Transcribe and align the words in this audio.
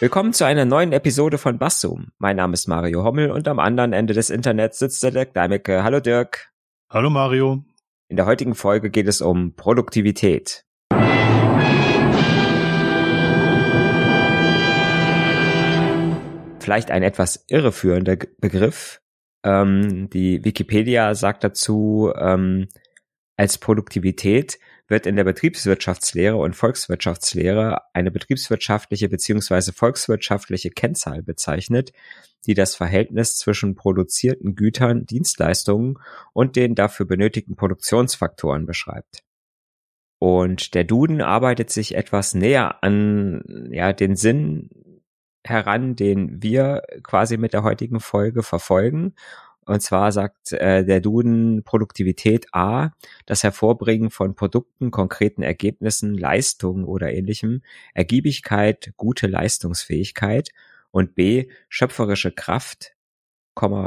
Willkommen 0.00 0.32
zu 0.32 0.44
einer 0.44 0.64
neuen 0.64 0.92
Episode 0.92 1.38
von 1.38 1.58
Basszoom. 1.58 2.12
Mein 2.18 2.36
Name 2.36 2.54
ist 2.54 2.68
Mario 2.68 3.02
Hommel 3.02 3.32
und 3.32 3.48
am 3.48 3.58
anderen 3.58 3.92
Ende 3.92 4.14
des 4.14 4.30
Internets 4.30 4.78
sitzt 4.78 5.02
der 5.02 5.10
Dirk 5.10 5.34
Deimecke. 5.34 5.82
Hallo 5.82 5.98
Dirk. 5.98 6.52
Hallo 6.88 7.10
Mario. 7.10 7.64
In 8.06 8.16
der 8.16 8.24
heutigen 8.24 8.54
Folge 8.54 8.90
geht 8.90 9.08
es 9.08 9.20
um 9.20 9.56
Produktivität. 9.56 10.64
Vielleicht 16.60 16.92
ein 16.92 17.02
etwas 17.02 17.44
irreführender 17.48 18.18
Begriff. 18.38 19.00
Ähm, 19.42 20.08
die 20.10 20.44
Wikipedia 20.44 21.16
sagt 21.16 21.42
dazu, 21.42 22.12
ähm, 22.16 22.68
als 23.36 23.58
Produktivität 23.58 24.60
wird 24.88 25.06
in 25.06 25.16
der 25.16 25.24
Betriebswirtschaftslehre 25.24 26.36
und 26.36 26.56
Volkswirtschaftslehre 26.56 27.82
eine 27.92 28.10
betriebswirtschaftliche 28.10 29.08
bzw. 29.08 29.72
volkswirtschaftliche 29.72 30.70
Kennzahl 30.70 31.22
bezeichnet, 31.22 31.92
die 32.46 32.54
das 32.54 32.74
Verhältnis 32.74 33.36
zwischen 33.36 33.74
produzierten 33.74 34.54
Gütern, 34.54 35.04
Dienstleistungen 35.04 35.98
und 36.32 36.56
den 36.56 36.74
dafür 36.74 37.06
benötigten 37.06 37.56
Produktionsfaktoren 37.56 38.64
beschreibt. 38.64 39.22
Und 40.18 40.74
der 40.74 40.84
Duden 40.84 41.20
arbeitet 41.20 41.70
sich 41.70 41.94
etwas 41.94 42.34
näher 42.34 42.82
an 42.82 43.68
ja, 43.70 43.92
den 43.92 44.16
Sinn 44.16 44.70
heran, 45.44 45.94
den 45.94 46.42
wir 46.42 46.82
quasi 47.02 47.36
mit 47.36 47.52
der 47.52 47.62
heutigen 47.62 48.00
Folge 48.00 48.42
verfolgen 48.42 49.14
und 49.68 49.80
zwar 49.80 50.12
sagt 50.12 50.52
äh, 50.52 50.84
der 50.84 51.00
Duden 51.00 51.62
Produktivität 51.62 52.46
A, 52.52 52.90
das 53.26 53.42
Hervorbringen 53.42 54.10
von 54.10 54.34
Produkten, 54.34 54.90
konkreten 54.90 55.42
Ergebnissen, 55.42 56.14
Leistungen 56.14 56.84
oder 56.84 57.12
ähnlichem, 57.12 57.62
Ergiebigkeit, 57.92 58.92
gute 58.96 59.26
Leistungsfähigkeit 59.26 60.50
und 60.90 61.14
B, 61.14 61.50
schöpferische 61.68 62.32
Kraft, 62.32 62.94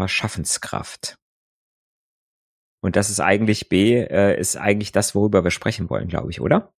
Schaffenskraft. 0.08 1.18
Und 2.82 2.96
das 2.96 3.10
ist 3.10 3.20
eigentlich 3.20 3.70
B, 3.70 3.96
äh, 4.02 4.40
ist 4.40 4.58
eigentlich 4.58 4.92
das, 4.92 5.16
worüber 5.16 5.44
wir 5.44 5.52
sprechen 5.52 5.90
wollen, 5.90 6.08
glaube 6.08 6.30
ich, 6.30 6.42
oder? 6.42 6.74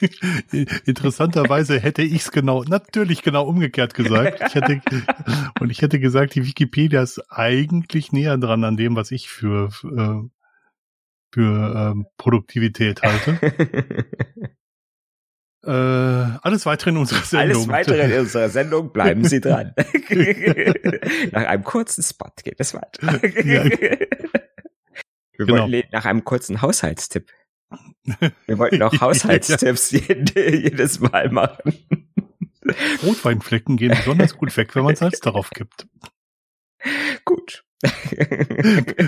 Interessanterweise 0.84 1.78
hätte 1.80 2.02
ich 2.02 2.22
es 2.22 2.32
genau, 2.32 2.62
natürlich 2.64 3.22
genau 3.22 3.44
umgekehrt 3.46 3.94
gesagt. 3.94 4.40
Ich 4.46 4.54
hätte, 4.54 4.80
und 5.60 5.70
ich 5.70 5.82
hätte 5.82 6.00
gesagt, 6.00 6.34
die 6.34 6.46
Wikipedia 6.46 7.02
ist 7.02 7.20
eigentlich 7.30 8.12
näher 8.12 8.38
dran 8.38 8.64
an 8.64 8.76
dem, 8.76 8.96
was 8.96 9.10
ich 9.10 9.28
für, 9.28 9.70
für, 9.70 9.88
äh, 9.88 10.28
für 11.32 11.92
ähm, 11.92 12.06
Produktivität 12.16 13.02
halte. 13.02 13.38
äh, 15.64 15.70
alles 15.70 16.66
weitere 16.66 16.90
in 16.90 16.96
unserer 16.96 17.22
Sendung. 17.22 17.56
Alles 17.56 17.68
weitere 17.68 18.12
in 18.12 18.20
unserer 18.20 18.48
Sendung, 18.48 18.92
bleiben 18.92 19.24
Sie 19.24 19.40
dran. 19.40 19.74
nach 21.32 21.44
einem 21.44 21.64
kurzen 21.64 22.02
Spot 22.02 22.32
geht 22.42 22.58
es 22.58 22.74
weiter. 22.74 23.20
Ja. 23.44 23.64
Wir 25.40 25.46
genau. 25.46 25.62
wollen 25.62 25.84
nach 25.90 26.04
einem 26.04 26.24
kurzen 26.24 26.60
Haushaltstipp 26.60 27.30
wir 28.46 28.58
wollten 28.58 28.82
auch 28.82 29.00
Haushaltstipps 29.00 29.90
jedes 29.90 31.00
Mal 31.00 31.30
machen. 31.30 31.74
Rotweinflecken 33.02 33.76
gehen 33.76 33.90
besonders 33.96 34.36
gut 34.36 34.56
weg, 34.56 34.74
wenn 34.74 34.84
man 34.84 34.96
Salz 34.96 35.20
darauf 35.20 35.50
gibt. 35.50 35.86
Gut. 37.24 37.64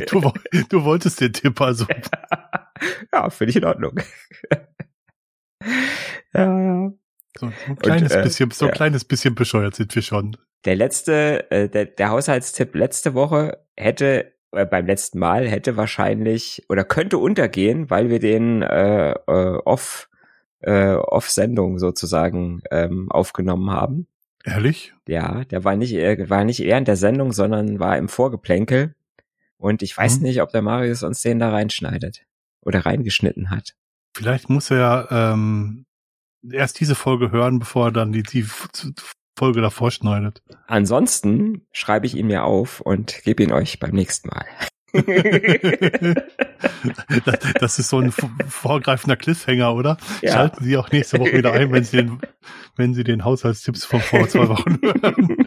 Du, 0.09 0.33
du 0.71 0.85
wolltest 0.85 1.21
den 1.21 1.35
Tipp 1.35 1.61
also. 1.61 1.87
Ja, 3.13 3.29
finde 3.29 3.51
ich 3.51 3.57
in 3.57 3.65
Ordnung. 3.67 4.01
Ja, 6.33 6.59
ja. 6.59 6.93
So 7.39 7.47
ein 7.47 7.79
kleines 7.79 8.13
Und, 8.13 8.19
äh, 8.19 8.23
bisschen, 8.23 8.51
so 8.51 8.65
ein 8.65 8.69
ja. 8.69 8.75
kleines 8.75 9.05
bisschen 9.05 9.35
bescheuert 9.35 9.75
sind 9.75 9.95
wir 9.95 10.03
schon. 10.03 10.37
Der 10.65 10.77
letzte, 10.77 11.51
äh, 11.51 11.69
der, 11.69 11.87
der 11.87 12.11
Haushaltstipp 12.11 12.75
letzte 12.75 13.15
Woche 13.15 13.59
hätte 13.77 14.33
beim 14.53 14.87
letzten 14.87 15.19
Mal 15.19 15.49
hätte 15.49 15.77
wahrscheinlich 15.77 16.65
oder 16.69 16.85
könnte 16.85 17.19
untergehen, 17.19 17.91
weil 17.91 18.11
wir 18.11 18.19
den 18.19 18.63
äh, 18.63 19.13
äh, 19.13 19.59
off 19.65 20.09
äh, 20.61 20.95
off 20.95 21.29
Sendung 21.29 21.79
sozusagen 21.79 22.63
ähm, 22.71 23.11
aufgenommen 23.11 23.71
haben. 23.71 24.07
Ehrlich? 24.45 24.95
Ja, 25.09 25.45
der 25.45 25.65
war 25.65 25.77
nicht 25.77 25.95
äh, 25.95 26.29
war 26.29 26.45
nicht 26.45 26.61
während 26.61 26.89
der 26.89 26.97
Sendung, 26.97 27.33
sondern 27.33 27.81
war 27.81 27.97
im 27.97 28.09
Vorgeplänkel. 28.09 28.95
Und 29.57 29.83
ich 29.83 29.97
weiß 29.97 30.17
hm. 30.17 30.23
nicht, 30.23 30.43
ob 30.43 30.51
der 30.51 30.63
Marius 30.63 31.03
uns 31.03 31.23
den 31.23 31.39
da 31.39 31.51
reinschneidet 31.51 32.25
oder 32.61 32.85
reingeschnitten 32.85 33.51
hat. 33.51 33.75
Vielleicht 34.15 34.51
muss 34.51 34.71
er 34.71 35.09
ähm, 35.11 35.87
erst 36.51 36.81
diese 36.81 36.95
Folge 36.95 37.31
hören, 37.31 37.59
bevor 37.59 37.87
er 37.87 37.93
dann 37.93 38.13
die, 38.13 38.23
die 38.23 38.45
Folge 39.37 39.61
davor 39.61 39.91
schneidet. 39.91 40.43
Ansonsten 40.67 41.67
schreibe 41.73 42.07
ich 42.07 42.17
ihn 42.17 42.27
mir 42.27 42.45
auf 42.45 42.81
und 42.81 43.23
gebe 43.25 43.43
ihn 43.43 43.53
euch 43.53 43.79
beim 43.81 43.93
nächsten 43.93 44.29
Mal. 44.29 44.47
das 47.61 47.79
ist 47.79 47.89
so 47.89 47.99
ein 47.99 48.13
vorgreifender 48.13 49.17
Cliffhanger, 49.17 49.75
oder? 49.75 49.97
Ja. 50.21 50.33
Schalten 50.33 50.65
Sie 50.65 50.77
auch 50.77 50.91
nächste 50.93 51.19
Woche 51.19 51.33
wieder 51.33 51.53
ein, 51.53 51.73
wenn 51.73 51.85
Sie 51.85 51.97
den, 51.97 52.21
wenn 52.77 52.93
Sie 52.93 53.03
den 53.05 53.25
Haushaltstipps 53.25 53.87
von 53.87 54.01
vor 54.01 54.29
zwei 54.29 54.49
Wochen 54.49 54.79
hören. 54.83 55.47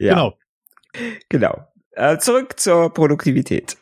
Ja. 0.00 0.14
Genau. 0.14 0.38
Genau. 1.28 1.68
Äh, 1.92 2.18
zurück 2.18 2.58
zur 2.58 2.92
Produktivität. 2.92 3.76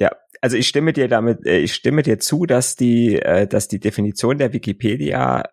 Ja, 0.00 0.10
also 0.40 0.56
ich 0.56 0.68
stimme 0.68 0.92
dir 0.92 1.08
damit, 1.08 1.46
äh, 1.46 1.58
ich 1.58 1.74
stimme 1.74 2.02
dir 2.02 2.18
zu, 2.18 2.46
dass 2.46 2.76
die, 2.76 3.20
äh, 3.20 3.46
dass 3.46 3.68
die 3.68 3.80
Definition 3.80 4.38
der 4.38 4.52
Wikipedia 4.52 5.44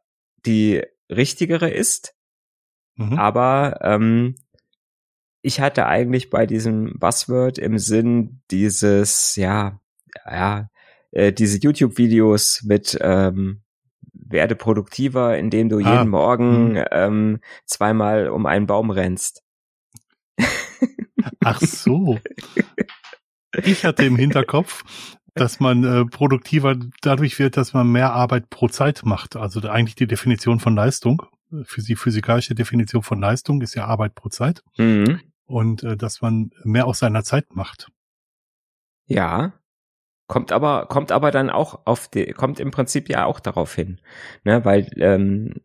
die 0.45 0.83
richtigere 1.11 1.69
ist. 1.69 2.16
Mhm. 2.95 3.13
Aber 3.13 3.79
ähm, 3.81 4.35
ich 5.41 5.59
hatte 5.59 5.88
eigentlich 5.88 6.29
bei 6.29 6.45
diesem 6.45 6.97
Buzzword 6.99 7.57
im 7.57 7.77
Sinn 7.79 8.41
dieses, 8.51 9.35
ja, 9.35 9.79
ja, 10.25 10.69
äh, 11.11 11.33
diese 11.33 11.57
YouTube-Videos 11.59 12.63
mit 12.63 12.97
ähm, 13.01 13.61
werde 14.13 14.55
produktiver, 14.55 15.38
indem 15.38 15.69
du 15.69 15.77
ah. 15.83 15.95
jeden 15.95 16.09
Morgen 16.09 16.73
mhm. 16.73 16.85
ähm, 16.91 17.39
zweimal 17.66 18.29
um 18.29 18.45
einen 18.45 18.67
Baum 18.67 18.91
rennst. 18.91 19.44
Ach 21.44 21.59
so. 21.59 22.19
Ich 23.63 23.83
hatte 23.83 24.05
im 24.05 24.16
Hinterkopf, 24.16 24.83
dass 25.34 25.59
man 25.59 25.84
äh, 25.84 26.06
produktiver 26.06 26.75
dadurch 27.02 27.40
wird, 27.40 27.58
dass 27.58 27.74
man 27.74 27.92
mehr 27.92 28.14
Arbeit 28.14 28.50
pro 28.50 28.68
Zeit 28.68 29.02
macht. 29.06 29.36
Also 29.36 29.62
eigentlich 29.62 29.96
die 29.96 30.08
Definition 30.08 30.59
von 30.59 30.75
Leistung, 30.75 31.24
für 31.64 31.81
die 31.81 31.96
physikalische 31.96 32.53
Definition 32.56 33.03
von 33.03 33.19
Leistung 33.19 33.62
ist 33.62 33.75
ja 33.75 33.86
Arbeit 33.86 34.16
pro 34.16 34.30
Zeit. 34.30 34.64
Mhm. 34.78 35.19
Und 35.46 35.84
äh, 35.84 35.97
dass 35.97 36.22
man 36.22 36.52
mehr 36.64 36.88
aus 36.88 37.00
seiner 37.00 37.24
Zeit 37.24 37.56
macht. 37.56 37.90
Ja, 39.06 39.53
kommt 40.28 40.53
aber 40.53 40.86
kommt 40.86 41.12
aber 41.12 41.31
dann 41.31 41.50
auch 41.50 41.81
auf 41.86 42.08
die 42.08 42.31
kommt 42.31 42.62
im 42.62 42.72
Prinzip 42.72 43.09
ja 43.09 43.25
auch 43.25 43.42
darauf 43.42 43.75
hin, 43.75 44.00
ne, 44.46 44.63
weil 44.63 44.88
ähm, 44.96 45.56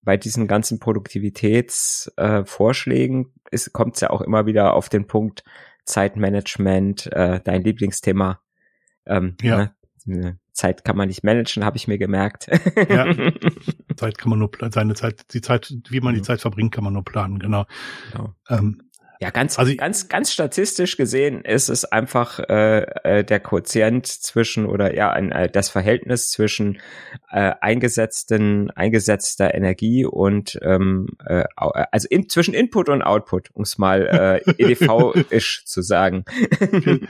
bei 0.00 0.16
diesen 0.16 0.48
ganzen 0.48 0.80
Produktivitätsvorschlägen 0.80 3.34
äh, 3.50 3.58
kommt 3.72 3.96
es 3.96 4.00
ja 4.00 4.08
auch 4.08 4.22
immer 4.22 4.46
wieder 4.46 4.72
auf 4.72 4.88
den 4.88 5.06
Punkt 5.06 5.44
Zeitmanagement, 5.84 7.12
äh, 7.12 7.40
dein 7.44 7.62
Lieblingsthema 7.62 8.40
ähm, 9.10 9.36
ja. 9.42 9.72
Ne? 10.06 10.38
Zeit 10.52 10.84
kann 10.84 10.96
man 10.96 11.08
nicht 11.08 11.24
managen, 11.24 11.64
habe 11.64 11.76
ich 11.76 11.88
mir 11.88 11.98
gemerkt. 11.98 12.48
ja. 12.88 13.06
Zeit 13.96 14.18
kann 14.18 14.30
man 14.30 14.38
nur 14.38 14.50
seine 14.70 14.94
Zeit, 14.94 15.32
die 15.34 15.40
Zeit, 15.40 15.72
wie 15.88 16.00
man 16.00 16.14
die 16.14 16.22
Zeit 16.22 16.40
verbringt, 16.40 16.72
kann 16.72 16.84
man 16.84 16.92
nur 16.92 17.04
planen, 17.04 17.38
genau. 17.38 17.66
genau. 18.12 18.34
Ähm, 18.48 18.89
ja, 19.22 19.28
ganz, 19.28 19.58
also, 19.58 19.74
ganz, 19.76 20.08
ganz 20.08 20.32
statistisch 20.32 20.96
gesehen 20.96 21.42
ist 21.42 21.68
es 21.68 21.84
einfach 21.84 22.38
äh, 22.38 22.80
äh, 23.04 23.22
der 23.22 23.38
Quotient 23.38 24.06
zwischen 24.06 24.64
oder 24.64 24.94
ja 24.94 25.10
ein, 25.10 25.30
äh, 25.30 25.50
das 25.50 25.68
Verhältnis 25.68 26.30
zwischen 26.30 26.78
äh, 27.30 27.52
eingesetzten 27.60 28.70
eingesetzter 28.70 29.54
Energie 29.54 30.06
und 30.06 30.58
ähm, 30.62 31.08
äh, 31.26 31.44
also 31.54 32.08
in, 32.08 32.30
zwischen 32.30 32.54
Input 32.54 32.88
und 32.88 33.02
Output, 33.02 33.50
um 33.52 33.64
es 33.64 33.76
mal 33.76 34.40
äh, 34.46 34.52
EDV-isch 34.58 35.66
zu 35.66 35.82
sagen. 35.82 36.24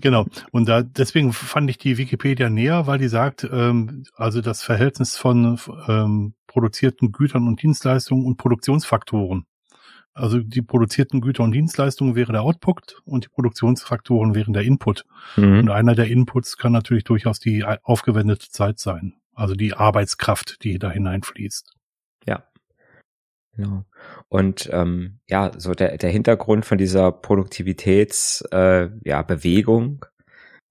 genau. 0.00 0.24
Und 0.52 0.66
da 0.66 0.82
deswegen 0.82 1.34
fand 1.34 1.68
ich 1.68 1.76
die 1.76 1.98
Wikipedia 1.98 2.48
näher, 2.48 2.86
weil 2.86 2.98
die 2.98 3.08
sagt, 3.08 3.44
ähm, 3.44 4.04
also 4.14 4.40
das 4.40 4.62
Verhältnis 4.62 5.18
von 5.18 5.58
ähm, 5.88 6.32
produzierten 6.46 7.12
Gütern 7.12 7.46
und 7.46 7.62
Dienstleistungen 7.62 8.24
und 8.24 8.38
Produktionsfaktoren. 8.38 9.44
Also 10.12 10.40
die 10.40 10.62
produzierten 10.62 11.20
Güter 11.20 11.44
und 11.44 11.52
Dienstleistungen 11.52 12.16
wäre 12.16 12.32
der 12.32 12.42
Output 12.42 13.00
und 13.04 13.24
die 13.24 13.28
Produktionsfaktoren 13.28 14.34
wären 14.34 14.52
der 14.52 14.62
Input. 14.62 15.06
Mhm. 15.36 15.60
Und 15.60 15.70
einer 15.70 15.94
der 15.94 16.08
Inputs 16.08 16.56
kann 16.56 16.72
natürlich 16.72 17.04
durchaus 17.04 17.38
die 17.38 17.64
aufgewendete 17.64 18.48
Zeit 18.50 18.78
sein. 18.78 19.14
Also 19.34 19.54
die 19.54 19.74
Arbeitskraft, 19.74 20.62
die 20.64 20.78
da 20.78 20.90
hineinfließt. 20.90 21.74
Ja. 22.26 22.44
Genau. 23.56 23.84
Und 24.28 24.68
ähm, 24.72 25.20
ja, 25.28 25.52
so 25.56 25.74
der, 25.74 25.96
der 25.96 26.10
Hintergrund 26.10 26.66
von 26.66 26.78
dieser 26.78 27.12
Produktivitäts 27.12 28.42
äh, 28.52 28.88
ja, 29.04 29.22
Bewegung 29.22 30.04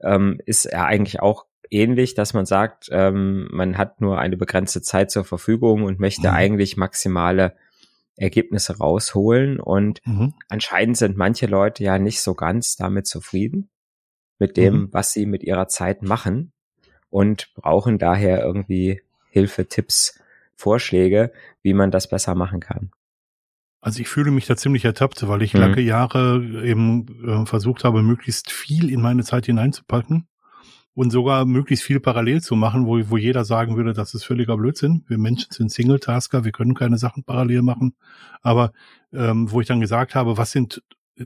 ähm, 0.02 0.40
ist 0.46 0.66
ja 0.66 0.86
eigentlich 0.86 1.22
auch 1.22 1.46
ähnlich, 1.70 2.16
dass 2.16 2.34
man 2.34 2.46
sagt, 2.46 2.90
ähm, 2.92 3.48
man 3.52 3.78
hat 3.78 4.02
nur 4.02 4.20
eine 4.20 4.38
begrenzte 4.38 4.82
Zeit 4.82 5.12
zur 5.12 5.24
Verfügung 5.24 5.84
und 5.84 6.00
möchte 6.00 6.30
mhm. 6.30 6.34
eigentlich 6.34 6.78
maximale 6.78 7.56
Ergebnisse 8.20 8.78
rausholen. 8.78 9.60
Und 9.60 10.00
mhm. 10.06 10.34
anscheinend 10.48 10.98
sind 10.98 11.18
manche 11.18 11.48
Leute 11.48 11.84
ja 11.84 12.00
nicht 12.00 12.22
so 12.22 12.36
ganz 12.36 12.76
damit 12.76 13.08
zufrieden, 13.08 13.70
mit 14.38 14.58
dem, 14.58 14.74
mhm. 14.74 14.90
was 14.92 15.14
sie 15.14 15.26
mit 15.26 15.44
ihrer 15.44 15.68
Zeit 15.68 16.02
machen 16.02 16.52
und 17.10 17.52
brauchen 17.56 17.98
daher 17.98 18.44
irgendwie 18.44 19.02
Hilfe, 19.30 19.68
Tipps, 19.68 20.20
Vorschläge, 20.56 21.32
wie 21.62 21.74
man 21.74 21.92
das 21.92 22.10
besser 22.10 22.36
machen 22.36 22.60
kann. 22.60 22.92
Also 23.82 24.02
ich 24.02 24.10
fühle 24.10 24.32
mich 24.32 24.46
da 24.46 24.58
ziemlich 24.58 24.84
ertappt, 24.84 25.26
weil 25.28 25.42
ich 25.42 25.54
mhm. 25.54 25.62
lange 25.62 25.82
Jahre 25.82 26.44
eben 26.64 27.26
äh, 27.26 27.46
versucht 27.46 27.84
habe, 27.84 28.04
möglichst 28.04 28.52
viel 28.52 28.92
in 28.92 29.02
meine 29.02 29.24
Zeit 29.24 29.46
hineinzupacken 29.46 30.29
und 31.00 31.12
sogar 31.12 31.46
möglichst 31.46 31.86
viel 31.86 32.02
parallel 32.02 32.42
zu 32.42 32.58
machen, 32.58 32.86
wo, 32.86 33.00
wo 33.10 33.16
jeder 33.16 33.46
sagen 33.46 33.78
würde, 33.78 33.94
das 33.94 34.14
ist 34.14 34.26
völliger 34.26 34.58
Blödsinn. 34.58 35.06
Wir 35.08 35.18
Menschen 35.18 35.50
sind 35.50 35.72
Single-Tasker, 35.72 36.44
wir 36.44 36.52
können 36.52 36.74
keine 36.74 36.98
Sachen 36.98 37.24
parallel 37.24 37.62
machen. 37.62 37.96
Aber 38.42 38.74
ähm, 39.14 39.50
wo 39.50 39.62
ich 39.62 39.68
dann 39.68 39.80
gesagt 39.80 40.14
habe, 40.14 40.36
was 40.36 40.52
sind 40.52 40.84
äh, 41.16 41.24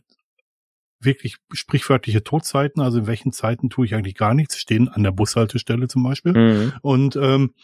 wirklich 0.99 1.37
sprichwörtliche 1.53 2.23
Todzeiten, 2.23 2.83
also 2.83 2.99
in 2.99 3.07
welchen 3.07 3.31
Zeiten 3.31 3.71
tue 3.71 3.87
ich 3.87 3.95
eigentlich 3.95 4.13
gar 4.13 4.35
nichts, 4.35 4.59
stehen 4.59 4.89
an 4.89 5.01
der 5.01 5.11
Bushaltestelle 5.11 5.87
zum 5.87 6.03
Beispiel. 6.03 6.33
Mhm. 6.33 6.73
Und 6.83 7.15
ähm, 7.15 7.55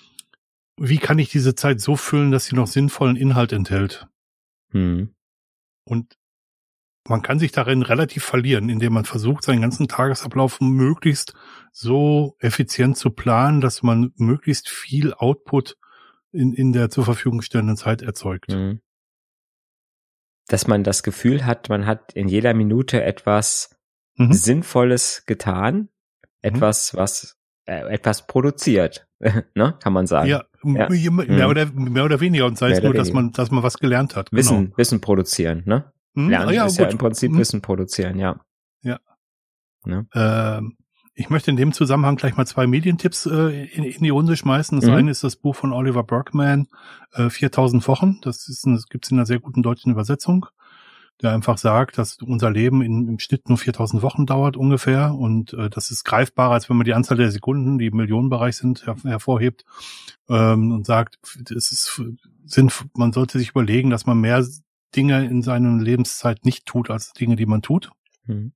wie 0.78 0.98
kann 0.98 1.20
ich 1.20 1.30
diese 1.30 1.54
Zeit 1.54 1.80
so 1.80 1.96
füllen, 1.96 2.32
dass 2.32 2.46
sie 2.46 2.56
noch 2.56 2.66
sinnvollen 2.66 3.18
Inhalt 3.18 3.54
enthält? 3.54 4.08
Mhm. 4.72 5.14
Und 5.84 6.18
man 7.10 7.22
kann 7.22 7.40
sich 7.40 7.52
darin 7.52 7.82
relativ 7.82 8.24
verlieren, 8.24 8.70
indem 8.70 8.94
man 8.94 9.06
versucht, 9.06 9.44
seinen 9.44 9.62
ganzen 9.62 9.88
Tagesablauf 9.88 10.62
möglichst 10.62 11.34
so 11.72 12.36
effizient 12.40 12.98
zu 12.98 13.10
planen, 13.10 13.62
dass 13.62 13.84
man 13.84 14.14
möglichst 14.18 14.70
viel 14.70 15.14
Output 15.14 15.78
in, 16.32 16.54
in 16.54 16.72
der 16.72 16.90
zur 16.90 17.06
Verfügung 17.06 17.42
stellenden 17.42 17.78
Zeit 17.78 18.02
erzeugt. 18.02 18.52
Mhm. 18.52 18.82
Dass 20.48 20.68
man 20.68 20.84
das 20.84 21.04
Gefühl 21.04 21.46
hat, 21.46 21.70
man 21.70 21.86
hat 21.86 22.14
in 22.14 22.28
jeder 22.28 22.54
Minute 22.54 23.04
etwas 23.04 23.76
mhm. 24.16 24.34
Sinnvolles 24.34 25.24
getan, 25.26 25.76
mhm. 25.76 25.88
etwas, 26.42 26.96
was 26.96 27.38
äh, 27.66 27.92
etwas 27.92 28.28
produziert, 28.28 29.08
ne, 29.20 29.76
kann 29.82 29.94
man 29.94 30.08
sagen. 30.08 30.30
Ja, 30.30 30.44
ja. 30.64 30.90
Mehr, 30.90 30.90
mhm. 30.90 31.50
oder, 31.50 31.66
mehr 31.66 32.06
oder 32.06 32.20
weniger 32.20 32.46
und 32.46 32.58
sei 32.58 32.72
es 32.72 32.84
nur, 32.84 32.94
dass 32.94 33.14
man, 33.14 33.32
dass 33.32 33.50
man 33.50 33.64
was 33.64 33.78
gelernt 33.78 34.16
hat. 34.16 34.32
Wissen, 34.32 34.66
genau. 34.66 34.78
Wissen 34.78 35.02
produzieren, 35.02 35.64
ne? 35.66 35.92
Hm? 36.16 36.30
Lernen 36.30 36.50
ah, 36.50 36.52
ja, 36.52 36.66
ist 36.66 36.78
gut. 36.78 36.86
ja 36.86 36.92
im 36.92 36.98
Prinzip 36.98 37.32
hm. 37.32 37.38
Wissen 37.38 37.62
produzieren, 37.62 38.20
ja. 38.20 38.40
Ja. 38.82 39.00
Ne? 39.86 40.08
Ähm, 40.14 40.78
ich 41.20 41.30
möchte 41.30 41.52
in 41.52 41.58
dem 41.58 41.74
Zusammenhang 41.74 42.16
gleich 42.16 42.38
mal 42.38 42.46
zwei 42.46 42.66
Medientipps 42.66 43.26
äh, 43.26 43.66
in, 43.66 43.84
in, 43.84 44.04
die 44.04 44.10
Runde 44.10 44.38
schmeißen. 44.38 44.80
Das 44.80 44.90
mhm. 44.90 44.96
eine 44.96 45.12
ist 45.12 45.24
das 45.24 45.36
Buch 45.36 45.54
von 45.54 45.74
Oliver 45.74 46.04
Berkman, 46.04 46.68
äh, 47.12 47.30
4000 47.30 47.86
Wochen. 47.90 48.20
Das, 48.22 48.48
ist 48.48 48.66
ein, 48.66 48.76
das 48.76 48.88
gibt's 48.88 49.12
in 49.12 49.18
einer 49.18 49.26
sehr 49.26 49.40
guten 49.40 49.62
deutschen 49.62 49.92
Übersetzung, 49.92 50.46
der 51.22 51.34
einfach 51.34 51.58
sagt, 51.58 51.98
dass 51.98 52.20
unser 52.22 52.50
Leben 52.50 52.82
in, 52.82 53.10
im 53.10 53.20
Schnitt 53.20 53.50
nur 53.50 53.58
4000 53.58 54.02
Wochen 54.02 54.26
dauert 54.26 54.56
ungefähr. 54.56 55.14
Und 55.14 55.54
äh, 55.54 55.70
das 55.70 55.92
ist 55.92 56.06
greifbarer, 56.06 56.54
als 56.54 56.70
wenn 56.70 56.78
man 56.78 56.86
die 56.86 56.94
Anzahl 56.94 57.18
der 57.18 57.32
Sekunden, 57.32 57.80
die 57.80 57.88
im 57.88 57.98
Millionenbereich 57.98 58.56
sind, 58.56 58.88
her 58.88 58.96
hervorhebt 59.04 59.66
ähm, 60.30 60.72
und 60.72 60.86
sagt, 60.86 61.20
es 61.54 61.72
ist, 61.72 62.02
sind, 62.46 62.86
man 62.96 63.12
sollte 63.12 63.40
sich 63.40 63.50
überlegen, 63.50 63.90
dass 63.90 64.06
man 64.06 64.22
mehr 64.22 64.42
Dinge 64.96 65.26
in 65.26 65.42
seiner 65.42 65.78
Lebenszeit 65.82 66.46
nicht 66.46 66.66
tut, 66.66 66.90
als 66.90 67.12
Dinge, 67.14 67.36
die 67.36 67.46
man 67.46 67.62
tut. 67.62 67.92
Mhm. 68.26 68.54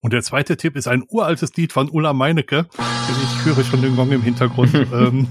Und 0.00 0.12
der 0.12 0.22
zweite 0.22 0.56
Tipp 0.56 0.76
ist 0.76 0.86
ein 0.86 1.04
uraltes 1.08 1.56
Lied 1.56 1.72
von 1.72 1.90
Ulla 1.90 2.12
Meinecke. 2.12 2.68
Ich 2.74 3.44
höre 3.44 3.64
schon 3.64 3.82
den 3.82 3.96
Gong 3.96 4.12
im 4.12 4.22
Hintergrund. 4.22 4.72
ähm, 4.92 5.26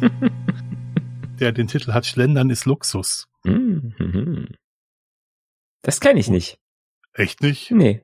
der 1.39 1.51
den 1.51 1.67
Titel 1.67 1.93
hat 1.93 2.05
Schlendern 2.05 2.49
ist 2.49 2.65
Luxus. 2.65 3.27
Mhm. 3.43 4.47
Das 5.81 5.99
kenne 5.99 6.19
ich 6.19 6.29
nicht. 6.29 6.59
Echt 7.13 7.41
nicht? 7.41 7.71
Nee. 7.71 8.03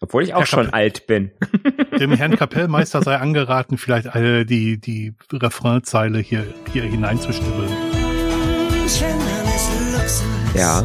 Obwohl 0.00 0.24
ich 0.24 0.34
auch 0.34 0.40
Herr 0.40 0.46
schon 0.46 0.64
Kapell 0.66 0.80
alt 0.80 1.06
bin. 1.06 1.30
Dem 2.00 2.12
Herrn 2.12 2.36
Kapellmeister 2.36 3.02
sei 3.02 3.16
angeraten, 3.16 3.78
vielleicht 3.78 4.08
eine, 4.08 4.44
die, 4.44 4.80
die 4.80 5.14
Refrainzeile 5.32 6.18
hier, 6.18 6.44
hier 6.72 6.82
hineinzustibbeln. 6.82 7.70
Ja. 10.54 10.84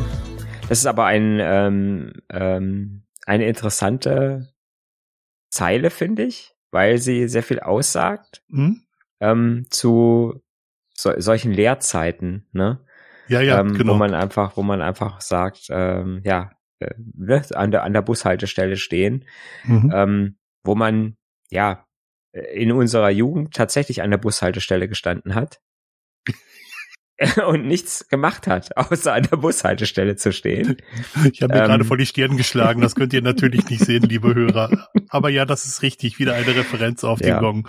Das 0.70 0.80
ist 0.80 0.86
aber 0.86 1.06
ein, 1.06 1.40
ähm, 1.40 2.14
ähm, 2.30 3.04
eine 3.26 3.48
interessante 3.48 4.54
Zeile, 5.50 5.90
finde 5.90 6.24
ich, 6.24 6.56
weil 6.72 6.98
sie 6.98 7.28
sehr 7.28 7.44
viel 7.44 7.60
aussagt 7.60 8.44
mhm. 8.50 8.84
ähm, 9.22 9.66
zu 9.70 10.44
so, 10.94 11.14
solchen 11.18 11.52
Lehrzeiten, 11.52 12.48
ne? 12.52 12.80
Ja, 13.30 13.42
ja, 13.42 13.60
ähm, 13.60 13.74
genau. 13.74 13.94
Wo 13.94 13.98
man 13.98 14.14
einfach, 14.14 14.58
wo 14.58 14.64
man 14.64 14.82
einfach 14.82 15.22
sagt, 15.22 15.68
ähm, 15.70 16.22
ja, 16.24 16.52
äh, 16.80 16.94
ne, 16.98 17.42
an 17.54 17.72
der 17.72 17.84
an 17.84 17.94
der 17.94 18.02
Bushaltestelle 18.02 18.78
stehen, 18.78 19.26
mhm. 19.66 19.92
ähm, 19.94 20.38
wo 20.64 20.76
man 20.76 21.18
ja 21.50 21.86
in 22.32 22.72
unserer 22.72 23.10
Jugend 23.10 23.54
tatsächlich 23.54 24.02
an 24.02 24.12
der 24.12 24.18
Bushaltestelle 24.18 24.88
gestanden 24.88 25.34
hat 25.36 25.60
und 27.48 27.66
nichts 27.66 28.08
gemacht 28.10 28.48
hat, 28.48 28.76
außer 28.78 29.14
an 29.14 29.24
der 29.24 29.38
Bushaltestelle 29.38 30.16
zu 30.16 30.32
stehen. 30.32 30.78
Ich 31.32 31.42
habe 31.42 31.54
mir 31.54 31.62
ähm, 31.62 31.68
gerade 31.68 31.86
vor 31.86 31.98
die 31.98 32.06
Stirn 32.06 32.38
geschlagen, 32.38 32.82
das 32.82 32.96
könnt 32.96 33.14
ihr 33.14 33.22
natürlich 33.22 33.70
nicht 33.70 33.84
sehen, 33.84 34.04
liebe 34.04 34.36
Hörer. 34.36 34.90
Aber 35.10 35.30
ja, 35.30 35.46
das 35.46 35.66
ist 35.66 35.82
richtig, 35.82 36.20
wieder 36.20 36.36
eine 36.36 36.56
Referenz 36.56 37.04
auf 37.04 37.20
ja. 37.22 37.36
den 37.36 37.40
Gong. 37.40 37.68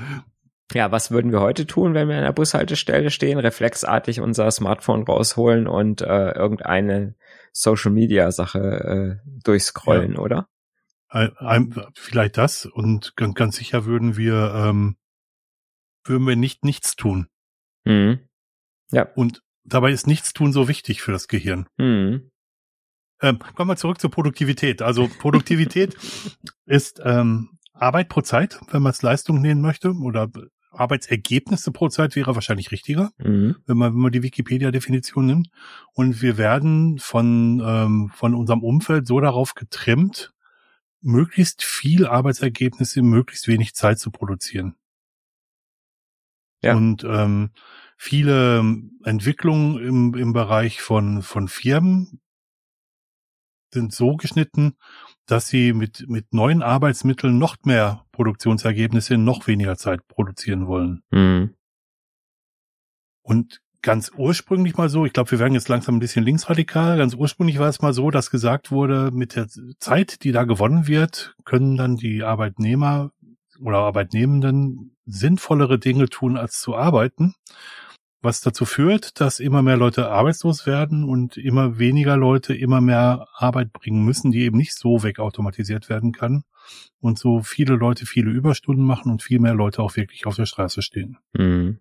Ja, 0.75 0.93
was 0.93 1.11
würden 1.11 1.33
wir 1.33 1.41
heute 1.41 1.67
tun, 1.67 1.95
wenn 1.95 2.09
wir 2.09 2.17
an 2.17 2.25
der 2.25 2.33
Bushaltestelle 2.33 3.11
stehen? 3.11 3.39
Reflexartig 3.39 4.21
unser 4.21 4.50
Smartphone 4.50 5.05
rausholen 5.05 5.67
und 5.67 6.03
äh, 6.03 6.33
irgendeine 6.33 7.15
Social 7.53 7.91
Media 7.91 8.31
Sache 8.31 9.21
äh, 9.25 9.31
durchscrollen, 9.43 10.15
ja. 10.15 10.19
oder? 10.19 10.49
Ein, 11.09 11.75
vielleicht 11.95 12.37
das 12.37 12.67
und 12.67 13.17
ganz, 13.17 13.35
ganz 13.35 13.56
sicher 13.56 13.87
würden 13.87 14.19
wir 14.19 14.53
ähm, 14.55 14.97
würden 16.05 16.27
wir 16.27 16.37
nicht 16.37 16.65
nichts 16.65 16.97
tun. 16.97 17.29
Mhm. 17.85 18.27
Ja. 18.90 19.08
Und 19.14 19.42
dabei 19.64 19.92
ist 19.92 20.07
Nichtstun 20.07 20.52
so 20.52 20.68
wichtig 20.68 21.02
für 21.02 21.12
das 21.12 21.28
Gehirn. 21.28 21.68
Mhm. 21.76 22.30
Ähm, 23.21 23.38
kommen 23.54 23.71
wir 23.71 23.76
zurück 23.76 24.00
zur 24.00 24.11
Produktivität. 24.11 24.80
Also 24.83 25.09
Produktivität 25.09 25.97
ist 26.66 27.00
ähm, 27.04 27.59
Arbeit 27.73 28.09
pro 28.09 28.21
Zeit, 28.21 28.61
wenn 28.71 28.83
man 28.83 28.90
es 28.90 29.02
Leistung 29.02 29.40
nehmen 29.40 29.61
möchte, 29.61 29.92
oder 29.92 30.30
Arbeitsergebnisse 30.71 31.73
pro 31.73 31.88
Zeit 31.88 32.14
wäre 32.14 32.35
wahrscheinlich 32.35 32.71
richtiger, 32.71 33.11
mhm. 33.18 33.57
wenn 33.66 33.76
man 33.76 33.92
wenn 33.95 34.00
man 34.00 34.12
die 34.12 34.23
Wikipedia-Definition 34.23 35.26
nimmt. 35.26 35.49
Und 35.95 36.23
wir 36.23 36.38
werden 36.38 36.99
von 36.99 37.62
ähm, 37.64 38.11
von 38.14 38.35
unserem 38.35 38.62
Umfeld 38.62 39.07
so 39.07 39.21
darauf 39.21 39.54
getrimmt, 39.54 40.33
möglichst 41.00 41.62
viel 41.64 42.07
Arbeitsergebnisse 42.07 43.00
in 43.00 43.07
möglichst 43.07 43.49
wenig 43.49 43.75
Zeit 43.75 43.99
zu 43.99 44.11
produzieren. 44.11 44.75
Ja. 46.62 46.75
Und 46.75 47.05
ähm, 47.05 47.50
viele 47.97 48.65
Entwicklungen 49.05 49.79
im, 49.79 50.15
im 50.15 50.33
Bereich 50.33 50.81
von, 50.81 51.23
von 51.23 51.49
Firmen 51.49 52.21
sind 53.73 53.93
so 53.93 54.17
geschnitten, 54.17 54.77
dass 55.27 55.49
sie 55.49 55.73
mit, 55.73 56.09
mit 56.09 56.33
neuen 56.33 56.62
Arbeitsmitteln 56.62 57.38
noch 57.38 57.57
mehr 57.65 58.05
Produktionsergebnisse 58.12 59.15
in 59.15 59.25
noch 59.25 59.47
weniger 59.47 59.77
Zeit 59.77 60.07
produzieren 60.09 60.67
wollen. 60.67 61.03
Mhm. 61.11 61.55
Und 63.23 63.61
ganz 63.83 64.11
ursprünglich 64.17 64.77
mal 64.77 64.88
so, 64.88 65.05
ich 65.05 65.12
glaube, 65.12 65.31
wir 65.31 65.38
werden 65.38 65.55
jetzt 65.55 65.69
langsam 65.69 65.97
ein 65.97 66.00
bisschen 66.00 66.25
linksradikal, 66.25 66.97
ganz 66.97 67.15
ursprünglich 67.15 67.59
war 67.59 67.69
es 67.69 67.83
mal 67.83 67.93
so, 67.93 68.11
dass 68.11 68.31
gesagt 68.31 68.71
wurde, 68.71 69.11
mit 69.12 69.37
der 69.37 69.49
Zeit, 69.79 70.25
die 70.25 70.33
da 70.33 70.45
gewonnen 70.45 70.88
wird, 70.88 71.37
können 71.45 71.77
dann 71.77 71.97
die 71.97 72.23
Arbeitnehmer 72.23 73.12
oder 73.61 73.79
Arbeitnehmenden 73.79 74.97
sinnvollere 75.11 75.79
Dinge 75.79 76.09
tun, 76.09 76.37
als 76.37 76.61
zu 76.61 76.77
arbeiten 76.77 77.35
was 78.21 78.41
dazu 78.41 78.65
führt, 78.65 79.21
dass 79.21 79.38
immer 79.38 79.62
mehr 79.62 79.77
Leute 79.77 80.11
arbeitslos 80.11 80.67
werden 80.67 81.05
und 81.05 81.37
immer 81.37 81.79
weniger 81.79 82.17
Leute 82.17 82.55
immer 82.55 82.81
mehr 82.81 83.29
Arbeit 83.35 83.73
bringen 83.73 84.05
müssen, 84.05 84.33
die 84.33 84.43
eben 84.43 84.57
nicht 84.57 84.75
so 84.75 85.03
wegautomatisiert 85.03 85.88
werden 85.88 86.12
kann 86.12 86.43
und 87.00 87.19
so 87.19 87.43
viele 87.43 87.75
Leute 87.75 88.07
viele 88.07 88.31
Überstunden 88.31 88.85
machen 88.85 89.12
und 89.12 89.23
viel 89.23 89.38
mehr 89.38 89.55
Leute 89.55 89.83
auch 89.83 89.97
wirklich 89.97 90.27
auf 90.27 90.37
der 90.37 90.47
Straße 90.47 90.83
stehen. 90.83 91.19
Mhm. 91.33 91.79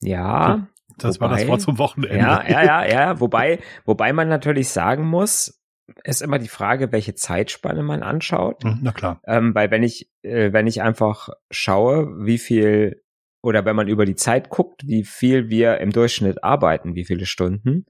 Ja. 0.00 0.66
Das 0.98 1.20
wobei, 1.20 1.30
war 1.30 1.36
das 1.36 1.48
Wort 1.48 1.60
zum 1.60 1.78
Wochenende. 1.78 2.16
Ja, 2.16 2.42
ja, 2.48 2.62
ja, 2.62 2.86
ja. 2.86 3.20
Wobei, 3.20 3.58
wobei 3.84 4.12
man 4.12 4.28
natürlich 4.28 4.70
sagen 4.70 5.04
muss, 5.06 5.55
ist 6.04 6.22
immer 6.22 6.38
die 6.38 6.48
Frage, 6.48 6.92
welche 6.92 7.14
Zeitspanne 7.14 7.82
man 7.82 8.02
anschaut. 8.02 8.64
Hm, 8.64 8.78
na 8.82 8.92
klar. 8.92 9.20
Ähm, 9.26 9.54
weil 9.54 9.70
wenn 9.70 9.82
ich, 9.82 10.10
äh, 10.22 10.52
wenn 10.52 10.66
ich 10.66 10.82
einfach 10.82 11.28
schaue, 11.50 12.26
wie 12.26 12.38
viel 12.38 13.02
oder 13.42 13.64
wenn 13.64 13.76
man 13.76 13.86
über 13.86 14.04
die 14.04 14.16
Zeit 14.16 14.48
guckt, 14.48 14.86
wie 14.86 15.04
viel 15.04 15.48
wir 15.48 15.78
im 15.78 15.92
Durchschnitt 15.92 16.42
arbeiten, 16.42 16.96
wie 16.96 17.04
viele 17.04 17.26
Stunden, 17.26 17.86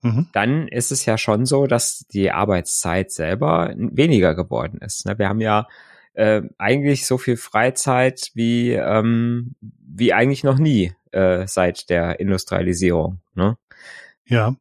mhm. 0.00 0.28
dann 0.32 0.68
ist 0.68 0.92
es 0.92 1.04
ja 1.04 1.18
schon 1.18 1.44
so, 1.44 1.66
dass 1.66 2.06
die 2.06 2.30
Arbeitszeit 2.30 3.10
selber 3.10 3.74
weniger 3.76 4.34
geworden 4.34 4.78
ist. 4.78 5.04
Ne? 5.04 5.18
Wir 5.18 5.28
haben 5.28 5.42
ja 5.42 5.66
äh, 6.14 6.42
eigentlich 6.56 7.06
so 7.06 7.18
viel 7.18 7.36
Freizeit 7.36 8.30
wie, 8.34 8.72
ähm, 8.72 9.56
wie 9.60 10.14
eigentlich 10.14 10.42
noch 10.42 10.58
nie 10.58 10.94
äh, 11.12 11.46
seit 11.46 11.90
der 11.90 12.18
Industrialisierung. 12.18 13.20
Ne? 13.34 13.58
Ja. 14.24 14.56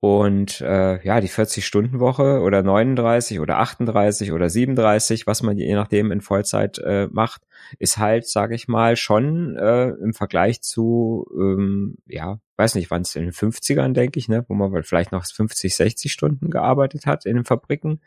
Und 0.00 0.60
äh, 0.60 1.04
ja, 1.04 1.20
die 1.20 1.28
40-Stunden-Woche 1.28 2.40
oder 2.40 2.62
39 2.62 3.40
oder 3.40 3.58
38 3.58 4.30
oder 4.30 4.48
37, 4.48 5.26
was 5.26 5.42
man 5.42 5.56
je 5.56 5.74
nachdem 5.74 6.12
in 6.12 6.20
Vollzeit 6.20 6.78
äh, 6.78 7.08
macht, 7.10 7.42
ist 7.80 7.98
halt, 7.98 8.28
sage 8.28 8.54
ich 8.54 8.68
mal, 8.68 8.94
schon 8.94 9.56
äh, 9.56 9.88
im 9.88 10.14
Vergleich 10.14 10.62
zu, 10.62 11.26
ähm, 11.36 11.96
ja, 12.06 12.38
weiß 12.56 12.76
nicht, 12.76 12.92
wann 12.92 13.02
es 13.02 13.16
in 13.16 13.24
den 13.24 13.32
50ern, 13.32 13.92
denke 13.92 14.20
ich, 14.20 14.28
ne, 14.28 14.44
wo 14.46 14.54
man 14.54 14.84
vielleicht 14.84 15.10
noch 15.10 15.26
50, 15.26 15.74
60 15.74 16.12
Stunden 16.12 16.48
gearbeitet 16.48 17.06
hat 17.06 17.26
in 17.26 17.34
den 17.34 17.44
Fabriken, 17.44 18.00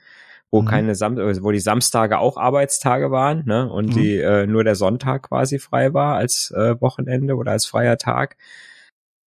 wo 0.50 0.62
mhm. 0.62 0.68
keine 0.68 0.96
Sam 0.96 1.18
äh, 1.18 1.44
wo 1.44 1.52
die 1.52 1.60
Samstage 1.60 2.20
auch 2.20 2.38
Arbeitstage 2.38 3.12
waren, 3.12 3.44
ne, 3.46 3.70
und 3.70 3.88
mhm. 3.88 3.94
die 3.94 4.18
äh, 4.18 4.48
nur 4.48 4.64
der 4.64 4.76
Sonntag 4.76 5.24
quasi 5.24 5.60
frei 5.60 5.94
war 5.94 6.16
als 6.16 6.52
äh, 6.52 6.80
Wochenende 6.80 7.36
oder 7.36 7.52
als 7.52 7.66
freier 7.66 7.98
Tag. 7.98 8.38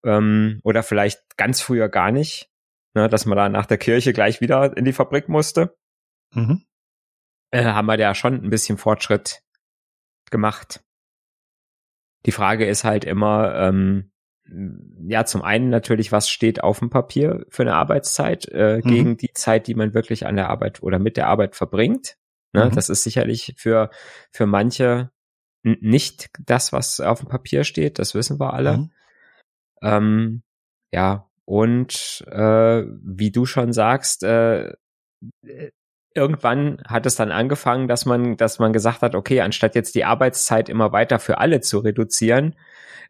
Ähm, 0.02 0.60
oder 0.62 0.82
vielleicht 0.82 1.36
ganz 1.36 1.60
früher 1.60 1.90
gar 1.90 2.10
nicht 2.10 2.50
ne, 2.94 3.08
dass 3.08 3.26
man 3.26 3.36
da 3.36 3.48
nach 3.48 3.66
der 3.66 3.78
Kirche 3.78 4.12
gleich 4.12 4.40
wieder 4.40 4.76
in 4.76 4.84
die 4.84 4.92
Fabrik 4.92 5.28
musste. 5.28 5.76
Mhm. 6.32 6.64
Äh, 7.50 7.64
haben 7.64 7.86
wir 7.86 7.96
da 7.96 8.14
schon 8.14 8.42
ein 8.42 8.50
bisschen 8.50 8.78
Fortschritt 8.78 9.42
gemacht. 10.30 10.82
Die 12.26 12.32
Frage 12.32 12.66
ist 12.66 12.84
halt 12.84 13.04
immer, 13.04 13.54
ähm, 13.54 14.10
ja, 15.06 15.24
zum 15.24 15.42
einen 15.42 15.70
natürlich, 15.70 16.12
was 16.12 16.28
steht 16.28 16.62
auf 16.62 16.78
dem 16.78 16.90
Papier 16.90 17.46
für 17.48 17.62
eine 17.62 17.74
Arbeitszeit 17.74 18.46
äh, 18.48 18.78
mhm. 18.78 18.88
gegen 18.88 19.16
die 19.16 19.32
Zeit, 19.32 19.66
die 19.66 19.74
man 19.74 19.94
wirklich 19.94 20.26
an 20.26 20.36
der 20.36 20.48
Arbeit 20.48 20.82
oder 20.82 20.98
mit 20.98 21.16
der 21.16 21.28
Arbeit 21.28 21.56
verbringt. 21.56 22.16
Ne, 22.52 22.66
mhm. 22.66 22.72
Das 22.72 22.88
ist 22.88 23.02
sicherlich 23.02 23.54
für, 23.56 23.90
für 24.30 24.46
manche 24.46 25.10
nicht 25.64 26.28
das, 26.44 26.72
was 26.72 27.00
auf 27.00 27.20
dem 27.20 27.28
Papier 27.28 27.64
steht, 27.64 27.98
das 27.98 28.14
wissen 28.14 28.38
wir 28.38 28.52
alle. 28.52 28.78
Mhm. 28.78 28.90
Ähm, 29.82 30.42
ja, 30.92 31.28
und 31.44 32.24
äh, 32.30 32.84
wie 33.02 33.30
du 33.30 33.46
schon 33.46 33.72
sagst, 33.72 34.22
äh, 34.22 34.72
irgendwann 36.14 36.80
hat 36.86 37.06
es 37.06 37.16
dann 37.16 37.32
angefangen, 37.32 37.88
dass 37.88 38.06
man, 38.06 38.36
dass 38.36 38.58
man 38.58 38.72
gesagt 38.72 39.02
hat, 39.02 39.14
okay, 39.14 39.40
anstatt 39.40 39.74
jetzt 39.74 39.94
die 39.94 40.04
Arbeitszeit 40.04 40.68
immer 40.68 40.92
weiter 40.92 41.18
für 41.18 41.38
alle 41.38 41.60
zu 41.60 41.78
reduzieren, 41.78 42.54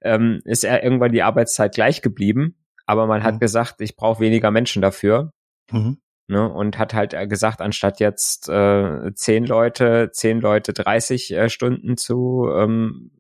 ähm, 0.01 0.41
ist 0.45 0.65
er 0.65 0.83
irgendwann 0.83 1.13
die 1.13 1.23
Arbeitszeit 1.23 1.75
gleich 1.75 2.03
geblieben. 2.03 2.57
Aber 2.87 3.07
man 3.07 3.23
hat 3.23 3.37
mhm. 3.37 3.41
gesagt, 3.41 3.81
ich 3.81 3.97
brauche 3.97 4.21
weniger 4.21 4.51
Menschen 4.51 4.83
dafür. 4.83 5.33
Mhm. 5.71 5.99
Ne, 6.27 6.51
und 6.51 6.79
hat 6.79 6.95
halt 6.95 7.15
gesagt, 7.29 7.61
anstatt 7.61 8.01
jetzt 8.01 8.49
äh, 8.49 9.13
zehn 9.15 9.45
Leute, 9.45 10.09
zehn 10.11 10.41
Leute 10.41 10.73
30 10.73 11.35
äh, 11.35 11.51
Stunden 11.51 11.99
zu 11.99 12.49
ähm, 12.51 13.11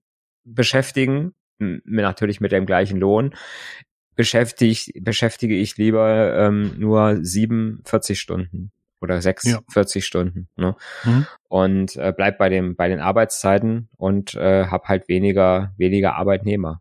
beschäftigen, 0.44 1.34
natürlich 1.58 2.40
mit 2.40 2.50
dem 2.50 2.64
gleichen 2.64 2.98
Lohn, 2.98 3.34
beschäftige, 4.14 5.00
beschäftige 5.00 5.56
ich 5.56 5.76
lieber 5.76 6.36
ähm, 6.36 6.74
nur 6.78 7.18
47 7.22 8.20
Stunden 8.20 8.72
oder 9.00 9.20
46 9.20 10.02
ja. 10.02 10.06
Stunden. 10.06 10.48
Ne? 10.56 10.76
Mhm. 11.04 11.26
Und 11.48 11.96
äh, 11.96 12.12
bleib 12.16 12.38
bei 12.38 12.48
dem 12.48 12.74
bei 12.76 12.88
den 12.88 13.00
Arbeitszeiten 13.00 13.88
und 13.96 14.34
äh, 14.34 14.66
hab 14.66 14.88
halt 14.88 15.08
weniger 15.08 15.72
weniger 15.76 16.16
Arbeitnehmer. 16.16 16.80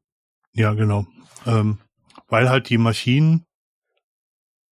Ja, 0.54 0.74
genau. 0.74 1.06
Ähm, 1.46 1.80
weil 2.28 2.50
halt 2.50 2.70
die 2.70 2.78
Maschinen 2.78 3.46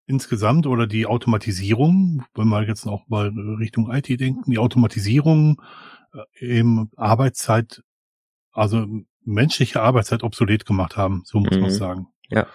insgesamt 0.05 0.67
oder 0.67 0.87
die 0.87 1.05
Automatisierung, 1.05 2.23
wenn 2.35 2.47
wir 2.47 2.63
jetzt 2.63 2.85
auch 2.85 3.07
mal 3.07 3.29
Richtung 3.59 3.91
IT 3.91 4.07
denken, 4.07 4.49
die 4.49 4.57
Automatisierung 4.57 5.61
äh, 6.13 6.59
im 6.59 6.89
Arbeitszeit, 6.97 7.83
also 8.51 8.85
menschliche 9.23 9.81
Arbeitszeit 9.81 10.23
obsolet 10.23 10.65
gemacht 10.65 10.97
haben, 10.97 11.21
so 11.25 11.39
muss 11.39 11.55
mhm. 11.55 11.61
man 11.61 11.71
sagen. 11.71 12.07
Ja. 12.31 12.47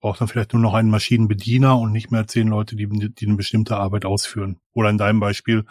Braucht 0.00 0.20
dann 0.20 0.28
vielleicht 0.28 0.52
nur 0.52 0.62
noch 0.62 0.74
einen 0.74 0.90
Maschinenbediener 0.90 1.78
und 1.78 1.92
nicht 1.92 2.10
mehr 2.10 2.26
zehn 2.26 2.48
Leute, 2.48 2.76
die, 2.76 2.86
die 2.86 3.26
eine 3.26 3.36
bestimmte 3.36 3.76
Arbeit 3.76 4.04
ausführen. 4.04 4.60
Oder 4.72 4.90
in 4.90 4.98
deinem 4.98 5.20
Beispiel 5.20 5.64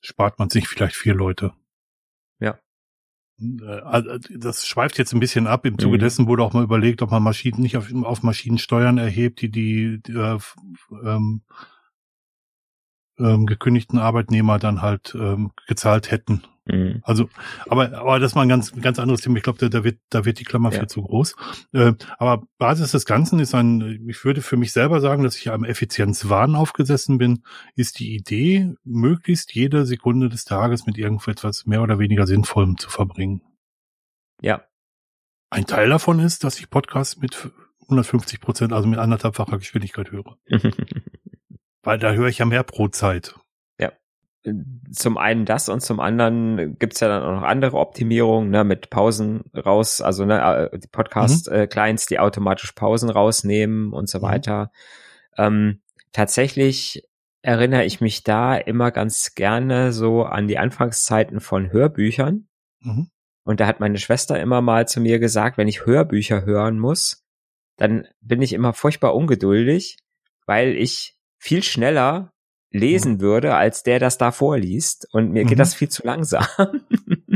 spart 0.00 0.38
man 0.38 0.50
sich 0.50 0.68
vielleicht 0.68 0.96
vier 0.96 1.14
Leute. 1.14 1.52
Ja. 2.38 2.58
Äh, 3.40 3.64
also, 3.64 4.18
das 4.30 4.66
schweift 4.66 4.98
jetzt 4.98 5.12
ein 5.12 5.20
bisschen 5.20 5.46
ab. 5.46 5.66
Im 5.66 5.78
Zuge 5.78 5.96
mhm. 5.96 6.00
dessen 6.00 6.26
wurde 6.26 6.42
auch 6.42 6.52
mal 6.52 6.64
überlegt, 6.64 7.02
ob 7.02 7.10
man 7.10 7.22
Maschinen 7.22 7.60
nicht 7.60 7.76
auf, 7.76 7.92
auf 7.92 8.22
Maschinen 8.22 8.58
Steuern 8.58 8.98
erhebt, 8.98 9.40
die 9.40 9.50
die, 9.50 10.00
die 10.02 10.12
äh, 10.12 10.38
ähm, 11.04 11.42
ähm, 13.18 13.46
gekündigten 13.46 13.98
Arbeitnehmer 13.98 14.58
dann 14.58 14.82
halt 14.82 15.14
ähm, 15.14 15.52
gezahlt 15.66 16.10
hätten. 16.10 16.44
Mhm. 16.66 17.00
Also, 17.02 17.28
aber, 17.66 17.92
aber 17.92 18.20
das 18.20 18.32
ist 18.32 18.34
mal 18.34 18.42
ein 18.42 18.48
ganz, 18.48 18.72
ganz 18.80 18.98
anderes 18.98 19.20
Thema. 19.20 19.36
Ich 19.36 19.42
glaube, 19.42 19.58
da, 19.58 19.68
da 19.68 19.82
wird, 19.82 19.98
da 20.10 20.24
wird 20.24 20.38
die 20.38 20.44
Klammer 20.44 20.72
ja. 20.72 20.80
für 20.80 20.86
zu 20.86 21.02
groß. 21.02 21.34
Äh, 21.72 21.94
aber 22.18 22.46
Basis 22.58 22.92
des 22.92 23.04
Ganzen 23.04 23.40
ist 23.40 23.54
ein, 23.54 24.08
ich 24.08 24.24
würde 24.24 24.42
für 24.42 24.56
mich 24.56 24.72
selber 24.72 25.00
sagen, 25.00 25.24
dass 25.24 25.36
ich 25.36 25.50
am 25.50 25.64
Effizienzwahn 25.64 26.54
aufgesessen 26.54 27.18
bin, 27.18 27.42
ist 27.74 27.98
die 27.98 28.14
Idee, 28.14 28.74
möglichst 28.84 29.54
jede 29.54 29.86
Sekunde 29.86 30.28
des 30.28 30.44
Tages 30.44 30.86
mit 30.86 30.98
irgendetwas 30.98 31.66
mehr 31.66 31.82
oder 31.82 31.98
weniger 31.98 32.26
Sinnvollem 32.26 32.78
zu 32.78 32.90
verbringen. 32.90 33.42
Ja. 34.40 34.62
Ein 35.50 35.66
Teil 35.66 35.88
davon 35.88 36.20
ist, 36.20 36.44
dass 36.44 36.58
ich 36.58 36.70
Podcasts 36.70 37.18
mit 37.18 37.50
150 37.82 38.40
Prozent, 38.40 38.72
also 38.72 38.88
mit 38.88 38.98
anderthalbfacher 38.98 39.58
Geschwindigkeit 39.58 40.12
höre. 40.12 40.38
Weil 41.82 41.98
da 41.98 42.12
höre 42.12 42.28
ich 42.28 42.38
ja 42.38 42.46
mehr 42.46 42.62
pro 42.62 42.86
Zeit 42.88 43.34
zum 44.90 45.18
einen 45.18 45.44
das 45.44 45.68
und 45.68 45.80
zum 45.80 46.00
anderen 46.00 46.76
gibt's 46.78 47.00
ja 47.00 47.08
dann 47.08 47.22
auch 47.22 47.40
noch 47.40 47.46
andere 47.46 47.76
Optimierungen, 47.76 48.50
ne, 48.50 48.64
mit 48.64 48.90
Pausen 48.90 49.44
raus, 49.54 50.00
also 50.00 50.24
ne, 50.24 50.70
äh, 50.72 50.78
die 50.78 50.88
Podcast-Clients, 50.88 52.04
mhm. 52.04 52.08
die 52.08 52.18
automatisch 52.18 52.72
Pausen 52.72 53.08
rausnehmen 53.08 53.92
und 53.92 54.08
so 54.08 54.18
mhm. 54.18 54.22
weiter. 54.22 54.72
Ähm, 55.36 55.80
tatsächlich 56.12 57.08
erinnere 57.42 57.84
ich 57.84 58.00
mich 58.00 58.24
da 58.24 58.56
immer 58.56 58.90
ganz 58.90 59.34
gerne 59.34 59.92
so 59.92 60.24
an 60.24 60.48
die 60.48 60.58
Anfangszeiten 60.58 61.40
von 61.40 61.72
Hörbüchern. 61.72 62.48
Mhm. 62.80 63.08
Und 63.44 63.60
da 63.60 63.66
hat 63.66 63.80
meine 63.80 63.98
Schwester 63.98 64.40
immer 64.40 64.60
mal 64.60 64.86
zu 64.86 65.00
mir 65.00 65.18
gesagt, 65.18 65.56
wenn 65.56 65.68
ich 65.68 65.86
Hörbücher 65.86 66.44
hören 66.44 66.78
muss, 66.78 67.24
dann 67.76 68.06
bin 68.20 68.42
ich 68.42 68.52
immer 68.52 68.72
furchtbar 68.72 69.14
ungeduldig, 69.14 69.98
weil 70.46 70.76
ich 70.76 71.16
viel 71.38 71.62
schneller 71.62 72.31
lesen 72.72 73.20
würde, 73.20 73.54
als 73.54 73.82
der 73.82 73.98
das 73.98 74.18
da 74.18 74.32
vorliest. 74.32 75.06
Und 75.12 75.32
mir 75.32 75.44
geht 75.44 75.58
mhm. 75.58 75.58
das 75.58 75.74
viel 75.74 75.88
zu 75.88 76.04
langsam. 76.04 76.44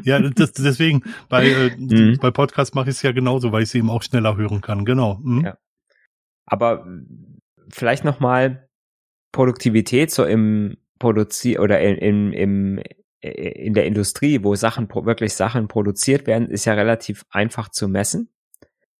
Ja, 0.02 0.19
das, 0.35 0.52
deswegen, 0.52 1.02
bei, 1.28 1.49
äh, 1.49 1.76
mhm. 1.76 2.19
bei 2.21 2.31
Podcasts 2.31 2.75
mache 2.75 2.90
ich 2.90 2.97
es 2.97 3.02
ja 3.02 3.12
genauso, 3.12 3.52
weil 3.52 3.62
ich 3.62 3.71
sie 3.71 3.78
eben 3.78 3.90
auch 3.90 4.02
schneller 4.02 4.37
hören 4.37 4.61
kann. 4.61 4.85
Genau. 4.85 5.21
Mhm. 5.23 5.45
Ja. 5.45 5.59
Aber 6.47 6.87
vielleicht 7.69 8.05
nochmal 8.05 8.69
Produktivität 9.33 10.11
so 10.11 10.25
im 10.25 10.76
Produzier 10.99 11.61
oder 11.61 11.81
in, 11.81 11.97
in, 11.97 12.33
im, 12.33 12.83
in 13.21 13.75
der 13.75 13.87
Industrie, 13.87 14.43
wo 14.43 14.55
Sachen, 14.55 14.88
wirklich 14.88 15.35
Sachen 15.35 15.69
produziert 15.69 16.26
werden, 16.26 16.49
ist 16.49 16.64
ja 16.64 16.75
relativ 16.75 17.25
einfach 17.31 17.69
zu 17.69 17.88
messen 17.88 18.31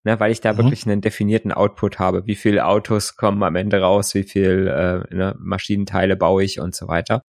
ne, 0.07 0.19
weil 0.21 0.33
ich 0.33 0.41
da 0.41 0.53
mhm. 0.53 0.59
wirklich 0.59 0.87
einen 0.87 1.01
definierten 1.03 1.51
Output 1.53 1.99
habe. 1.99 2.27
Wie 2.27 2.37
viele 2.37 2.65
Autos 2.65 3.17
kommen 3.17 3.43
am 3.43 3.57
Ende 3.57 3.81
raus, 3.81 4.15
wie 4.15 4.23
viel 4.23 4.69
äh, 4.69 5.01
ne, 5.15 5.35
Maschinenteile 5.39 6.17
baue 6.17 6.45
ich 6.45 6.61
und 6.61 6.77
so 6.77 6.87
weiter. 6.87 7.23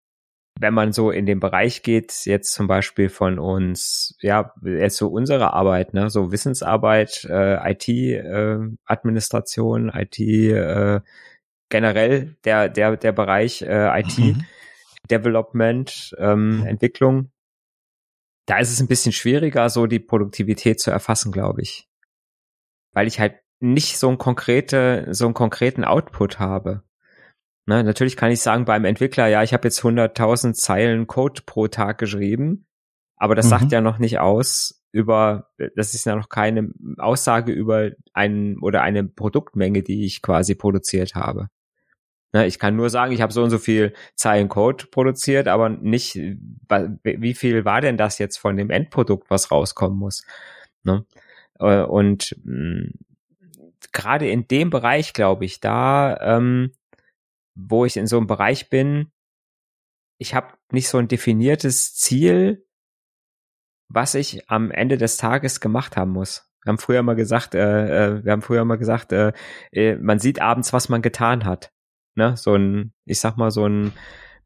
Wenn 0.59 0.75
man 0.75 0.93
so 0.93 1.11
in 1.11 1.25
den 1.25 1.39
Bereich 1.39 1.81
geht, 1.81 2.25
jetzt 2.25 2.53
zum 2.53 2.67
Beispiel 2.67 3.09
von 3.09 3.39
uns, 3.39 4.15
ja, 4.21 4.53
jetzt 4.63 4.97
so 4.97 5.07
unsere 5.07 5.53
Arbeit, 5.53 5.95
ne, 5.95 6.11
so 6.11 6.31
Wissensarbeit, 6.31 7.25
äh, 7.29 7.71
IT-Administration, 7.71 9.89
äh, 9.89 10.03
IT, 10.03 10.19
äh, 10.19 11.01
generell 11.69 12.37
der, 12.45 12.69
der, 12.69 12.95
der 12.95 13.11
Bereich 13.11 13.63
äh, 13.63 13.99
IT, 13.99 14.19
mhm. 14.19 14.45
Development, 15.09 16.15
ähm. 16.19 16.63
Entwicklung, 16.65 17.31
da 18.45 18.59
ist 18.59 18.71
es 18.71 18.79
ein 18.79 18.87
bisschen 18.87 19.13
schwieriger, 19.13 19.67
so 19.69 19.87
die 19.87 19.99
Produktivität 19.99 20.79
zu 20.79 20.91
erfassen, 20.91 21.31
glaube 21.31 21.63
ich 21.63 21.86
weil 22.97 23.05
ich 23.05 23.19
halt 23.19 23.35
nicht 23.59 23.99
so 23.99 24.07
einen 24.07 24.17
konkrete, 24.17 25.05
so 25.11 25.25
einen 25.25 25.35
konkreten 25.35 25.83
Output 25.83 26.39
habe. 26.39 26.81
Ne, 27.67 27.83
natürlich 27.83 28.17
kann 28.17 28.31
ich 28.31 28.41
sagen 28.41 28.65
beim 28.65 28.85
Entwickler, 28.85 29.27
ja, 29.27 29.43
ich 29.43 29.53
habe 29.53 29.67
jetzt 29.67 29.81
100.000 29.81 30.53
Zeilen 30.53 31.05
Code 31.05 31.43
pro 31.45 31.67
Tag 31.67 31.99
geschrieben, 31.99 32.65
aber 33.15 33.35
das 33.35 33.45
mhm. 33.45 33.49
sagt 33.49 33.71
ja 33.71 33.81
noch 33.81 33.99
nicht 33.99 34.17
aus 34.17 34.83
über, 34.91 35.51
das 35.75 35.93
ist 35.93 36.07
ja 36.07 36.15
noch 36.15 36.29
keine 36.29 36.71
Aussage 36.97 37.51
über 37.51 37.91
einen 38.13 38.57
oder 38.63 38.81
eine 38.81 39.03
Produktmenge, 39.03 39.83
die 39.83 40.03
ich 40.03 40.23
quasi 40.23 40.55
produziert 40.55 41.13
habe. 41.13 41.49
Ne, 42.33 42.47
ich 42.47 42.57
kann 42.57 42.75
nur 42.75 42.89
sagen, 42.89 43.11
ich 43.11 43.21
habe 43.21 43.31
so 43.31 43.43
und 43.43 43.51
so 43.51 43.59
viel 43.59 43.93
Zeilen 44.15 44.49
Code 44.49 44.87
produziert, 44.87 45.47
aber 45.47 45.69
nicht, 45.69 46.15
wie 46.15 47.33
viel 47.35 47.63
war 47.63 47.79
denn 47.79 47.97
das 47.97 48.17
jetzt 48.17 48.37
von 48.37 48.57
dem 48.57 48.71
Endprodukt, 48.71 49.29
was 49.29 49.51
rauskommen 49.51 49.99
muss. 49.99 50.25
Ne? 50.81 51.05
Äh, 51.59 51.83
und 51.83 52.35
mh, 52.43 52.89
gerade 53.91 54.29
in 54.29 54.47
dem 54.47 54.69
Bereich, 54.69 55.13
glaube 55.13 55.45
ich, 55.45 55.59
da, 55.59 56.17
ähm, 56.21 56.71
wo 57.55 57.85
ich 57.85 57.97
in 57.97 58.07
so 58.07 58.17
einem 58.17 58.27
Bereich 58.27 58.69
bin, 58.69 59.11
ich 60.19 60.33
habe 60.33 60.53
nicht 60.71 60.89
so 60.89 60.97
ein 60.97 61.07
definiertes 61.07 61.95
Ziel, 61.95 62.65
was 63.89 64.15
ich 64.15 64.49
am 64.49 64.71
Ende 64.71 64.97
des 64.97 65.17
Tages 65.17 65.59
gemacht 65.59 65.95
haben 65.97 66.11
muss. 66.11 66.51
Wir 66.63 66.71
haben 66.71 66.79
früher 66.79 67.03
mal 67.03 67.15
gesagt, 67.15 67.55
äh, 67.55 68.17
äh, 68.17 68.25
wir 68.25 68.31
haben 68.31 68.41
früher 68.41 68.65
mal 68.65 68.77
gesagt, 68.77 69.13
äh, 69.13 69.31
äh, 69.71 69.95
man 69.95 70.19
sieht 70.19 70.41
abends, 70.41 70.73
was 70.73 70.89
man 70.89 71.01
getan 71.01 71.45
hat. 71.45 71.71
Ne? 72.15 72.35
So 72.35 72.55
ein, 72.55 72.93
ich 73.05 73.19
sag 73.19 73.37
mal, 73.37 73.51
so 73.51 73.65
ein 73.67 73.93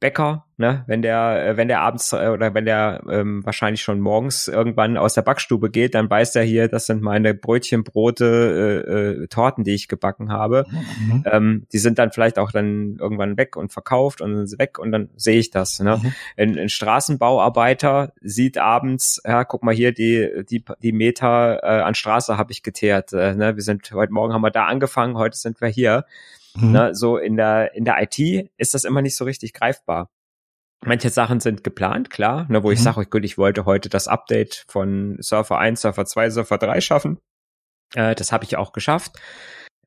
Bäcker, 0.02 0.46
ne, 0.58 0.84
wenn 0.88 1.04
der, 1.04 1.46
äh, 1.46 1.58
wenn 1.58 1.68
der 1.68 1.80
abends 1.82 2.12
äh, 2.12 2.28
oder 2.28 2.56
wenn 2.56 2.66
der 2.66 3.04
ähm, 3.08 3.46
wahrscheinlich 3.46 3.84
schon 3.84 4.02
morgens 4.02 4.48
irgendwann 4.48 4.98
aus 4.98 5.14
der 5.14 5.22
Backstube 5.22 5.70
geht, 5.70 5.94
dann 5.94 6.10
weiß 6.10 6.36
er 6.36 6.44
hier, 6.44 6.68
das 6.68 6.88
sind 6.88 7.04
meine 7.04 7.36
Brötchen, 7.36 7.84
Brote, 7.84 8.84
äh, 8.88 8.92
äh, 9.24 9.28
Torten, 9.28 9.64
die 9.64 9.76
ich 9.76 9.88
gebacken 9.88 10.32
habe. 10.32 10.66
Mhm. 10.72 11.24
Ähm, 11.32 11.68
die 11.72 11.78
sind 11.78 12.00
dann 12.00 12.12
vielleicht 12.12 12.40
auch 12.40 12.52
dann 12.52 12.98
irgendwann 13.00 13.38
weg 13.38 13.56
und 13.56 13.72
verkauft 13.72 14.22
und 14.22 14.48
sind 14.48 14.60
weg 14.60 14.80
und 14.80 14.92
dann 14.92 15.12
sehe 15.18 15.38
ich 15.38 15.52
das. 15.52 15.80
Ne? 15.80 16.02
Mhm. 16.02 16.14
Ein, 16.36 16.58
ein 16.58 16.70
Straßenbauarbeiter 16.70 18.14
sieht 18.22 18.58
abends, 18.58 19.22
ja, 19.24 19.44
guck 19.44 19.62
mal 19.62 19.76
hier, 19.76 19.94
die, 19.94 20.44
die, 20.50 20.66
die 20.82 20.94
Meter 20.94 21.60
äh, 21.62 21.82
an 21.84 21.94
Straße 21.94 22.40
habe 22.40 22.52
ich 22.52 22.64
geteert. 22.64 23.14
Äh, 23.14 23.36
ne? 23.36 23.56
Wir 23.56 23.64
sind 23.64 23.92
heute 23.94 24.12
Morgen 24.12 24.34
haben 24.34 24.42
wir 24.42 24.50
da 24.50 24.66
angefangen, 24.66 25.16
heute 25.16 25.38
sind 25.38 25.62
wir 25.62 25.68
hier. 25.68 26.06
Mhm. 26.56 26.72
Ne, 26.72 26.96
so 26.96 27.18
in 27.18 27.38
der, 27.38 27.74
in 27.76 27.86
der 27.86 28.02
IT 28.02 28.50
ist 28.58 28.74
das 28.74 28.84
immer 28.84 29.02
nicht 29.02 29.16
so 29.16 29.26
richtig 29.26 29.54
greifbar. 29.54 30.10
Manche 30.84 31.10
Sachen 31.10 31.40
sind 31.40 31.64
geplant, 31.64 32.10
klar, 32.10 32.48
ne, 32.50 32.64
wo 32.64 32.68
mhm. 32.68 32.74
ich 32.74 32.82
sage, 32.82 33.06
gut, 33.06 33.24
ich 33.24 33.38
wollte 33.38 33.66
heute 33.66 33.90
das 33.90 34.08
Update 34.08 34.66
von 34.68 35.18
Surfer 35.20 35.60
1, 35.60 35.82
Surfer 35.82 36.06
2, 36.06 36.30
Surfer 36.32 36.58
3 36.58 36.82
schaffen. 36.82 37.20
Äh, 37.94 38.16
das 38.16 38.32
habe 38.32 38.44
ich 38.44 38.58
auch 38.58 38.74
geschafft. 38.74 39.18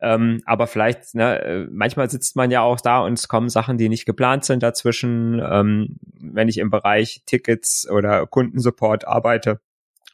Ähm, 0.00 0.42
aber 0.44 0.66
vielleicht, 0.66 1.14
ne, 1.14 1.40
äh, 1.40 1.66
manchmal 1.71 2.11
sitzt 2.11 2.37
man 2.37 2.50
ja 2.50 2.61
auch 2.61 2.80
da 2.80 3.00
und 3.00 3.14
es 3.14 3.28
kommen 3.28 3.49
Sachen, 3.49 3.78
die 3.78 3.88
nicht 3.88 4.06
geplant 4.06 4.44
sind 4.44 4.62
dazwischen. 4.62 5.40
Ähm, 5.40 5.97
wenn 6.21 6.49
ich 6.49 6.59
im 6.59 6.71
Bereich 6.71 7.23
Tickets 7.26 7.88
oder 7.90 8.26
Kundensupport 8.26 9.06
arbeite, 9.06 9.61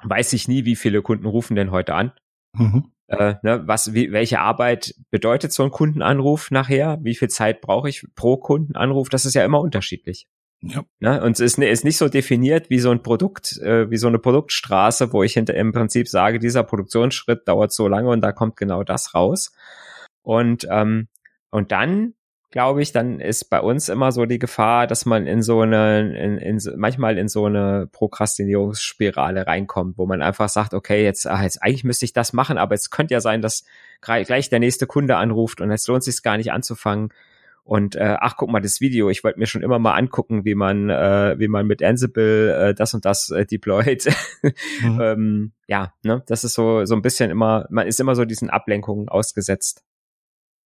weiß 0.02 0.32
ich 0.32 0.48
nie, 0.48 0.64
wie 0.64 0.76
viele 0.76 1.02
Kunden 1.02 1.26
rufen 1.26 1.56
denn 1.56 1.70
heute 1.70 1.94
an. 1.94 2.12
Mhm 2.54 2.90
äh, 3.10 3.34
ne, 3.42 3.62
was, 3.66 3.92
wie, 3.92 4.12
welche 4.12 4.40
Arbeit 4.40 4.94
bedeutet 5.10 5.52
so 5.52 5.64
ein 5.64 5.70
Kundenanruf 5.70 6.50
nachher? 6.50 6.98
Wie 7.02 7.16
viel 7.16 7.28
Zeit 7.28 7.60
brauche 7.60 7.88
ich 7.88 8.06
pro 8.14 8.36
Kundenanruf? 8.36 9.08
Das 9.08 9.26
ist 9.26 9.34
ja 9.34 9.44
immer 9.44 9.60
unterschiedlich. 9.60 10.28
Ja. 10.62 10.84
Ne? 11.00 11.22
Und 11.22 11.32
es 11.32 11.40
ist, 11.40 11.58
ist 11.58 11.84
nicht 11.84 11.96
so 11.96 12.08
definiert 12.08 12.70
wie 12.70 12.78
so 12.78 12.90
ein 12.90 13.02
Produkt, 13.02 13.58
äh, 13.58 13.90
wie 13.90 13.96
so 13.96 14.06
eine 14.06 14.18
Produktstraße, 14.18 15.12
wo 15.12 15.22
ich 15.22 15.32
hinter 15.32 15.54
im 15.54 15.72
Prinzip 15.72 16.06
sage, 16.06 16.38
dieser 16.38 16.62
Produktionsschritt 16.62 17.48
dauert 17.48 17.72
so 17.72 17.88
lange 17.88 18.10
und 18.10 18.20
da 18.20 18.32
kommt 18.32 18.56
genau 18.56 18.84
das 18.84 19.14
raus. 19.14 19.52
Und 20.22 20.66
ähm, 20.70 21.08
und 21.50 21.72
dann 21.72 22.14
glaube 22.50 22.82
ich, 22.82 22.90
dann 22.92 23.20
ist 23.20 23.44
bei 23.44 23.60
uns 23.60 23.88
immer 23.88 24.10
so 24.10 24.26
die 24.26 24.40
Gefahr, 24.40 24.86
dass 24.86 25.06
man 25.06 25.26
in 25.26 25.40
so 25.42 25.60
eine, 25.60 26.16
in, 26.16 26.36
in, 26.38 26.60
manchmal 26.76 27.16
in 27.16 27.28
so 27.28 27.44
eine 27.44 27.88
Prokrastinierungsspirale 27.92 29.46
reinkommt, 29.46 29.98
wo 29.98 30.06
man 30.06 30.20
einfach 30.20 30.48
sagt, 30.48 30.74
okay, 30.74 31.04
jetzt, 31.04 31.26
ach, 31.28 31.42
jetzt 31.42 31.62
eigentlich 31.62 31.84
müsste 31.84 32.04
ich 32.04 32.12
das 32.12 32.32
machen, 32.32 32.58
aber 32.58 32.74
es 32.74 32.90
könnte 32.90 33.14
ja 33.14 33.20
sein, 33.20 33.40
dass 33.40 33.64
gleich 34.00 34.48
der 34.48 34.58
nächste 34.58 34.86
Kunde 34.86 35.16
anruft 35.16 35.60
und 35.60 35.70
jetzt 35.70 35.86
lohnt 35.86 36.02
sich 36.02 36.22
gar 36.22 36.36
nicht 36.36 36.52
anzufangen. 36.52 37.12
Und 37.62 37.94
äh, 37.94 38.16
ach, 38.18 38.36
guck 38.36 38.50
mal, 38.50 38.60
das 38.60 38.80
Video, 38.80 39.10
ich 39.10 39.22
wollte 39.22 39.38
mir 39.38 39.46
schon 39.46 39.62
immer 39.62 39.78
mal 39.78 39.94
angucken, 39.94 40.44
wie 40.44 40.56
man, 40.56 40.90
äh, 40.90 41.38
wie 41.38 41.46
man 41.46 41.68
mit 41.68 41.84
Ansible 41.84 42.70
äh, 42.70 42.74
das 42.74 42.94
und 42.94 43.04
das 43.04 43.30
äh, 43.30 43.46
deployt. 43.46 44.08
mhm. 44.82 44.98
ähm, 45.00 45.52
ja, 45.68 45.92
ne, 46.02 46.24
das 46.26 46.42
ist 46.42 46.54
so, 46.54 46.84
so 46.84 46.96
ein 46.96 47.02
bisschen 47.02 47.30
immer, 47.30 47.66
man 47.70 47.86
ist 47.86 48.00
immer 48.00 48.16
so 48.16 48.24
diesen 48.24 48.50
Ablenkungen 48.50 49.08
ausgesetzt. 49.08 49.84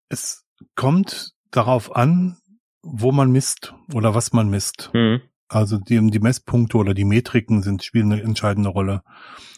Es 0.08 0.46
kommt 0.76 1.33
darauf 1.56 1.94
an, 1.94 2.36
wo 2.82 3.12
man 3.12 3.30
misst 3.30 3.74
oder 3.92 4.14
was 4.14 4.32
man 4.32 4.48
misst. 4.48 4.90
Mhm. 4.92 5.22
Also 5.48 5.78
die, 5.78 6.10
die 6.10 6.18
Messpunkte 6.18 6.76
oder 6.76 6.94
die 6.94 7.04
Metriken 7.04 7.62
sind 7.62 7.84
spielen 7.84 8.12
eine 8.12 8.22
entscheidende 8.22 8.70
Rolle. 8.70 9.02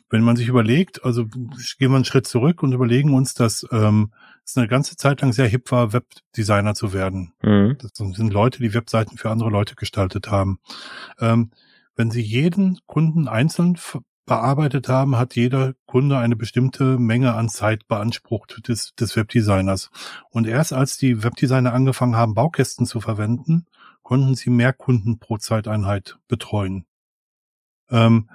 Wenn 0.08 0.22
man 0.22 0.36
sich 0.36 0.46
überlegt, 0.46 1.04
also 1.04 1.26
gehen 1.26 1.90
wir 1.90 1.96
einen 1.96 2.04
Schritt 2.04 2.28
zurück 2.28 2.62
und 2.62 2.72
überlegen 2.72 3.14
uns, 3.14 3.34
dass 3.34 3.66
ähm, 3.72 4.12
es 4.44 4.56
eine 4.56 4.68
ganze 4.68 4.96
Zeit 4.96 5.20
lang 5.20 5.32
sehr 5.32 5.48
hip 5.48 5.72
war, 5.72 5.92
Webdesigner 5.92 6.74
zu 6.74 6.92
werden. 6.92 7.32
Mhm. 7.42 7.76
Das 7.80 7.90
sind 7.94 8.32
Leute, 8.32 8.60
die 8.60 8.74
Webseiten 8.74 9.16
für 9.16 9.30
andere 9.30 9.50
Leute 9.50 9.74
gestaltet 9.74 10.30
haben. 10.30 10.58
Ähm, 11.18 11.50
wenn 11.96 12.10
Sie 12.10 12.20
jeden 12.20 12.78
Kunden 12.86 13.26
einzeln 13.26 13.76
bearbeitet 14.26 14.88
haben, 14.88 15.16
hat 15.16 15.36
jeder 15.36 15.74
Kunde 15.86 16.18
eine 16.18 16.36
bestimmte 16.36 16.98
Menge 16.98 17.34
an 17.34 17.48
Zeit 17.48 17.86
beansprucht 17.88 18.68
des, 18.68 18.94
des 18.94 19.16
Webdesigners. 19.16 19.90
Und 20.30 20.46
erst 20.46 20.72
als 20.72 20.98
die 20.98 21.22
Webdesigner 21.22 21.72
angefangen 21.72 22.16
haben, 22.16 22.34
Baukästen 22.34 22.86
zu 22.86 23.00
verwenden, 23.00 23.66
konnten 24.02 24.34
sie 24.34 24.50
mehr 24.50 24.72
Kunden 24.72 25.18
pro 25.18 25.38
Zeiteinheit 25.38 26.18
betreuen. 26.28 26.84
Ähm, 27.88 28.28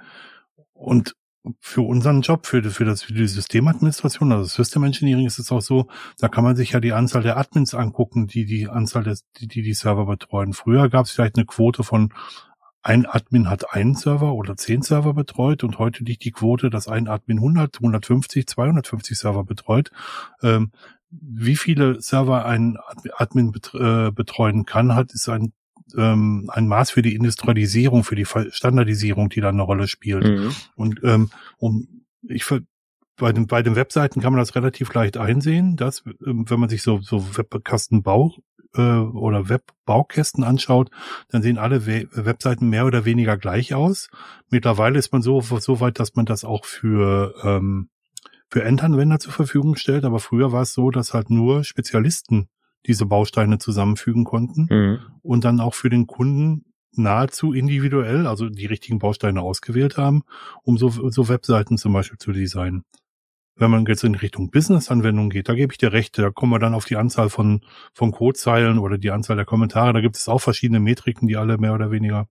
und 0.72 1.14
für 1.60 1.82
unseren 1.82 2.22
Job, 2.22 2.46
für, 2.46 2.62
für, 2.62 2.84
das, 2.84 3.02
für 3.02 3.14
die 3.14 3.26
Systemadministration, 3.26 4.32
also 4.32 4.44
System 4.44 4.84
Engineering 4.84 5.26
ist 5.26 5.38
es 5.38 5.50
auch 5.50 5.60
so, 5.60 5.88
da 6.18 6.28
kann 6.28 6.44
man 6.44 6.56
sich 6.56 6.72
ja 6.72 6.80
die 6.80 6.92
Anzahl 6.92 7.22
der 7.22 7.36
Admins 7.36 7.74
angucken, 7.74 8.28
die 8.28 8.44
die 8.44 8.68
Anzahl 8.68 9.02
des, 9.02 9.24
die 9.38 9.48
die, 9.48 9.62
die 9.62 9.74
Server 9.74 10.06
betreuen. 10.06 10.52
Früher 10.52 10.88
gab 10.88 11.06
es 11.06 11.12
vielleicht 11.12 11.36
eine 11.36 11.46
Quote 11.46 11.82
von 11.82 12.12
ein 12.82 13.06
Admin 13.06 13.48
hat 13.48 13.72
einen 13.74 13.94
Server 13.94 14.34
oder 14.34 14.56
zehn 14.56 14.82
Server 14.82 15.14
betreut 15.14 15.62
und 15.64 15.78
heute 15.78 16.04
liegt 16.04 16.24
die 16.24 16.32
Quote, 16.32 16.68
dass 16.68 16.88
ein 16.88 17.08
Admin 17.08 17.38
100, 17.38 17.76
150, 17.76 18.46
250 18.46 19.16
Server 19.16 19.44
betreut. 19.44 19.90
Ähm, 20.42 20.72
wie 21.10 21.56
viele 21.56 22.00
Server 22.00 22.46
ein 22.46 22.78
Admin 23.16 23.52
äh, 23.74 24.10
betreuen 24.10 24.64
kann, 24.66 24.94
hat 24.94 25.12
ist 25.12 25.28
ein 25.28 25.52
ähm, 25.96 26.50
ein 26.52 26.68
Maß 26.68 26.90
für 26.90 27.02
die 27.02 27.14
Industrialisierung, 27.14 28.04
für 28.04 28.14
die 28.14 28.24
Standardisierung, 28.24 29.28
die 29.28 29.40
da 29.40 29.50
eine 29.50 29.62
Rolle 29.62 29.88
spielt. 29.88 30.24
Mhm. 30.24 30.54
Und 30.74 31.00
ähm, 31.04 31.30
um 31.58 32.04
ich 32.22 32.44
bei 33.16 33.32
den, 33.32 33.46
bei 33.46 33.62
den 33.62 33.76
Webseiten 33.76 34.20
kann 34.20 34.32
man 34.32 34.40
das 34.40 34.54
relativ 34.54 34.92
leicht 34.94 35.16
einsehen, 35.16 35.76
dass, 35.76 36.02
ähm, 36.26 36.48
wenn 36.48 36.60
man 36.60 36.68
sich 36.68 36.82
so, 36.82 37.00
so 37.00 37.36
Webkastenbau 37.36 38.34
äh, 38.74 38.80
oder 38.80 39.48
Webbaukästen 39.48 40.44
anschaut, 40.44 40.90
dann 41.28 41.42
sehen 41.42 41.58
alle 41.58 41.86
We 41.86 42.08
Webseiten 42.12 42.68
mehr 42.68 42.86
oder 42.86 43.04
weniger 43.04 43.36
gleich 43.36 43.74
aus. 43.74 44.08
Mittlerweile 44.50 44.98
ist 44.98 45.12
man 45.12 45.22
so, 45.22 45.40
so 45.40 45.80
weit, 45.80 45.98
dass 45.98 46.14
man 46.14 46.26
das 46.26 46.44
auch 46.44 46.64
für, 46.64 47.34
ähm, 47.44 47.88
für 48.50 48.64
Endanwender 48.64 49.18
zur 49.18 49.32
Verfügung 49.32 49.76
stellt. 49.76 50.04
Aber 50.04 50.18
früher 50.18 50.52
war 50.52 50.62
es 50.62 50.74
so, 50.74 50.90
dass 50.90 51.14
halt 51.14 51.30
nur 51.30 51.64
Spezialisten 51.64 52.48
diese 52.86 53.06
Bausteine 53.06 53.58
zusammenfügen 53.58 54.24
konnten 54.24 54.66
mhm. 54.68 54.98
und 55.22 55.44
dann 55.44 55.60
auch 55.60 55.74
für 55.74 55.90
den 55.90 56.06
Kunden 56.06 56.64
nahezu 56.94 57.52
individuell, 57.52 58.26
also 58.26 58.48
die 58.48 58.66
richtigen 58.66 58.98
Bausteine 58.98 59.40
ausgewählt 59.40 59.96
haben, 59.96 60.22
um 60.62 60.76
so, 60.76 60.90
so 61.10 61.28
Webseiten 61.28 61.78
zum 61.78 61.92
Beispiel 61.92 62.18
zu 62.18 62.32
designen. 62.32 62.84
Wenn 63.54 63.70
man 63.70 63.84
jetzt 63.84 64.02
in 64.02 64.14
Richtung 64.14 64.50
Business-Anwendung 64.50 65.28
geht, 65.28 65.48
da 65.48 65.54
gebe 65.54 65.72
ich 65.72 65.78
dir 65.78 65.92
recht, 65.92 66.16
da 66.18 66.30
kommen 66.30 66.52
wir 66.52 66.58
dann 66.58 66.74
auf 66.74 66.86
die 66.86 66.96
Anzahl 66.96 67.28
von, 67.28 67.60
von 67.92 68.10
Codezeilen 68.10 68.78
oder 68.78 68.98
die 68.98 69.10
Anzahl 69.10 69.36
der 69.36 69.44
Kommentare. 69.44 69.92
Da 69.92 70.00
gibt 70.00 70.16
es 70.16 70.28
auch 70.28 70.40
verschiedene 70.40 70.80
Metriken, 70.80 71.28
die 71.28 71.36
alle 71.36 71.58
mehr 71.58 71.74
oder 71.74 71.90
weniger, 71.90 72.28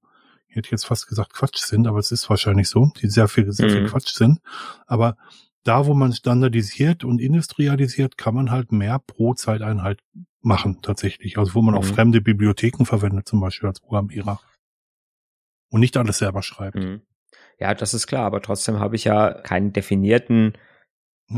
ich 0.47 0.55
hätte 0.55 0.71
jetzt 0.71 0.85
fast 0.85 1.07
gesagt 1.07 1.33
Quatsch 1.33 1.59
sind, 1.59 1.87
aber 1.87 1.99
es 1.99 2.11
ist 2.11 2.29
wahrscheinlich 2.29 2.69
so, 2.69 2.89
die 3.01 3.07
sehr 3.07 3.27
viel, 3.27 3.51
sehr 3.51 3.69
viel 3.69 3.83
mhm. 3.83 3.87
Quatsch 3.87 4.13
sind. 4.13 4.39
Aber 4.87 5.15
da, 5.63 5.85
wo 5.85 5.93
man 5.93 6.11
standardisiert 6.11 7.03
und 7.03 7.21
industrialisiert, 7.21 8.17
kann 8.17 8.33
man 8.33 8.49
halt 8.49 8.71
mehr 8.71 8.99
pro 8.99 9.35
Zeiteinheit 9.35 9.99
machen, 10.41 10.79
tatsächlich. 10.81 11.37
Also 11.37 11.53
wo 11.53 11.61
man 11.61 11.75
mhm. 11.75 11.79
auch 11.79 11.85
fremde 11.85 12.21
Bibliotheken 12.21 12.85
verwendet, 12.85 13.27
zum 13.27 13.39
Beispiel 13.39 13.69
als 13.69 13.79
Programmierer. 13.79 14.39
Und 15.69 15.79
nicht 15.79 15.95
alles 15.95 16.17
selber 16.17 16.41
schreibt. 16.41 16.77
Mhm. 16.77 17.01
Ja, 17.59 17.73
das 17.75 17.93
ist 17.93 18.07
klar, 18.07 18.25
aber 18.25 18.41
trotzdem 18.41 18.79
habe 18.79 18.95
ich 18.95 19.03
ja 19.03 19.31
keinen 19.33 19.71
definierten. 19.71 20.53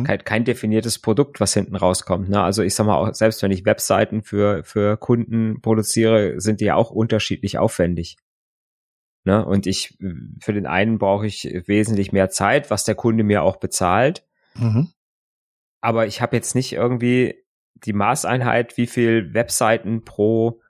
Kein, 0.03 0.23
kein 0.23 0.45
definiertes 0.45 0.99
Produkt, 0.99 1.39
was 1.39 1.53
hinten 1.53 1.75
rauskommt. 1.75 2.29
Ne? 2.29 2.41
Also 2.41 2.63
ich 2.63 2.73
sag 2.73 2.85
mal, 2.85 2.97
auch 2.97 3.13
selbst 3.13 3.43
wenn 3.43 3.51
ich 3.51 3.65
Webseiten 3.65 4.23
für, 4.23 4.63
für 4.63 4.97
Kunden 4.97 5.61
produziere, 5.61 6.39
sind 6.39 6.61
die 6.61 6.65
ja 6.65 6.75
auch 6.75 6.89
unterschiedlich 6.89 7.57
aufwendig. 7.57 8.17
Ne? 9.25 9.45
Und 9.45 9.67
ich, 9.67 9.97
für 10.41 10.53
den 10.53 10.65
einen 10.65 10.97
brauche 10.97 11.27
ich 11.27 11.43
wesentlich 11.67 12.11
mehr 12.11 12.29
Zeit, 12.29 12.71
was 12.71 12.83
der 12.83 12.95
Kunde 12.95 13.23
mir 13.23 13.43
auch 13.43 13.57
bezahlt. 13.57 14.25
Mhm. 14.55 14.89
Aber 15.81 16.07
ich 16.07 16.21
habe 16.21 16.35
jetzt 16.35 16.55
nicht 16.55 16.73
irgendwie 16.73 17.43
die 17.75 17.93
Maßeinheit, 17.93 18.77
wie 18.77 18.87
viel 18.87 19.33
Webseiten 19.33 20.03
pro 20.03 20.61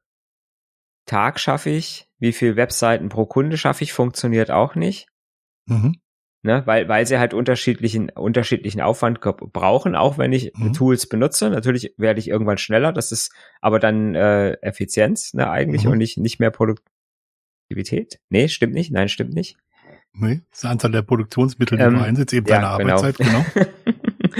Tag 1.05 1.39
schaffe 1.39 1.69
ich, 1.69 2.09
wie 2.17 2.33
viel 2.33 2.55
Webseiten 2.55 3.09
pro 3.09 3.25
Kunde 3.25 3.57
schaffe 3.57 3.83
ich, 3.83 3.93
funktioniert 3.93 4.51
auch 4.51 4.75
nicht. 4.75 5.07
Mhm 5.65 5.95
ne, 6.43 6.61
weil, 6.65 6.87
weil 6.87 7.07
sie 7.07 7.17
halt 7.17 7.33
unterschiedlichen, 7.33 8.09
unterschiedlichen 8.09 8.81
Aufwand 8.81 9.21
brauchen, 9.21 9.95
auch 9.95 10.17
wenn 10.17 10.33
ich 10.33 10.51
mhm. 10.55 10.73
Tools 10.73 11.07
benutze. 11.07 11.49
Natürlich 11.49 11.93
werde 11.97 12.19
ich 12.19 12.27
irgendwann 12.27 12.57
schneller, 12.57 12.91
das 12.93 13.11
ist 13.11 13.33
aber 13.61 13.79
dann 13.79 14.13
äh, 14.13 14.53
Effizienz, 14.61 15.33
ne, 15.33 15.49
eigentlich 15.49 15.85
mhm. 15.85 15.93
und 15.93 15.97
nicht, 15.97 16.17
nicht 16.17 16.39
mehr 16.39 16.51
Produktivität. 16.51 18.19
Nee, 18.29 18.49
stimmt 18.49 18.73
nicht, 18.73 18.91
nein, 18.91 19.09
stimmt 19.09 19.33
nicht. 19.33 19.57
Nee, 20.13 20.41
das 20.51 20.57
ist 20.57 20.63
die 20.63 20.67
Anzahl 20.67 20.91
der 20.91 21.01
Produktionsmittel, 21.01 21.77
die 21.77 21.83
ähm, 21.83 21.95
du 21.95 22.01
einsetzt, 22.01 22.33
eben 22.33 22.45
ja, 22.45 22.61
deine 22.61 22.83
genau. 22.83 22.97
Arbeitszeit, 22.97 23.17
genau. 23.17 23.45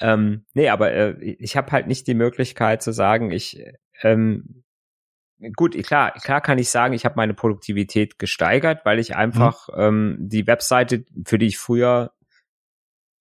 ähm, 0.00 0.44
nee, 0.54 0.68
aber 0.70 0.92
äh, 0.92 1.22
ich 1.22 1.56
habe 1.56 1.70
halt 1.72 1.86
nicht 1.86 2.06
die 2.06 2.14
Möglichkeit 2.14 2.82
zu 2.82 2.92
sagen, 2.92 3.30
ich 3.30 3.62
ähm, 4.02 4.61
gut, 5.56 5.74
klar, 5.84 6.12
klar 6.12 6.40
kann 6.40 6.58
ich 6.58 6.70
sagen, 6.70 6.94
ich 6.94 7.04
habe 7.04 7.16
meine 7.16 7.34
Produktivität 7.34 8.18
gesteigert, 8.18 8.84
weil 8.84 8.98
ich 8.98 9.16
einfach 9.16 9.68
mhm. 9.68 9.74
ähm, 9.76 10.16
die 10.20 10.46
Webseite, 10.46 11.04
für 11.24 11.38
die 11.38 11.46
ich 11.46 11.58
früher 11.58 12.12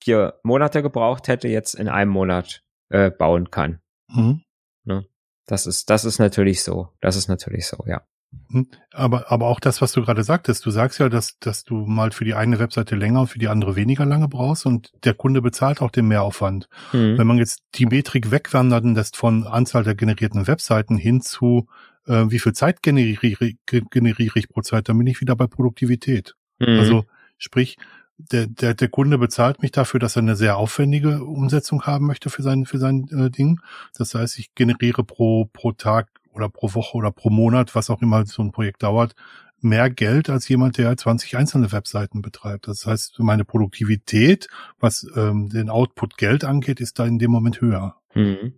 vier 0.04 0.40
Monate 0.44 0.82
gebraucht 0.82 1.28
hätte, 1.28 1.48
jetzt 1.48 1.74
in 1.76 1.88
einem 1.88 2.12
Monat 2.12 2.64
äh, 2.90 3.12
bauen 3.12 3.52
kann. 3.52 3.82
Mhm. 4.08 4.44
Ne? 4.84 5.06
Das 5.46 5.66
ist, 5.66 5.90
das 5.90 6.06
ist 6.06 6.20
natürlich 6.20 6.64
so. 6.64 6.90
Das 7.02 7.16
ist 7.16 7.28
natürlich 7.28 7.68
so, 7.68 7.84
ja. 7.86 8.02
Hm. 8.50 8.68
Aber, 8.94 9.32
aber 9.32 9.48
auch 9.48 9.60
das, 9.60 9.82
was 9.82 9.92
du 9.92 10.02
gerade 10.02 10.24
sagtest, 10.24 10.66
du 10.66 10.72
sagst 10.72 11.00
ja, 11.00 11.10
dass, 11.10 11.38
dass 11.40 11.64
du 11.64 11.86
mal 11.86 12.12
für 12.12 12.26
die 12.26 12.34
eine 12.34 12.60
Webseite 12.60 12.96
länger 12.96 13.22
und 13.22 13.28
für 13.28 13.40
die 13.40 13.48
andere 13.48 13.76
weniger 13.76 14.06
lange 14.06 14.28
brauchst 14.28 14.66
und 14.66 14.92
der 15.04 15.14
Kunde 15.14 15.42
bezahlt 15.42 15.82
auch 15.82 15.92
den 15.92 16.08
Mehraufwand. 16.08 16.70
Mhm. 16.94 17.18
Wenn 17.18 17.28
man 17.28 17.38
jetzt 17.38 17.64
die 17.76 17.86
Metrik 17.86 18.32
wegwandern 18.32 18.96
lässt 18.96 19.18
von 19.18 19.46
Anzahl 19.46 19.84
der 19.84 19.96
generierten 19.96 20.48
Webseiten 20.48 20.98
hin 20.98 21.22
zu, 21.22 21.68
äh, 22.08 22.26
wie 22.30 22.40
viel 22.40 22.54
Zeit 22.54 22.82
generiere, 22.82 23.54
generiere 23.66 24.40
ich 24.40 24.50
pro 24.50 24.62
Zeit, 24.62 24.90
dann 24.90 24.98
bin 24.98 25.08
ich 25.08 25.22
wieder 25.22 25.36
bei 25.36 25.48
Produktivität. 25.48 26.36
Mhm. 26.60 26.80
Also, 26.80 27.06
sprich, 27.38 27.78
der, 28.18 28.48
der, 28.48 28.74
der 28.74 28.88
Kunde 28.90 29.18
bezahlt 29.18 29.62
mich 29.62 29.72
dafür, 29.72 30.00
dass 30.00 30.16
er 30.16 30.22
eine 30.22 30.36
sehr 30.36 30.58
aufwendige 30.58 31.24
Umsetzung 31.24 31.84
haben 31.84 32.06
möchte 32.06 32.30
für 32.30 32.44
sein, 32.44 32.66
für 32.66 32.78
sein 32.78 33.08
äh, 33.10 33.30
Ding. 33.30 33.60
Das 33.96 34.14
heißt, 34.14 34.38
ich 34.40 34.54
generiere 34.54 35.04
pro, 35.04 35.46
pro 35.46 35.72
Tag 35.72 36.10
oder 36.34 36.50
pro 36.50 36.74
Woche 36.74 36.98
oder 36.98 37.12
pro 37.12 37.30
Monat, 37.30 37.76
was 37.76 37.90
auch 37.90 38.02
immer 38.02 38.26
so 38.26 38.42
ein 38.44 38.52
Projekt 38.52 38.84
dauert, 38.84 39.16
mehr 39.60 39.90
Geld 39.90 40.30
als 40.30 40.48
jemand, 40.48 40.78
der 40.78 40.96
20 40.96 41.38
einzelne 41.38 41.72
Webseiten 41.72 42.22
betreibt. 42.22 42.68
Das 42.68 42.86
heißt, 42.86 43.20
meine 43.20 43.46
Produktivität, 43.46 44.48
was 44.80 45.08
ähm, 45.16 45.50
den 45.50 45.70
Output 45.70 46.18
Geld 46.18 46.44
angeht, 46.44 46.80
ist 46.80 47.00
da 47.00 47.06
in 47.06 47.20
dem 47.20 47.32
Moment 47.32 47.62
höher. 47.62 47.96
Mhm. 48.16 48.54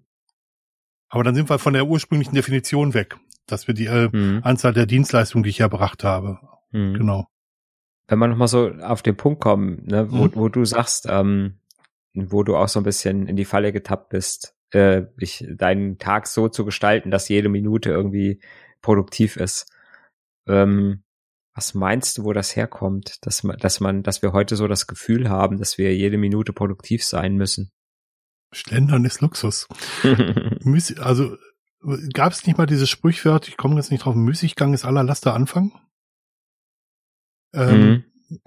Aber 1.10 1.24
dann 1.24 1.36
sind 1.36 1.50
wir 1.50 1.60
von 1.60 1.74
der 1.74 1.88
ursprünglichen 1.88 2.34
Definition 2.34 2.94
weg, 2.94 3.18
dass 3.46 3.68
wir 3.68 3.74
die 3.74 3.86
äh, 3.86 4.10
mhm. 4.12 4.42
Anzahl 4.44 4.74
der 4.74 4.86
Dienstleistungen, 4.86 5.44
die 5.44 5.50
ich 5.50 5.60
erbracht 5.60 6.04
habe. 6.04 6.40
Mhm. 6.72 6.94
Genau. 6.96 7.28
Wenn 8.08 8.20
wir 8.20 8.28
nochmal 8.28 8.48
so 8.48 8.70
auf 8.82 9.02
den 9.02 9.16
Punkt 9.16 9.42
kommen, 9.42 9.86
ne, 9.86 10.12
wo, 10.12 10.26
mhm. 10.26 10.36
wo 10.36 10.50
du 10.50 10.66
sagst, 10.66 11.08
ähm, 11.10 11.60
wo 12.14 12.44
du 12.44 12.56
auch 12.56 12.68
so 12.68 12.80
ein 12.80 12.84
bisschen 12.84 13.28
in 13.28 13.36
die 13.36 13.46
Falle 13.46 13.72
getappt 13.72 14.10
bist, 14.10 14.56
äh, 14.72 15.04
ich, 15.18 15.46
deinen 15.50 15.98
Tag 15.98 16.28
so 16.28 16.48
zu 16.48 16.66
gestalten, 16.66 17.12
dass 17.12 17.30
jede 17.30 17.50
Minute 17.50 17.90
irgendwie 17.90 18.42
produktiv 18.82 19.38
ist. 19.38 19.72
Ähm, 20.48 21.04
was 21.56 21.74
meinst 21.76 22.18
du, 22.18 22.24
wo 22.24 22.34
das 22.34 22.56
herkommt, 22.56 23.26
dass 23.26 23.44
man, 23.44 23.58
dass 23.58 23.80
man, 23.80 24.04
dass 24.04 24.22
wir 24.22 24.34
heute 24.34 24.56
so 24.56 24.68
das 24.68 24.88
Gefühl 24.88 25.30
haben, 25.30 25.60
dass 25.60 25.78
wir 25.78 25.96
jede 25.96 26.18
Minute 26.18 26.52
produktiv 26.52 27.06
sein 27.06 27.36
müssen? 27.36 27.72
Schlendern 28.52 29.06
ist 29.06 29.22
Luxus. 29.22 29.68
also 31.00 31.38
gab 32.14 32.34
es 32.34 32.46
nicht 32.46 32.58
mal 32.58 32.66
dieses 32.66 32.90
Sprichwort, 32.90 33.48
ich 33.48 33.58
komme 33.58 33.76
jetzt 33.76 33.92
nicht 33.92 34.06
drauf, 34.06 34.16
Müßiggang 34.16 34.74
ist 34.74 34.86
aller 34.86 35.04
Laster 35.04 35.34
Anfang? 35.34 35.74
Ähm, 37.54 38.04
mhm. 38.30 38.42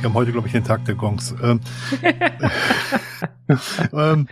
Wir 0.00 0.04
haben 0.04 0.14
heute, 0.14 0.32
glaube 0.32 0.48
ich, 0.48 0.52
den 0.52 0.64
Tag 0.64 0.84
der 0.86 0.94
Gongs. 0.94 1.34
Ähm, 1.42 1.60
ähm, 3.92 4.28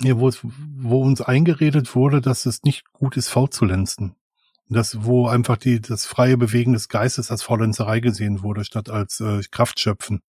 ja, 0.00 0.18
wo, 0.18 0.28
es, 0.28 0.40
wo 0.42 1.02
uns 1.02 1.20
eingeredet 1.20 1.94
wurde, 1.94 2.20
dass 2.20 2.46
es 2.46 2.62
nicht 2.64 2.90
gut 2.92 3.16
ist, 3.16 3.28
faulenzen. 3.28 4.16
Das, 4.68 5.04
wo 5.04 5.28
einfach 5.28 5.58
die, 5.58 5.80
das 5.80 6.06
freie 6.06 6.38
Bewegen 6.38 6.72
des 6.72 6.88
Geistes 6.88 7.30
als 7.30 7.42
Faulenzerei 7.42 8.00
gesehen 8.00 8.42
wurde, 8.42 8.64
statt 8.64 8.88
als 8.88 9.20
äh, 9.20 9.42
Kraftschöpfen. 9.50 10.22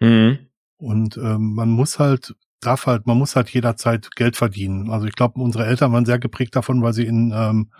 Mhm. 0.00 0.38
Und 0.76 1.16
ähm, 1.16 1.54
man 1.54 1.70
muss 1.70 1.98
halt, 1.98 2.36
darf 2.60 2.86
halt, 2.86 3.06
man 3.06 3.18
muss 3.18 3.36
halt 3.36 3.50
jederzeit 3.50 4.14
Geld 4.16 4.36
verdienen. 4.36 4.90
Also 4.90 5.06
ich 5.06 5.14
glaube, 5.14 5.40
unsere 5.40 5.66
Eltern 5.66 5.92
waren 5.92 6.06
sehr 6.06 6.18
geprägt 6.18 6.56
davon, 6.56 6.82
weil 6.82 6.92
sie 6.92 7.06
in, 7.06 7.32
ähm, 7.34 7.70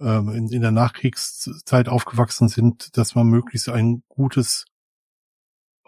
ähm, 0.00 0.28
in, 0.30 0.48
in 0.48 0.62
der 0.62 0.70
Nachkriegszeit 0.70 1.88
aufgewachsen 1.88 2.48
sind, 2.48 2.96
dass 2.96 3.14
man 3.14 3.26
möglichst 3.26 3.68
ein 3.68 4.02
gutes 4.08 4.64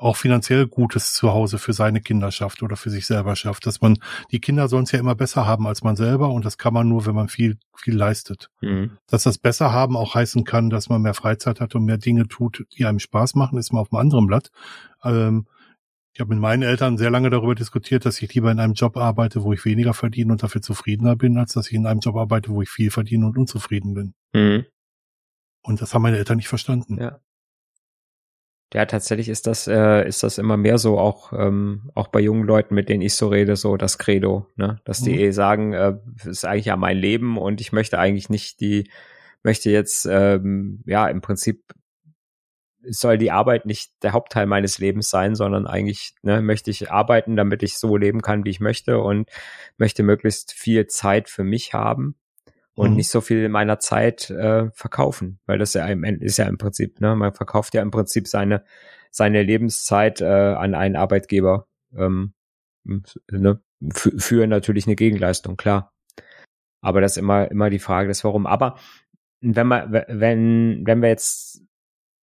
auch 0.01 0.17
finanziell 0.17 0.67
Gutes 0.67 1.13
zu 1.13 1.33
Hause 1.33 1.59
für 1.59 1.75
seine 1.75 2.01
Kinder 2.01 2.31
schafft 2.33 2.63
oder 2.63 2.77
für 2.77 2.91
sich 2.91 3.07
selber 3.07 3.37
schafft. 3.37 3.67
Dass 3.67 3.81
man, 3.81 3.99
die 4.33 4.41
Kinder 4.41 4.69
sollen 4.69 4.85
es 4.85 4.93
ja 4.93 4.99
immer 4.99 5.15
besser 5.15 5.47
haben 5.47 5.67
als 5.67 5.83
man 5.83 5.95
selber 5.95 6.31
und 6.31 6.45
das 6.45 6.57
kann 6.57 6.73
man 6.73 6.89
nur, 6.89 7.05
wenn 7.07 7.15
man 7.15 7.29
viel, 7.29 7.59
viel 7.77 7.97
leistet. 7.97 8.51
Mhm. 8.63 8.97
Dass 9.07 9.25
das 9.25 9.39
besser 9.39 9.73
haben 9.73 9.97
auch 9.97 10.15
heißen 10.15 10.45
kann, 10.45 10.71
dass 10.71 10.89
man 10.89 11.03
mehr 11.03 11.15
Freizeit 11.15 11.61
hat 11.61 11.75
und 11.75 11.85
mehr 11.85 11.99
Dinge 11.99 12.29
tut, 12.29 12.67
die 12.77 12.87
einem 12.87 12.99
Spaß 12.99 13.35
machen, 13.35 13.59
ist 13.59 13.73
mal 13.73 13.81
auf 13.81 13.93
einem 13.93 14.01
anderen 14.01 14.27
Blatt. 14.27 14.51
Ähm, 15.05 15.47
ich 16.12 16.20
habe 16.20 16.35
mit 16.35 16.40
meinen 16.40 16.62
Eltern 16.62 16.99
sehr 16.99 17.11
lange 17.11 17.31
darüber 17.31 17.55
diskutiert, 17.55 18.05
dass 18.05 18.20
ich 18.20 18.35
lieber 18.35 18.51
in 18.51 18.59
einem 18.59 18.75
Job 18.75 18.96
arbeite, 18.96 19.42
wo 19.42 19.53
ich 19.53 19.64
weniger 19.64 19.94
verdiene 19.94 20.33
und 20.33 20.42
dafür 20.42 20.61
zufriedener 20.61 21.16
bin, 21.16 21.38
als 21.38 21.53
dass 21.53 21.68
ich 21.68 21.75
in 21.75 21.87
einem 21.87 22.01
Job 22.01 22.16
arbeite, 22.16 22.51
wo 22.51 22.62
ich 22.62 22.68
viel 22.68 22.90
verdiene 22.90 23.27
und 23.27 23.38
unzufrieden 23.38 23.94
bin. 23.94 24.14
Mhm. 24.33 24.66
Und 25.62 25.81
das 25.81 25.94
haben 25.94 26.03
meine 26.03 26.18
Eltern 26.18 26.37
nicht 26.37 26.49
verstanden. 26.49 26.99
Ja. 27.01 27.20
Ja, 28.73 28.87
tatsächlich 28.87 29.29
ist 29.29 29.49
das, 29.49 29.66
äh, 29.66 30.07
ist 30.07 30.23
das 30.23 30.38
immer 30.38 30.57
mehr 30.57 30.79
so, 30.79 30.96
auch, 30.96 31.33
ähm, 31.33 31.90
auch 31.94 32.07
bei 32.07 32.20
jungen 32.20 32.44
Leuten, 32.44 32.75
mit 32.77 32.88
denen 32.88 33.03
ich 33.03 33.14
so 33.14 33.27
rede, 33.27 33.57
so 33.57 33.77
das 33.77 33.99
Credo, 33.99 34.46
ne? 34.55 34.81
Dass 34.85 35.03
die 35.03 35.12
mhm. 35.12 35.18
eh 35.18 35.31
sagen, 35.33 35.73
äh, 35.73 35.96
ist 36.25 36.44
eigentlich 36.44 36.66
ja 36.66 36.77
mein 36.77 36.96
Leben 36.96 37.37
und 37.37 37.61
ich 37.61 37.73
möchte 37.73 37.99
eigentlich 37.99 38.31
nicht 38.31 38.61
die, 38.61 38.88
möchte 39.42 39.70
jetzt, 39.70 40.07
ähm, 40.09 40.85
ja, 40.87 41.09
im 41.09 41.20
Prinzip 41.20 41.64
soll 42.88 43.19
die 43.19 43.31
Arbeit 43.31 43.66
nicht 43.66 43.93
der 44.03 44.12
Hauptteil 44.12 44.47
meines 44.47 44.79
Lebens 44.79 45.11
sein, 45.11 45.35
sondern 45.35 45.66
eigentlich 45.66 46.14
ne, 46.23 46.40
möchte 46.40 46.71
ich 46.71 46.90
arbeiten, 46.90 47.37
damit 47.37 47.62
ich 47.62 47.79
so 47.79 47.97
leben 47.97 48.23
kann, 48.23 48.45
wie 48.45 48.51
ich 48.51 48.61
möchte 48.61 48.99
und 48.99 49.29
möchte 49.77 50.03
möglichst 50.03 50.53
viel 50.53 50.87
Zeit 50.87 51.29
für 51.29 51.45
mich 51.45 51.75
haben 51.75 52.16
und 52.75 52.90
mhm. 52.90 52.97
nicht 52.97 53.11
so 53.11 53.21
viel 53.21 53.49
meiner 53.49 53.79
Zeit 53.79 54.31
äh, 54.31 54.71
verkaufen, 54.73 55.38
weil 55.47 55.59
das 55.59 55.75
ja 55.75 55.87
im 55.87 56.05
ist 56.05 56.38
ja 56.38 56.47
im 56.47 56.59
Prinzip, 56.59 57.01
ne, 57.01 57.14
man 57.14 57.35
verkauft 57.35 57.75
ja 57.75 57.83
im 57.83 57.90
Prinzip 57.90 58.27
seine 58.27 58.64
seine 59.11 59.43
Lebenszeit 59.43 60.21
äh, 60.21 60.25
an 60.25 60.75
einen 60.75 60.97
Arbeitgeber 60.97 61.66
ähm, 61.95 62.33
ne, 62.85 63.61
für 63.90 64.47
natürlich 64.47 64.87
eine 64.87 64.97
Gegenleistung, 64.97 65.57
klar. 65.57 65.93
Aber 66.81 67.01
das 67.01 67.12
ist 67.12 67.19
immer 67.19 67.51
immer 67.51 67.69
die 67.69 67.79
Frage 67.79 68.09
des 68.09 68.25
Warum. 68.25 68.47
Aber 68.47 68.77
wenn 69.40 69.66
man 69.66 69.93
wenn 69.93 70.87
wenn 70.87 71.03
wir 71.03 71.09
jetzt 71.09 71.62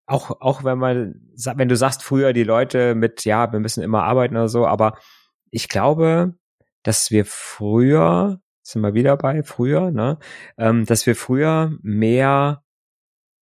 auch 0.08 0.42
auch 0.42 0.64
wenn 0.64 0.78
man 0.78 1.22
wenn 1.36 1.70
du 1.70 1.76
sagst 1.76 2.02
früher 2.04 2.34
die 2.34 2.44
Leute 2.44 2.96
mit 2.96 3.26
ja 3.26 3.52
wir 3.52 3.60
müssen 3.60 3.84
immer 3.84 4.04
arbeiten 4.04 4.36
oder 4.36 4.50
so, 4.50 4.66
aber 4.66 4.98
ich 5.52 5.70
glaube, 5.70 6.36
dass 6.84 7.12
wir 7.12 7.26
früher 7.26 8.42
sind 8.68 8.82
wir 8.82 8.94
wieder 8.94 9.16
bei 9.16 9.44
früher, 9.44 9.92
ne? 9.92 10.20
Ähm, 10.58 10.86
dass 10.86 11.06
wir 11.06 11.16
früher 11.16 11.78
mehr 11.82 12.64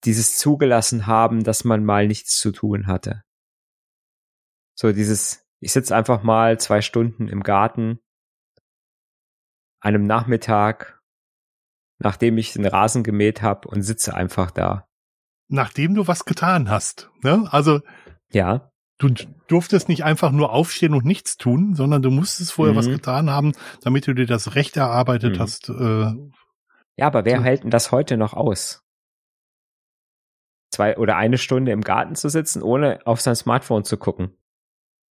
dieses 0.03 0.37
zugelassen 0.37 1.07
haben, 1.07 1.43
dass 1.43 1.63
man 1.63 1.83
mal 1.83 2.07
nichts 2.07 2.37
zu 2.37 2.51
tun 2.51 2.85
hatte. 2.85 3.23
So 4.75 4.91
dieses, 4.91 5.47
ich 5.59 5.71
sitze 5.73 5.95
einfach 5.95 6.21
mal 6.21 6.59
zwei 6.59 6.81
Stunden 6.81 7.27
im 7.27 7.41
Garten, 7.41 7.99
einem 9.79 10.03
Nachmittag, 10.03 11.01
nachdem 11.97 12.37
ich 12.37 12.53
den 12.53 12.65
Rasen 12.65 13.03
gemäht 13.03 13.41
habe 13.41 13.67
und 13.67 13.81
sitze 13.81 14.13
einfach 14.13 14.51
da. 14.51 14.84
Nachdem 15.47 15.93
du 15.95 16.07
was 16.07 16.25
getan 16.25 16.69
hast, 16.69 17.09
ne? 17.21 17.47
Also 17.51 17.81
ja. 18.31 18.71
Du 18.97 19.09
durftest 19.47 19.89
nicht 19.89 20.05
einfach 20.05 20.31
nur 20.31 20.53
aufstehen 20.53 20.93
und 20.93 21.03
nichts 21.03 21.35
tun, 21.35 21.75
sondern 21.75 22.01
du 22.01 22.11
musstest 22.11 22.53
vorher 22.53 22.73
mhm. 22.73 22.77
was 22.77 22.85
getan 22.85 23.29
haben, 23.29 23.51
damit 23.81 24.07
du 24.07 24.13
dir 24.13 24.25
das 24.25 24.55
Recht 24.55 24.77
erarbeitet 24.77 25.35
mhm. 25.35 25.39
hast. 25.39 25.67
Äh, 25.67 26.13
ja, 26.97 27.07
aber 27.07 27.25
wer 27.25 27.43
hält 27.43 27.63
denn 27.63 27.71
das 27.71 27.91
heute 27.91 28.15
noch 28.15 28.33
aus? 28.33 28.83
Zwei 30.71 30.97
oder 30.97 31.17
eine 31.17 31.37
Stunde 31.37 31.73
im 31.73 31.81
Garten 31.81 32.15
zu 32.15 32.29
sitzen, 32.29 32.61
ohne 32.61 32.99
auf 33.05 33.19
sein 33.19 33.35
Smartphone 33.35 33.83
zu 33.83 33.97
gucken. 33.97 34.37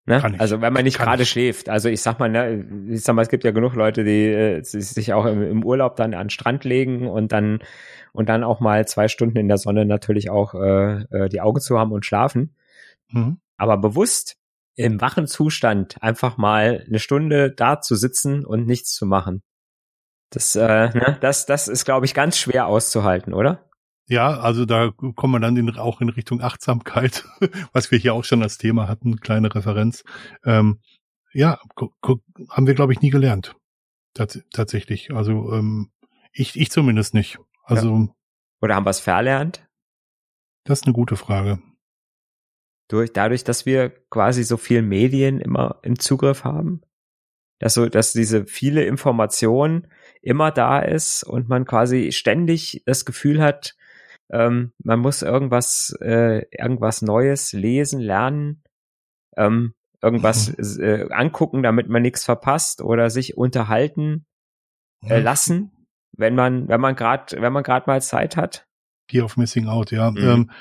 Ne? 0.06 0.22
Also 0.38 0.60
wenn 0.60 0.74
man 0.74 0.84
nicht 0.84 0.98
gerade 0.98 1.26
schläft. 1.26 1.70
Also 1.70 1.88
ich 1.88 2.02
sag 2.02 2.20
mal, 2.20 2.30
ne, 2.30 2.66
ich 2.90 3.04
sag 3.04 3.16
mal, 3.16 3.22
es 3.22 3.30
gibt 3.30 3.46
ja 3.46 3.52
genug 3.52 3.74
Leute, 3.76 4.04
die, 4.04 4.26
äh, 4.26 4.62
sich 4.62 5.14
auch 5.14 5.26
im, 5.26 5.42
im, 5.42 5.64
Urlaub 5.64 5.96
dann 5.96 6.14
an 6.14 6.26
den 6.26 6.30
Strand 6.30 6.66
legen 6.66 7.08
und 7.08 7.32
dann 7.32 7.60
und 8.12 8.30
dann 8.30 8.44
auch 8.44 8.60
mal 8.60 8.86
zwei 8.86 9.08
Stunden 9.08 9.38
in 9.38 9.48
der 9.48 9.58
Sonne 9.58 9.86
natürlich 9.86 10.30
auch 10.30 10.54
äh, 10.56 11.04
äh 11.10 11.30
die 11.30 11.40
Augen 11.40 11.62
zu 11.62 11.80
haben 11.80 11.94
und 11.94 12.06
schlafen. 12.06 12.56
Mhm 13.10 13.38
aber 13.58 13.78
bewusst 13.78 14.36
im 14.76 15.00
wachen 15.00 15.28
Zustand 15.28 16.02
einfach 16.02 16.38
mal 16.38 16.84
eine 16.88 17.00
Stunde 17.00 17.52
da 17.52 17.80
zu 17.80 17.96
sitzen 17.96 18.46
und 18.46 18.66
nichts 18.66 18.94
zu 18.94 19.06
machen. 19.06 19.44
Das, 20.32 20.56
äh, 20.56 20.90
ne, 20.90 21.18
das, 21.22 21.46
das 21.46 21.68
ist, 21.68 21.86
glaube 21.86 22.06
ich, 22.06 22.14
ganz 22.14 22.38
schwer 22.38 22.66
auszuhalten, 22.66 23.34
oder? 23.34 23.70
Ja, 24.08 24.40
also 24.40 24.66
da 24.66 24.92
kommen 24.92 25.34
wir 25.34 25.40
dann 25.40 25.56
in, 25.56 25.78
auch 25.78 26.02
in 26.02 26.10
Richtung 26.10 26.42
Achtsamkeit, 26.42 27.26
was 27.74 27.92
wir 27.92 27.98
hier 27.98 28.14
auch 28.14 28.24
schon 28.24 28.44
als 28.44 28.58
Thema 28.58 28.88
hatten, 28.88 29.20
kleine 29.20 29.54
Referenz. 29.54 30.04
Ähm, 30.44 30.80
ja, 31.34 31.60
haben 32.50 32.68
wir, 32.68 32.76
glaube 32.76 32.94
ich, 32.94 33.02
nie 33.02 33.10
gelernt. 33.10 33.56
Tats 34.14 34.44
tatsächlich. 34.52 35.14
Also 35.14 35.54
ähm, 35.54 35.90
ich, 36.32 36.60
ich 36.60 36.70
zumindest 36.70 37.14
nicht. 37.14 37.40
Also 37.64 37.96
ja. 37.96 38.08
Oder 38.62 38.76
haben 38.76 38.86
wir 38.86 38.92
es 38.92 39.00
verlernt? 39.00 39.68
Das 40.66 40.82
ist 40.82 40.86
eine 40.86 40.94
gute 40.94 41.16
Frage 41.16 41.60
durch, 42.94 43.12
dadurch, 43.12 43.44
dass 43.44 43.66
wir 43.66 43.90
quasi 44.10 44.44
so 44.44 44.56
viel 44.56 44.84
Medien 44.84 45.40
immer 45.40 45.80
im 45.82 45.98
Zugriff 45.98 46.44
haben, 46.44 46.82
dass 47.60 47.74
so, 47.74 47.88
dass 47.88 48.14
diese 48.14 48.46
viele 48.46 48.84
Informationen 48.84 49.88
immer 50.22 50.52
da 50.52 50.80
ist 50.80 51.24
und 51.24 51.50
man 51.50 51.66
quasi 51.66 52.12
ständig 52.12 52.84
das 52.86 53.04
Gefühl 53.04 53.42
hat, 53.42 53.76
ähm, 54.32 54.74
man 54.84 55.00
muss 55.00 55.22
irgendwas, 55.22 55.96
äh, 56.02 56.46
irgendwas 56.52 57.02
Neues 57.02 57.54
lesen, 57.54 58.00
lernen, 58.00 58.64
ähm, 59.38 59.74
irgendwas 60.02 60.56
mhm. 60.58 60.84
äh, 60.84 61.12
angucken, 61.12 61.64
damit 61.64 61.90
man 61.90 62.02
nichts 62.02 62.24
verpasst 62.24 62.82
oder 62.82 63.10
sich 63.10 63.38
unterhalten 63.38 64.26
äh, 65.06 65.20
lassen, 65.20 65.88
wenn 66.12 66.36
man, 66.36 66.68
wenn 66.68 66.82
man 66.82 66.96
gerade, 66.96 67.42
wenn 67.42 67.54
man 67.54 67.64
gerade 67.64 67.86
mal 67.88 68.02
Zeit 68.02 68.38
hat. 68.38 68.68
Fear 69.10 69.26
of 69.26 69.38
Missing 69.38 69.68
Out, 69.68 69.92
ja. 69.92 70.12
Mhm. 70.12 70.18
Ähm, 70.18 70.52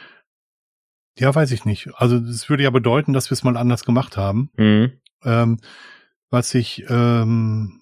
ja, 1.19 1.35
weiß 1.35 1.51
ich 1.53 1.65
nicht. 1.65 1.91
Also 1.95 2.19
das 2.19 2.49
würde 2.49 2.63
ja 2.63 2.71
bedeuten, 2.71 3.13
dass 3.13 3.31
wir 3.31 3.35
es 3.35 3.45
mal 3.45 3.57
anders 3.57 3.85
gemacht 3.85 4.17
haben. 4.17 4.51
Mhm. 4.57 4.93
Ähm, 5.25 5.59
was 6.31 6.55
ich 6.55 6.85
ähm, 6.89 7.82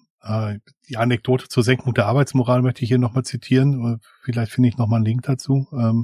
die 0.87 0.97
Anekdote 0.97 1.47
zur 1.47 1.63
Senkung 1.63 1.93
der 1.93 2.05
Arbeitsmoral 2.05 2.61
möchte 2.61 2.83
ich 2.83 2.89
hier 2.89 2.99
nochmal 2.99 3.23
zitieren. 3.23 3.99
Vielleicht 4.21 4.51
finde 4.51 4.69
ich 4.69 4.77
nochmal 4.77 4.97
einen 4.97 5.05
Link 5.05 5.23
dazu. 5.23 5.67
Ähm, 5.73 6.03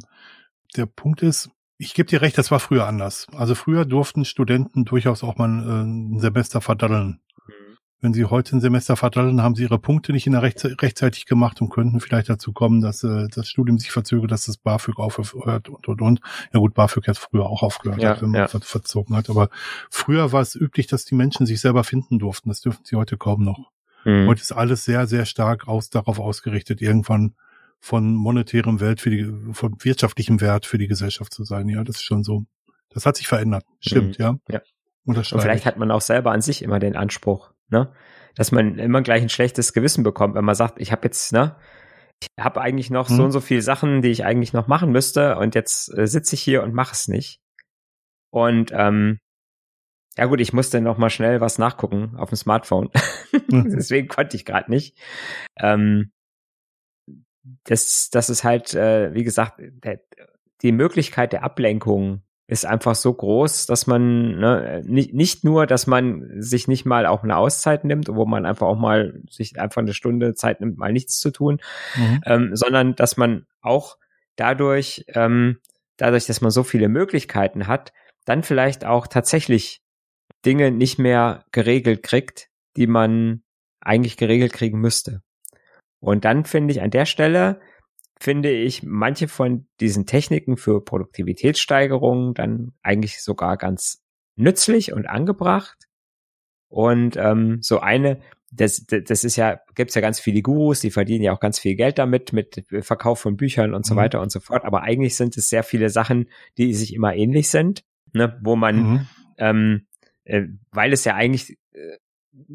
der 0.75 0.85
Punkt 0.85 1.21
ist, 1.21 1.49
ich 1.77 1.93
gebe 1.93 2.09
dir 2.09 2.21
recht, 2.21 2.37
das 2.37 2.51
war 2.51 2.59
früher 2.59 2.87
anders. 2.87 3.27
Also 3.35 3.55
früher 3.55 3.85
durften 3.85 4.25
Studenten 4.25 4.85
durchaus 4.85 5.23
auch 5.23 5.37
mal 5.37 5.49
äh, 5.49 5.83
ein 5.83 6.19
Semester 6.19 6.61
verdaddeln. 6.61 7.19
Wenn 7.99 8.13
sie 8.13 8.25
heute 8.25 8.55
ein 8.55 8.61
Semester 8.61 8.95
verdaddeln, 8.95 9.41
haben 9.41 9.55
sie 9.55 9.63
ihre 9.63 9.79
Punkte 9.79 10.11
nicht 10.11 10.27
in 10.27 10.33
der 10.33 10.43
Recht, 10.43 10.63
rechtzeitig 10.63 11.25
gemacht 11.25 11.61
und 11.61 11.69
könnten 11.69 11.99
vielleicht 11.99 12.29
dazu 12.29 12.53
kommen, 12.53 12.79
dass 12.79 13.03
äh, 13.03 13.27
das 13.33 13.47
Studium 13.47 13.79
sich 13.79 13.89
verzögert, 13.89 14.31
dass 14.31 14.45
das 14.45 14.57
BAföG 14.57 14.99
aufhört 14.99 15.69
und 15.69 15.87
und 15.87 16.01
und. 16.01 16.19
Ja 16.53 16.59
gut, 16.59 16.75
BAföG 16.75 17.07
hat 17.07 17.17
früher 17.17 17.47
auch 17.47 17.63
aufgehört, 17.63 18.01
ja, 18.01 18.21
wenn 18.21 18.29
man 18.29 18.41
ja. 18.41 18.47
ver 18.47 18.61
verzogen 18.61 19.15
hat. 19.15 19.31
Aber 19.31 19.49
früher 19.89 20.31
war 20.31 20.41
es 20.41 20.55
üblich, 20.55 20.85
dass 20.85 21.05
die 21.05 21.15
Menschen 21.15 21.47
sich 21.47 21.59
selber 21.59 21.83
finden 21.83 22.19
durften. 22.19 22.49
Das 22.49 22.61
dürfen 22.61 22.81
sie 22.83 22.95
heute 22.95 23.17
kaum 23.17 23.43
noch. 23.43 23.71
Mhm. 24.07 24.27
Heute 24.27 24.41
ist 24.41 24.53
alles 24.53 24.85
sehr, 24.85 25.05
sehr 25.05 25.25
stark 25.25 25.67
aus, 25.67 25.89
darauf 25.89 26.19
ausgerichtet, 26.19 26.81
irgendwann 26.81 27.35
von 27.79 28.15
monetärem 28.15 28.79
Wert 28.79 29.01
für 29.01 29.09
die, 29.09 29.29
von 29.51 29.75
wirtschaftlichem 29.81 30.39
Wert 30.39 30.65
für 30.65 30.77
die 30.77 30.87
Gesellschaft 30.87 31.33
zu 31.33 31.43
sein. 31.43 31.67
Ja, 31.67 31.83
das 31.83 31.97
ist 31.97 32.03
schon 32.03 32.23
so. 32.23 32.45
Das 32.89 33.05
hat 33.05 33.17
sich 33.17 33.27
verändert. 33.27 33.65
Stimmt, 33.81 34.17
mhm. 34.17 34.23
ja. 34.23 34.35
ja. 34.49 34.61
Und 35.03 35.25
vielleicht 35.25 35.65
hat 35.65 35.77
man 35.77 35.91
auch 35.91 36.01
selber 36.01 36.31
an 36.31 36.41
sich 36.41 36.61
immer 36.61 36.79
den 36.79 36.95
Anspruch, 36.95 37.51
ne? 37.69 37.91
Dass 38.35 38.51
man 38.51 38.79
immer 38.79 39.01
gleich 39.01 39.21
ein 39.21 39.29
schlechtes 39.29 39.73
Gewissen 39.73 40.03
bekommt, 40.03 40.35
wenn 40.35 40.45
man 40.45 40.55
sagt, 40.55 40.79
ich 40.79 40.91
habe 40.91 41.01
jetzt, 41.05 41.33
ne, 41.33 41.55
ich 42.21 42.27
habe 42.39 42.61
eigentlich 42.61 42.89
noch 42.89 43.09
hm. 43.09 43.15
so 43.15 43.23
und 43.25 43.31
so 43.31 43.41
viele 43.41 43.61
Sachen, 43.61 44.01
die 44.01 44.09
ich 44.09 44.23
eigentlich 44.23 44.53
noch 44.53 44.67
machen 44.67 44.91
müsste 44.91 45.37
und 45.37 45.53
jetzt 45.53 45.93
äh, 45.97 46.07
sitze 46.07 46.35
ich 46.35 46.41
hier 46.41 46.63
und 46.63 46.73
mache 46.73 46.93
es 46.93 47.07
nicht. 47.07 47.41
Und 48.29 48.71
ähm, 48.73 49.19
ja 50.17 50.25
gut, 50.25 50.41
ich 50.41 50.53
musste 50.53 50.81
noch 50.81 50.97
mal 50.97 51.09
schnell 51.09 51.41
was 51.41 51.57
nachgucken 51.57 52.15
auf 52.17 52.29
dem 52.29 52.37
Smartphone. 52.37 52.89
Hm. 53.51 53.69
Deswegen 53.69 54.07
konnte 54.07 54.35
ich 54.35 54.45
gerade 54.45 54.71
nicht. 54.71 54.97
Ähm, 55.57 56.11
das, 57.65 58.09
das 58.09 58.29
ist 58.29 58.43
halt, 58.43 58.73
äh, 58.73 59.13
wie 59.13 59.23
gesagt, 59.23 59.59
der, 59.59 59.99
die 60.61 60.71
Möglichkeit 60.71 61.33
der 61.33 61.43
Ablenkung 61.43 62.23
ist 62.47 62.65
einfach 62.65 62.95
so 62.95 63.13
groß, 63.13 63.65
dass 63.65 63.87
man 63.87 64.39
ne, 64.39 64.81
nicht, 64.85 65.13
nicht 65.13 65.43
nur, 65.43 65.67
dass 65.67 65.85
man 65.85 66.41
sich 66.41 66.67
nicht 66.67 66.85
mal 66.85 67.05
auch 67.05 67.23
eine 67.23 67.35
Auszeit 67.35 67.83
nimmt, 67.83 68.07
wo 68.07 68.25
man 68.25 68.45
einfach 68.45 68.67
auch 68.67 68.77
mal 68.77 69.21
sich 69.29 69.59
einfach 69.59 69.81
eine 69.81 69.93
Stunde 69.93 70.33
Zeit 70.33 70.61
nimmt, 70.61 70.77
mal 70.77 70.93
nichts 70.93 71.19
zu 71.19 71.31
tun, 71.31 71.59
mhm. 71.95 72.21
ähm, 72.25 72.55
sondern 72.55 72.95
dass 72.95 73.17
man 73.17 73.45
auch 73.61 73.97
dadurch, 74.37 75.05
ähm, 75.09 75.59
dadurch, 75.97 76.25
dass 76.25 76.39
man 76.39 76.51
so 76.51 76.63
viele 76.63 76.87
Möglichkeiten 76.87 77.67
hat, 77.67 77.91
dann 78.23 78.43
vielleicht 78.43 78.85
auch 78.85 79.07
tatsächlich 79.07 79.81
Dinge 80.45 80.71
nicht 80.71 80.99
mehr 80.99 81.45
geregelt 81.51 82.03
kriegt, 82.03 82.49
die 82.75 82.87
man 82.87 83.43
eigentlich 83.81 84.17
geregelt 84.17 84.53
kriegen 84.53 84.79
müsste. 84.79 85.21
Und 85.99 86.25
dann 86.25 86.45
finde 86.45 86.73
ich 86.73 86.81
an 86.81 86.91
der 86.91 87.05
Stelle 87.05 87.59
finde 88.19 88.51
ich 88.51 88.83
manche 88.83 89.27
von 89.27 89.67
diesen 89.79 90.05
Techniken 90.05 90.57
für 90.57 90.83
Produktivitätssteigerung 90.83 92.33
dann 92.33 92.73
eigentlich 92.81 93.21
sogar 93.21 93.57
ganz 93.57 94.03
nützlich 94.35 94.93
und 94.93 95.07
angebracht. 95.07 95.87
Und 96.69 97.15
ähm, 97.17 97.59
so 97.61 97.79
eine, 97.79 98.19
das, 98.51 98.85
das 98.85 99.23
ist 99.23 99.35
ja, 99.35 99.59
gibt's 99.75 99.95
ja 99.95 100.01
ganz 100.01 100.19
viele 100.19 100.41
Gurus, 100.41 100.81
die 100.81 100.91
verdienen 100.91 101.23
ja 101.23 101.33
auch 101.33 101.39
ganz 101.39 101.59
viel 101.59 101.75
Geld 101.75 101.97
damit, 101.97 102.33
mit 102.33 102.65
Verkauf 102.81 103.19
von 103.19 103.37
Büchern 103.37 103.73
und 103.73 103.85
so 103.85 103.93
mhm. 103.93 103.99
weiter 103.99 104.21
und 104.21 104.31
so 104.31 104.39
fort. 104.39 104.65
Aber 104.65 104.81
eigentlich 104.81 105.15
sind 105.15 105.37
es 105.37 105.49
sehr 105.49 105.63
viele 105.63 105.89
Sachen, 105.89 106.29
die 106.57 106.73
sich 106.73 106.93
immer 106.93 107.15
ähnlich 107.15 107.49
sind, 107.49 107.83
ne, 108.13 108.39
wo 108.41 108.55
man, 108.55 108.75
mhm. 108.75 109.07
ähm, 109.37 109.86
äh, 110.27 110.47
weil 110.71 110.93
es 110.93 111.05
ja 111.05 111.15
eigentlich 111.15 111.57
äh, 111.73 111.97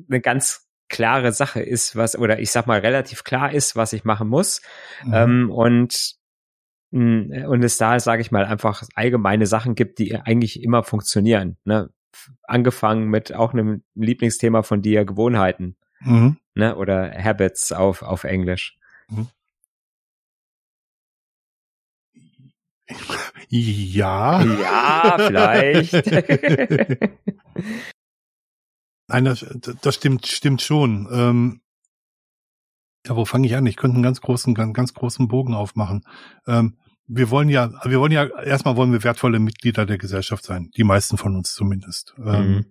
eine 0.09 0.21
ganz 0.21 0.69
klare 0.89 1.33
Sache 1.33 1.61
ist, 1.63 1.97
was, 1.97 2.17
oder 2.17 2.39
ich 2.39 2.51
sag 2.51 2.67
mal, 2.67 2.81
relativ 2.81 3.25
klar 3.25 3.53
ist, 3.53 3.77
was 3.77 3.95
ich 3.95 4.05
machen 4.05 4.29
muss. 4.29 4.61
Mhm. 5.05 5.15
Ähm, 5.15 5.51
und 5.51 6.15
mm, 6.91 7.47
und 7.47 7.65
es 7.65 7.79
da, 7.79 7.99
sage 7.99 8.21
ich 8.21 8.31
mal, 8.31 8.45
einfach 8.45 8.83
allgemeine 8.95 9.47
Sachen 9.47 9.75
gibt, 9.75 9.99
die 9.99 10.15
eigentlich 10.15 10.63
immer 10.63 10.83
funktionieren. 10.83 11.57
Ne? 11.65 11.91
Angefangen 12.43 13.09
mit 13.09 13.35
auch 13.35 13.55
einem 13.55 13.83
Lieblingsthema 13.95 14.63
von 14.63 14.83
dir, 14.83 15.07
Gewohnheiten. 15.07 15.77
Mhm. 16.01 16.37
Ne? 16.55 16.77
Oder 16.77 17.11
Habits 17.13 17.73
auf, 17.73 18.03
auf 18.03 18.25
Englisch. 18.25 18.77
Mhm. 19.09 19.29
Ja. 23.49 24.43
Ja, 24.43 25.17
vielleicht. 25.19 25.93
Nein, 29.09 29.25
das, 29.27 29.45
das 29.83 29.95
stimmt, 29.95 30.27
stimmt 30.27 30.63
schon. 30.63 31.07
Ähm, 31.13 31.61
ja, 33.07 33.15
wo 33.15 33.27
fange 33.27 33.47
ich 33.47 33.55
an? 33.57 33.67
Ich 33.67 33.77
könnte 33.77 33.97
einen 33.97 34.03
ganz 34.03 34.23
großen, 34.23 34.55
ganz, 34.55 34.73
ganz 34.73 34.95
großen 34.95 35.29
Bogen 35.29 35.55
aufmachen. 35.55 36.07
Ähm, 36.47 36.79
wir 37.07 37.31
wollen 37.31 37.49
ja, 37.51 37.73
wir 37.85 38.01
wollen 38.01 38.13
ja, 38.13 38.25
erstmal 38.43 38.77
wollen 38.77 38.93
wir 38.93 39.05
wertvolle 39.05 39.39
Mitglieder 39.39 39.85
der 39.85 39.99
Gesellschaft 39.99 40.45
sein. 40.45 40.71
Die 40.77 40.85
meisten 40.85 41.19
von 41.19 41.37
uns 41.37 41.53
zumindest. 41.53 42.15
Ähm, 42.19 42.25
mhm. 42.25 42.31
Ähm, 42.31 42.67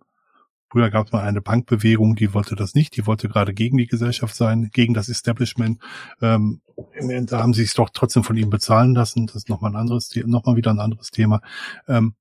früher 0.72 0.90
gab 0.90 1.08
es 1.08 1.12
mal 1.12 1.24
eine 1.24 1.42
Bankbewegung, 1.42 2.16
die 2.16 2.34
wollte 2.34 2.56
das 2.56 2.74
nicht. 2.76 2.96
Die 2.96 3.06
wollte 3.06 3.28
gerade 3.28 3.54
gegen 3.54 3.78
die 3.78 3.88
Gesellschaft 3.88 4.36
sein, 4.36 4.70
gegen 4.72 4.94
das 4.94 5.10
Establishment. 5.10 5.82
Ähm, 6.22 6.62
da 7.28 7.40
haben 7.40 7.54
sie 7.54 7.64
es 7.64 7.74
doch 7.74 7.90
trotzdem 7.90 8.24
von 8.24 8.38
ihm 8.38 8.50
bezahlen 8.50 8.96
lassen. 8.96 9.28
Das 9.28 9.36
ist 9.36 9.50
nochmal 9.50 9.72
ein 9.72 9.78
anderes, 9.78 10.16
nochmal 10.26 10.56
wieder 10.56 10.72
ein 10.72 10.80
anderes 10.80 11.12
Thema. 11.12 11.42
Ähm, 11.88 12.16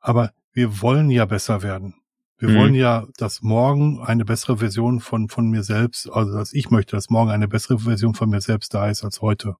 aber 0.00 0.32
wir 0.52 0.80
wollen 0.80 1.10
ja 1.10 1.26
besser 1.26 1.62
werden. 1.62 1.94
Wir 2.38 2.48
mhm. 2.48 2.56
wollen 2.56 2.74
ja, 2.74 3.06
dass 3.18 3.42
morgen 3.42 4.00
eine 4.00 4.24
bessere 4.24 4.56
Version 4.56 5.00
von, 5.00 5.28
von 5.28 5.50
mir 5.50 5.62
selbst, 5.62 6.10
also 6.10 6.32
dass 6.32 6.54
ich 6.54 6.70
möchte, 6.70 6.96
dass 6.96 7.10
morgen 7.10 7.30
eine 7.30 7.48
bessere 7.48 7.80
Version 7.80 8.14
von 8.14 8.30
mir 8.30 8.40
selbst 8.40 8.72
da 8.72 8.88
ist 8.88 9.04
als 9.04 9.20
heute. 9.20 9.56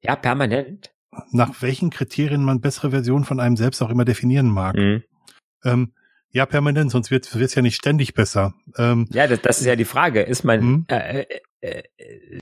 Ja, 0.00 0.16
permanent. 0.16 0.90
Nach 1.30 1.60
welchen 1.60 1.90
Kriterien 1.90 2.42
man 2.42 2.62
bessere 2.62 2.90
Version 2.90 3.24
von 3.24 3.40
einem 3.40 3.56
selbst 3.56 3.82
auch 3.82 3.90
immer 3.90 4.06
definieren 4.06 4.48
mag. 4.48 4.74
Mhm. 4.74 5.02
Ähm, 5.64 5.92
ja, 6.34 6.46
permanent, 6.46 6.90
sonst 6.90 7.12
wird 7.12 7.32
es 7.32 7.54
ja 7.54 7.62
nicht 7.62 7.76
ständig 7.76 8.12
besser. 8.12 8.54
Ähm, 8.76 9.06
ja, 9.12 9.28
das, 9.28 9.40
das, 9.40 9.60
ist 9.60 9.66
ja 9.66 9.76
die 9.76 9.84
Frage. 9.84 10.20
Ist 10.20 10.42
man, 10.42 10.60
mhm. 10.64 10.86
äh, 10.88 11.26
äh, 11.60 11.82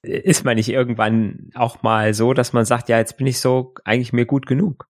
äh, 0.02 0.20
ist 0.20 0.44
man 0.44 0.56
nicht 0.56 0.70
irgendwann 0.70 1.50
auch 1.54 1.82
mal 1.82 2.14
so, 2.14 2.32
dass 2.32 2.54
man 2.54 2.64
sagt, 2.64 2.88
ja, 2.88 2.96
jetzt 2.96 3.18
bin 3.18 3.26
ich 3.26 3.38
so 3.38 3.74
eigentlich 3.84 4.14
mir 4.14 4.24
gut 4.24 4.46
genug? 4.46 4.88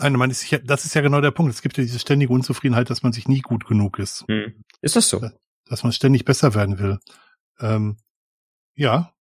Nein, 0.00 0.12
man 0.12 0.30
ist, 0.30 0.56
das 0.64 0.84
ist 0.84 0.94
ja 0.94 1.02
genau 1.02 1.20
der 1.20 1.32
Punkt. 1.32 1.52
Es 1.52 1.62
gibt 1.62 1.76
ja 1.78 1.82
diese 1.82 1.98
ständige 1.98 2.32
Unzufriedenheit, 2.32 2.88
dass 2.90 3.02
man 3.02 3.12
sich 3.12 3.26
nie 3.26 3.40
gut 3.40 3.66
genug 3.66 3.98
ist. 3.98 4.24
Hm. 4.28 4.62
Ist 4.80 4.94
das 4.94 5.08
so? 5.08 5.28
Dass 5.66 5.82
man 5.82 5.92
ständig 5.92 6.24
besser 6.24 6.54
werden 6.54 6.78
will. 6.78 7.00
Ähm, 7.58 7.96
ja, 8.76 9.12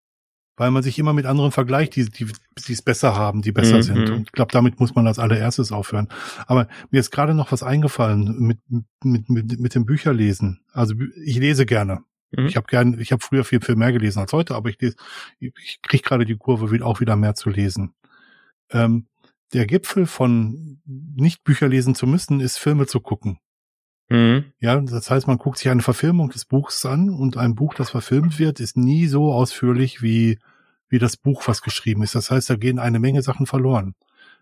weil 0.60 0.72
man 0.72 0.84
sich 0.84 1.00
immer 1.00 1.14
mit 1.14 1.26
anderen 1.26 1.52
vergleicht, 1.52 1.96
die, 1.96 2.10
die, 2.10 2.28
die 2.68 2.74
es 2.74 2.82
besser 2.82 3.16
haben, 3.16 3.42
die 3.42 3.54
besser 3.54 3.78
mhm. 3.78 3.82
sind. 3.82 4.10
Und 4.10 4.22
ich 4.24 4.32
glaube, 4.34 4.52
damit 4.52 4.80
muss 4.80 4.94
man 4.94 5.08
als 5.08 5.18
allererstes 5.18 5.72
aufhören. 5.72 6.10
Aber 6.48 6.68
mir 6.92 7.00
ist 7.00 7.12
gerade 7.12 7.34
noch 7.34 7.54
was 7.54 7.64
eingefallen 7.64 8.38
mit, 8.40 8.60
mit, 9.02 9.30
mit, 9.30 9.60
mit 9.60 9.74
dem 9.74 9.86
Bücherlesen. 9.86 10.60
Also 10.74 10.96
ich 11.24 11.38
lese 11.38 11.66
gerne. 11.66 12.04
Mhm. 12.32 12.48
Ich 12.48 12.58
habe 12.58 12.68
gern, 12.68 13.00
ich 13.00 13.14
habe 13.14 13.24
früher 13.24 13.46
viel, 13.46 13.62
viel 13.62 13.78
mehr 13.78 13.94
gelesen 13.94 14.20
als 14.20 14.34
heute, 14.34 14.54
aber 14.56 14.70
ich 14.70 14.80
lese, 14.82 14.98
ich 15.40 15.80
kriege 15.82 16.04
gerade 16.04 16.26
die 16.26 16.36
Kurve 16.36 16.86
auch 16.86 17.00
wieder 17.00 17.16
mehr 17.16 17.36
zu 17.36 17.50
lesen. 17.50 17.94
Ähm, 18.70 19.08
der 19.54 19.66
Gipfel 19.66 20.08
von 20.08 20.82
nicht 20.86 21.46
Bücher 21.46 21.70
lesen 21.70 21.96
zu 21.96 22.06
müssen, 22.06 22.42
ist 22.42 22.58
Filme 22.58 22.86
zu 22.86 23.00
gucken. 23.00 23.40
Mhm. 24.10 24.46
Ja, 24.60 24.80
das 24.82 25.10
heißt, 25.12 25.28
man 25.28 25.38
guckt 25.38 25.60
sich 25.60 25.70
eine 25.70 25.84
Verfilmung 25.84 26.30
des 26.30 26.46
Buchs 26.46 26.86
an 26.86 27.10
und 27.10 27.38
ein 27.38 27.56
Buch, 27.56 27.76
das 27.76 27.92
verfilmt 27.92 28.40
wird, 28.40 28.60
ist 28.60 28.76
nie 28.76 29.08
so 29.08 29.32
ausführlich 29.32 30.02
wie, 30.02 30.40
wie 30.90 31.00
das 31.00 31.16
Buch, 31.16 31.48
was 31.48 31.62
geschrieben 31.62 32.02
ist. 32.04 32.16
Das 32.16 32.32
heißt, 32.32 32.50
da 32.50 32.56
gehen 32.56 32.80
eine 32.80 33.00
Menge 33.00 33.22
Sachen 33.22 33.46
verloren. 33.46 33.96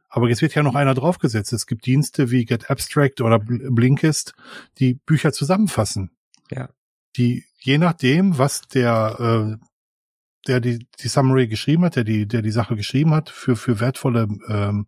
Aber 0.10 0.30
jetzt 0.30 0.42
wird 0.42 0.56
ja 0.56 0.64
noch 0.64 0.76
einer 0.76 0.94
draufgesetzt. 0.94 1.52
Es 1.52 1.68
gibt 1.68 1.86
Dienste 1.86 2.32
wie 2.32 2.46
Get 2.46 2.70
Abstract 2.70 3.20
oder 3.20 3.40
Blinkist, 3.40 4.34
die 4.80 4.94
Bücher 4.94 5.34
zusammenfassen. 5.34 6.12
Ja. 6.50 6.70
Die, 7.18 7.44
je 7.60 7.78
nachdem, 7.78 8.38
was 8.38 8.62
der, 8.62 9.58
äh, 9.60 9.66
der 10.48 10.62
die, 10.62 10.88
die 11.02 11.08
Summary 11.10 11.48
geschrieben 11.48 11.84
hat, 11.84 11.98
der 11.98 12.06
die, 12.06 12.26
der 12.26 12.42
die 12.42 12.52
Sache 12.52 12.78
geschrieben 12.78 13.14
hat, 13.14 13.30
für, 13.30 13.58
für 13.58 13.82
wertvolle 13.82 14.30
ähm, 14.48 14.88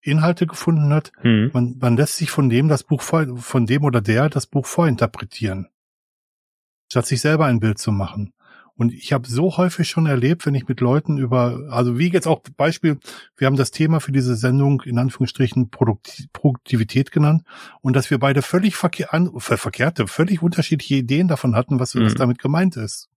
Inhalte 0.00 0.46
gefunden 0.46 0.92
hat. 0.92 1.12
Mhm. 1.22 1.50
Man, 1.52 1.76
man 1.78 1.96
lässt 1.96 2.16
sich 2.16 2.30
von 2.30 2.48
dem 2.48 2.68
das 2.68 2.84
Buch 2.84 3.02
vor, 3.02 3.26
von 3.36 3.66
dem 3.66 3.84
oder 3.84 4.00
der 4.00 4.28
das 4.28 4.46
Buch 4.46 4.66
vorinterpretieren, 4.66 5.68
statt 6.90 7.06
sich 7.06 7.20
selber 7.20 7.46
ein 7.46 7.60
Bild 7.60 7.78
zu 7.78 7.92
machen. 7.92 8.32
Und 8.80 8.94
ich 8.94 9.12
habe 9.12 9.28
so 9.28 9.58
häufig 9.58 9.90
schon 9.90 10.06
erlebt, 10.06 10.46
wenn 10.46 10.54
ich 10.54 10.66
mit 10.66 10.80
Leuten 10.80 11.18
über, 11.18 11.68
also 11.68 11.98
wie 11.98 12.10
jetzt 12.10 12.26
auch 12.26 12.40
Beispiel, 12.56 12.98
wir 13.36 13.46
haben 13.46 13.56
das 13.56 13.72
Thema 13.72 14.00
für 14.00 14.10
diese 14.10 14.36
Sendung 14.36 14.80
in 14.86 14.96
Anführungsstrichen 14.96 15.68
Produktivität 15.68 17.10
genannt 17.10 17.42
und 17.82 17.94
dass 17.94 18.10
wir 18.10 18.18
beide 18.18 18.40
völlig 18.40 18.76
verkehr, 18.76 19.12
an, 19.12 19.30
verkehrte, 19.38 20.06
völlig 20.06 20.40
unterschiedliche 20.40 20.94
Ideen 20.94 21.28
davon 21.28 21.56
hatten, 21.56 21.78
was, 21.78 21.94
mhm. 21.94 22.06
was 22.06 22.14
damit 22.14 22.38
gemeint 22.38 22.78
ist. 22.78 23.10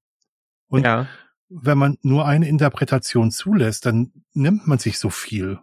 Und 0.67 0.83
ja. 0.83 1.07
wenn 1.47 1.77
man 1.77 1.97
nur 2.01 2.25
eine 2.25 2.49
Interpretation 2.49 3.31
zulässt, 3.31 3.85
dann 3.85 4.11
nimmt 4.33 4.67
man 4.67 4.79
sich 4.79 4.99
so 4.99 5.09
viel. 5.09 5.59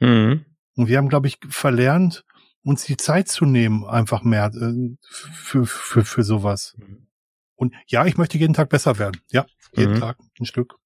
Mhm. 0.00 0.44
Und 0.76 0.88
wir 0.88 0.98
haben, 0.98 1.08
glaube 1.08 1.26
ich, 1.26 1.38
verlernt, 1.48 2.24
uns 2.62 2.84
die 2.84 2.96
Zeit 2.96 3.28
zu 3.28 3.44
nehmen, 3.44 3.84
einfach 3.84 4.22
mehr 4.22 4.52
äh, 4.54 4.96
für, 5.10 5.66
für, 5.66 6.04
für 6.04 6.22
sowas. 6.22 6.76
Mhm. 6.78 7.08
Und 7.56 7.74
ja, 7.86 8.06
ich 8.06 8.16
möchte 8.16 8.38
jeden 8.38 8.54
Tag 8.54 8.68
besser 8.68 8.98
werden. 8.98 9.20
Ja, 9.30 9.46
jeden 9.72 9.94
mhm. 9.94 10.00
Tag 10.00 10.18
ein 10.38 10.44
Stück. 10.44 10.76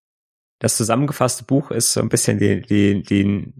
Das 0.58 0.76
zusammengefasste 0.76 1.44
Buch 1.44 1.70
ist 1.70 1.92
so 1.92 2.00
ein 2.00 2.08
bisschen 2.08 2.38
die, 2.38 2.62
die, 2.62 3.02
die, 3.02 3.52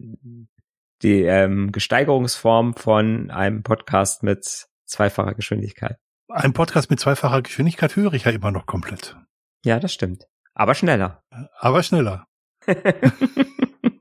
die 1.03 1.23
ähm, 1.23 1.73
Gesteigerungsform 1.73 2.75
von 2.75 3.31
einem 3.31 3.62
Podcast 3.62 4.23
mit 4.23 4.69
zweifacher 4.87 5.35
Geschwindigkeit. 5.35 5.99
Ein 6.29 6.53
Podcast 6.55 6.91
mit 6.91 7.01
zweifacher 7.01 7.43
Geschwindigkeit 7.43 7.97
höre 7.97 8.15
ich 8.15 8.25
ja 8.25 8.31
immer 8.31 8.53
noch 8.53 8.67
komplett. 8.67 9.17
Ja, 9.65 9.81
das 9.81 9.93
stimmt. 9.93 10.27
Aber 10.55 10.75
schneller. 10.75 11.23
Aber 11.59 11.83
schneller. 11.83 12.27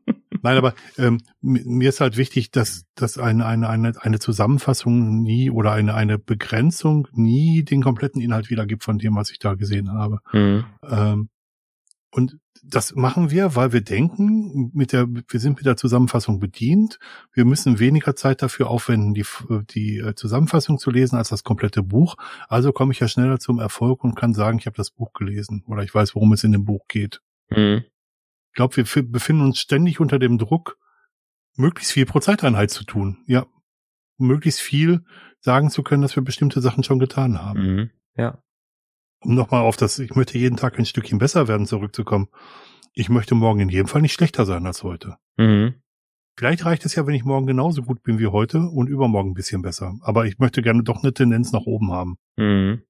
Nein, 0.42 0.58
aber 0.58 0.74
ähm, 0.98 1.20
mir 1.42 1.90
ist 1.90 2.02
halt 2.02 2.18
wichtig, 2.18 2.52
dass, 2.52 2.86
dass 2.96 3.18
eine, 3.18 3.46
eine, 3.46 3.70
eine, 3.70 3.94
eine 4.02 4.20
Zusammenfassung 4.20 5.22
nie 5.22 5.50
oder 5.50 5.72
eine, 5.72 5.94
eine 5.94 6.18
Begrenzung 6.18 7.08
nie 7.14 7.64
den 7.64 7.84
kompletten 7.84 8.22
Inhalt 8.22 8.50
wiedergibt 8.50 8.84
von 8.84 8.98
dem, 8.98 9.16
was 9.16 9.32
ich 9.32 9.40
da 9.40 9.54
gesehen 9.54 9.92
habe. 9.92 10.20
Mhm. 10.34 10.66
Ähm, 10.90 11.30
und 12.12 12.38
das 12.64 12.94
machen 12.94 13.32
wir, 13.32 13.56
weil 13.56 13.74
wir 13.74 13.82
denken, 13.82 14.70
mit 14.74 14.92
der, 14.92 15.08
wir 15.08 15.40
sind 15.40 15.58
mit 15.58 15.66
der 15.66 15.78
Zusammenfassung 15.78 16.40
bedient. 16.40 17.00
Wir 17.34 17.46
müssen 17.46 17.80
weniger 17.80 18.16
Zeit 18.16 18.42
dafür 18.42 18.70
aufwenden, 18.70 19.14
die, 19.14 19.26
die 19.72 19.98
äh, 19.98 20.14
Zusammenfassung 20.16 20.78
zu 20.78 20.92
lesen, 20.92 21.16
als 21.16 21.30
das 21.30 21.44
komplette 21.44 21.82
Buch. 21.82 22.18
Also 22.50 22.72
komme 22.72 22.92
ich 22.92 23.00
ja 23.00 23.08
schneller 23.08 23.40
zum 23.40 23.60
Erfolg 23.60 24.04
und 24.04 24.16
kann 24.16 24.34
sagen, 24.34 24.60
ich 24.60 24.68
habe 24.68 24.78
das 24.78 24.92
Buch 24.92 25.14
gelesen 25.14 25.64
oder 25.68 25.84
ich 25.84 25.94
weiß, 25.94 26.14
worum 26.14 26.34
es 26.34 26.44
in 26.44 26.52
dem 26.52 26.66
Buch 26.66 26.88
geht. 26.88 27.22
Mhm. 27.50 27.84
Ich 28.52 28.56
glaube, 28.56 28.76
wir 28.76 28.84
befinden 29.10 29.44
uns 29.44 29.60
ständig 29.60 30.02
unter 30.02 30.20
dem 30.20 30.38
Druck, 30.38 30.78
möglichst 31.56 31.94
viel 31.94 32.06
pro 32.06 32.20
Zeiteinheit 32.20 32.70
zu 32.70 32.84
tun. 32.84 33.24
Ja, 33.26 33.46
um 34.18 34.28
möglichst 34.28 34.60
viel 34.60 35.06
sagen 35.40 35.70
zu 35.70 35.84
können, 35.84 36.02
dass 36.02 36.16
wir 36.16 36.24
bestimmte 36.24 36.60
Sachen 36.62 36.84
schon 36.84 37.00
getan 37.00 37.42
haben. 37.42 37.62
Mhm. 37.62 37.90
Ja. 38.16 38.44
Um 39.22 39.36
nochmal 39.36 39.62
auf 39.62 39.78
das, 39.78 40.00
ich 40.00 40.16
möchte 40.16 40.38
jeden 40.38 40.58
Tag 40.58 40.78
ein 40.78 40.86
Stückchen 40.86 41.18
besser 41.18 41.48
werden, 41.48 41.66
zurückzukommen. 41.66 42.28
Ich 42.94 43.08
möchte 43.08 43.36
morgen 43.36 43.62
in 43.62 43.70
jedem 43.70 43.88
Fall 43.88 44.02
nicht 44.02 44.14
schlechter 44.14 44.46
sein 44.46 44.66
als 44.66 44.84
heute. 44.84 45.16
Mhm. 45.38 45.76
Vielleicht 46.38 46.66
reicht 46.66 46.86
es 46.86 46.96
ja, 46.96 47.08
wenn 47.08 47.16
ich 47.16 47.24
morgen 47.24 47.46
genauso 47.46 47.84
gut 47.84 48.04
bin 48.04 48.20
wie 48.20 48.28
heute 48.28 48.60
und 48.60 48.88
übermorgen 48.88 49.32
ein 49.32 49.36
bisschen 49.36 49.62
besser. 49.62 49.96
Aber 50.02 50.26
ich 50.26 50.40
möchte 50.40 50.62
gerne 50.62 50.84
doch 50.84 51.04
eine 51.04 51.14
Tendenz 51.14 51.52
nach 51.52 51.66
oben 51.66 51.92
haben. 51.92 52.18
Mhm. 52.36 52.84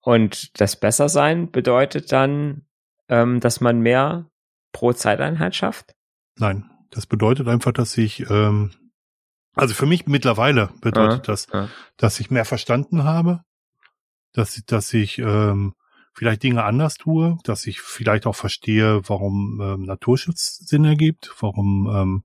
Und 0.00 0.60
das 0.60 0.78
Bessersein 0.78 1.50
bedeutet 1.50 2.10
dann, 2.12 2.66
ähm, 3.08 3.40
dass 3.40 3.60
man 3.60 3.80
mehr 3.80 4.30
pro 4.72 4.92
Zeiteinheit 4.92 5.54
schafft? 5.54 5.94
Nein, 6.36 6.70
das 6.90 7.06
bedeutet 7.06 7.48
einfach, 7.48 7.72
dass 7.72 7.96
ich, 7.96 8.28
ähm, 8.30 8.72
also 9.54 9.74
für 9.74 9.86
mich 9.86 10.06
mittlerweile 10.06 10.70
bedeutet 10.80 11.26
ja, 11.26 11.32
das, 11.32 11.46
ja. 11.52 11.68
dass 11.96 12.20
ich 12.20 12.30
mehr 12.30 12.44
verstanden 12.44 13.04
habe, 13.04 13.42
dass, 14.32 14.62
dass 14.66 14.92
ich 14.94 15.18
ähm, 15.18 15.74
vielleicht 16.12 16.42
Dinge 16.42 16.64
anders 16.64 16.94
tue, 16.94 17.38
dass 17.44 17.66
ich 17.66 17.80
vielleicht 17.80 18.26
auch 18.26 18.36
verstehe, 18.36 19.00
warum 19.08 19.60
ähm, 19.62 19.82
Naturschutz 19.82 20.58
Sinn 20.58 20.84
ergibt, 20.84 21.34
warum 21.40 21.90
ähm, 21.94 22.24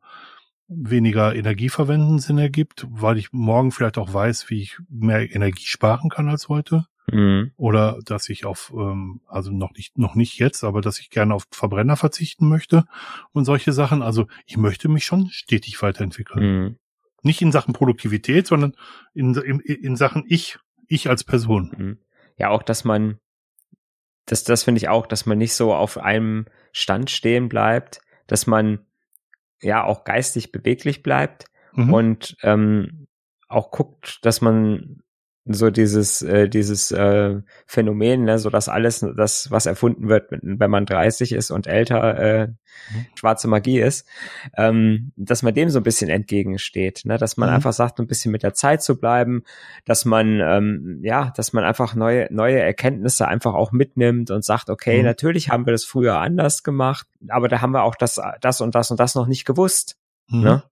weniger 0.68 1.36
Energie 1.36 1.70
verwenden 1.70 2.20
Sinn 2.20 2.38
ergibt, 2.38 2.88
weil 2.90 3.18
ich 3.18 3.32
morgen 3.32 3.72
vielleicht 3.72 3.98
auch 3.98 4.14
weiß, 4.14 4.50
wie 4.50 4.62
ich 4.62 4.78
mehr 4.90 5.34
Energie 5.34 5.66
sparen 5.66 6.10
kann 6.10 6.30
als 6.30 6.50
heute. 6.50 6.86
Mhm. 7.12 7.52
Oder 7.56 8.00
dass 8.04 8.30
ich 8.30 8.46
auf, 8.46 8.74
ähm, 8.76 9.22
also 9.28 9.52
noch 9.52 9.72
nicht, 9.74 9.98
noch 9.98 10.16
nicht 10.16 10.40
jetzt, 10.40 10.64
aber 10.64 10.82
dass 10.82 11.00
ich 11.00 11.10
gerne 11.10 11.34
auf 11.34 11.46
Verbrenner 11.52 11.98
verzichten 11.98 12.48
möchte 12.48 12.86
und 13.32 13.46
solche 13.46 13.74
Sachen. 13.74 14.02
Also 14.02 14.28
ich 14.46 14.58
möchte 14.58 14.90
mich 14.90 15.06
schon 15.06 15.30
stetig 15.30 15.82
weiterentwickeln. 15.82 16.64
Mhm. 16.64 16.76
Nicht 17.22 17.42
in 17.42 17.52
Sachen 17.52 17.74
Produktivität, 17.74 18.48
sondern 18.48 18.76
in, 19.14 19.36
in, 19.36 19.60
in 19.60 19.96
Sachen 19.96 20.24
ich, 20.28 20.58
ich 20.88 21.10
als 21.10 21.24
Person. 21.24 21.74
Mhm. 21.78 21.98
Ja, 22.38 22.50
auch, 22.50 22.64
dass 22.64 22.84
man, 22.84 23.20
das, 24.26 24.44
das 24.44 24.64
finde 24.64 24.80
ich 24.80 24.90
auch, 24.90 25.08
dass 25.08 25.26
man 25.26 25.38
nicht 25.38 25.54
so 25.54 25.74
auf 25.74 25.98
einem 25.98 26.46
Stand 26.72 27.10
stehen 27.10 27.50
bleibt, 27.50 28.02
dass 28.28 28.48
man 28.48 28.86
ja 29.62 29.84
auch 29.84 30.04
geistig 30.04 30.52
beweglich 30.52 31.04
bleibt 31.04 31.46
mhm. 31.74 31.94
und 31.94 32.38
ähm, 32.42 33.08
auch 33.48 33.72
guckt, 33.72 34.20
dass 34.24 34.42
man 34.42 35.02
so 35.46 35.70
dieses 35.70 36.24
äh, 36.24 36.50
dieses 36.50 36.92
äh, 36.92 37.42
Phänomen, 37.68 38.24
ne, 38.24 38.40
so 38.40 38.50
dass 38.50 38.68
alles, 38.68 39.06
das 39.16 39.52
was 39.52 39.68
erfunden 39.68 40.10
wird, 40.10 40.32
wenn 40.32 40.72
man 40.72 40.88
30 40.88 41.34
ist 41.34 41.52
und 41.52 41.68
älter, 41.68 42.18
äh, 42.18 42.48
mhm. 42.48 43.06
schwarze 43.14 43.48
Magie 43.48 43.80
ist, 43.80 44.08
ähm, 44.58 45.12
dass 45.16 45.44
man 45.44 45.54
dem 45.54 45.70
so 45.70 45.80
ein 45.80 45.84
bisschen 45.84 46.10
entgegensteht, 46.10 47.02
ne, 47.06 47.20
dass 47.20 47.38
man 47.38 47.50
mhm. 47.50 47.56
einfach 47.56 47.74
sagt, 47.74 48.00
ein 48.00 48.08
bisschen 48.08 48.32
mit 48.32 48.42
der 48.42 48.56
Zeit 48.56 48.82
zu 48.82 49.00
bleiben, 49.00 49.44
dass 49.86 50.04
man 50.04 50.40
ähm, 50.42 51.00
ja, 51.04 51.32
dass 51.36 51.54
man 51.54 51.64
einfach 51.64 51.94
neue 51.94 52.28
neue 52.32 52.60
Erkenntnisse 52.60 53.28
einfach 53.28 53.54
auch 53.54 53.72
mitnimmt 53.72 54.32
und 54.32 54.44
sagt, 54.44 54.72
okay, 54.72 54.98
mhm. 54.98 55.06
natürlich 55.06 55.50
haben 55.50 55.68
wir 55.68 55.74
das 55.74 55.86
früher 55.86 56.20
anders 56.20 56.64
gemacht, 56.64 57.08
aber 57.28 57.50
da 57.50 57.62
haben 57.62 57.72
wir 57.72 57.84
auch 57.84 57.96
das 57.96 58.20
das 58.42 58.62
und 58.62 58.74
das 58.74 58.90
und 58.90 59.00
das 59.00 59.14
noch 59.14 59.28
nicht 59.28 59.46
gewusst, 59.46 59.98
mhm. 60.28 60.42
ne? 60.42 60.64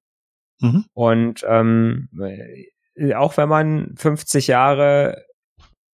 Mhm. 0.62 0.86
Und 0.94 1.46
ähm, 1.48 2.10
auch 3.16 3.38
wenn 3.38 3.50
man 3.50 3.96
50 3.98 4.48
Jahre, 4.48 5.26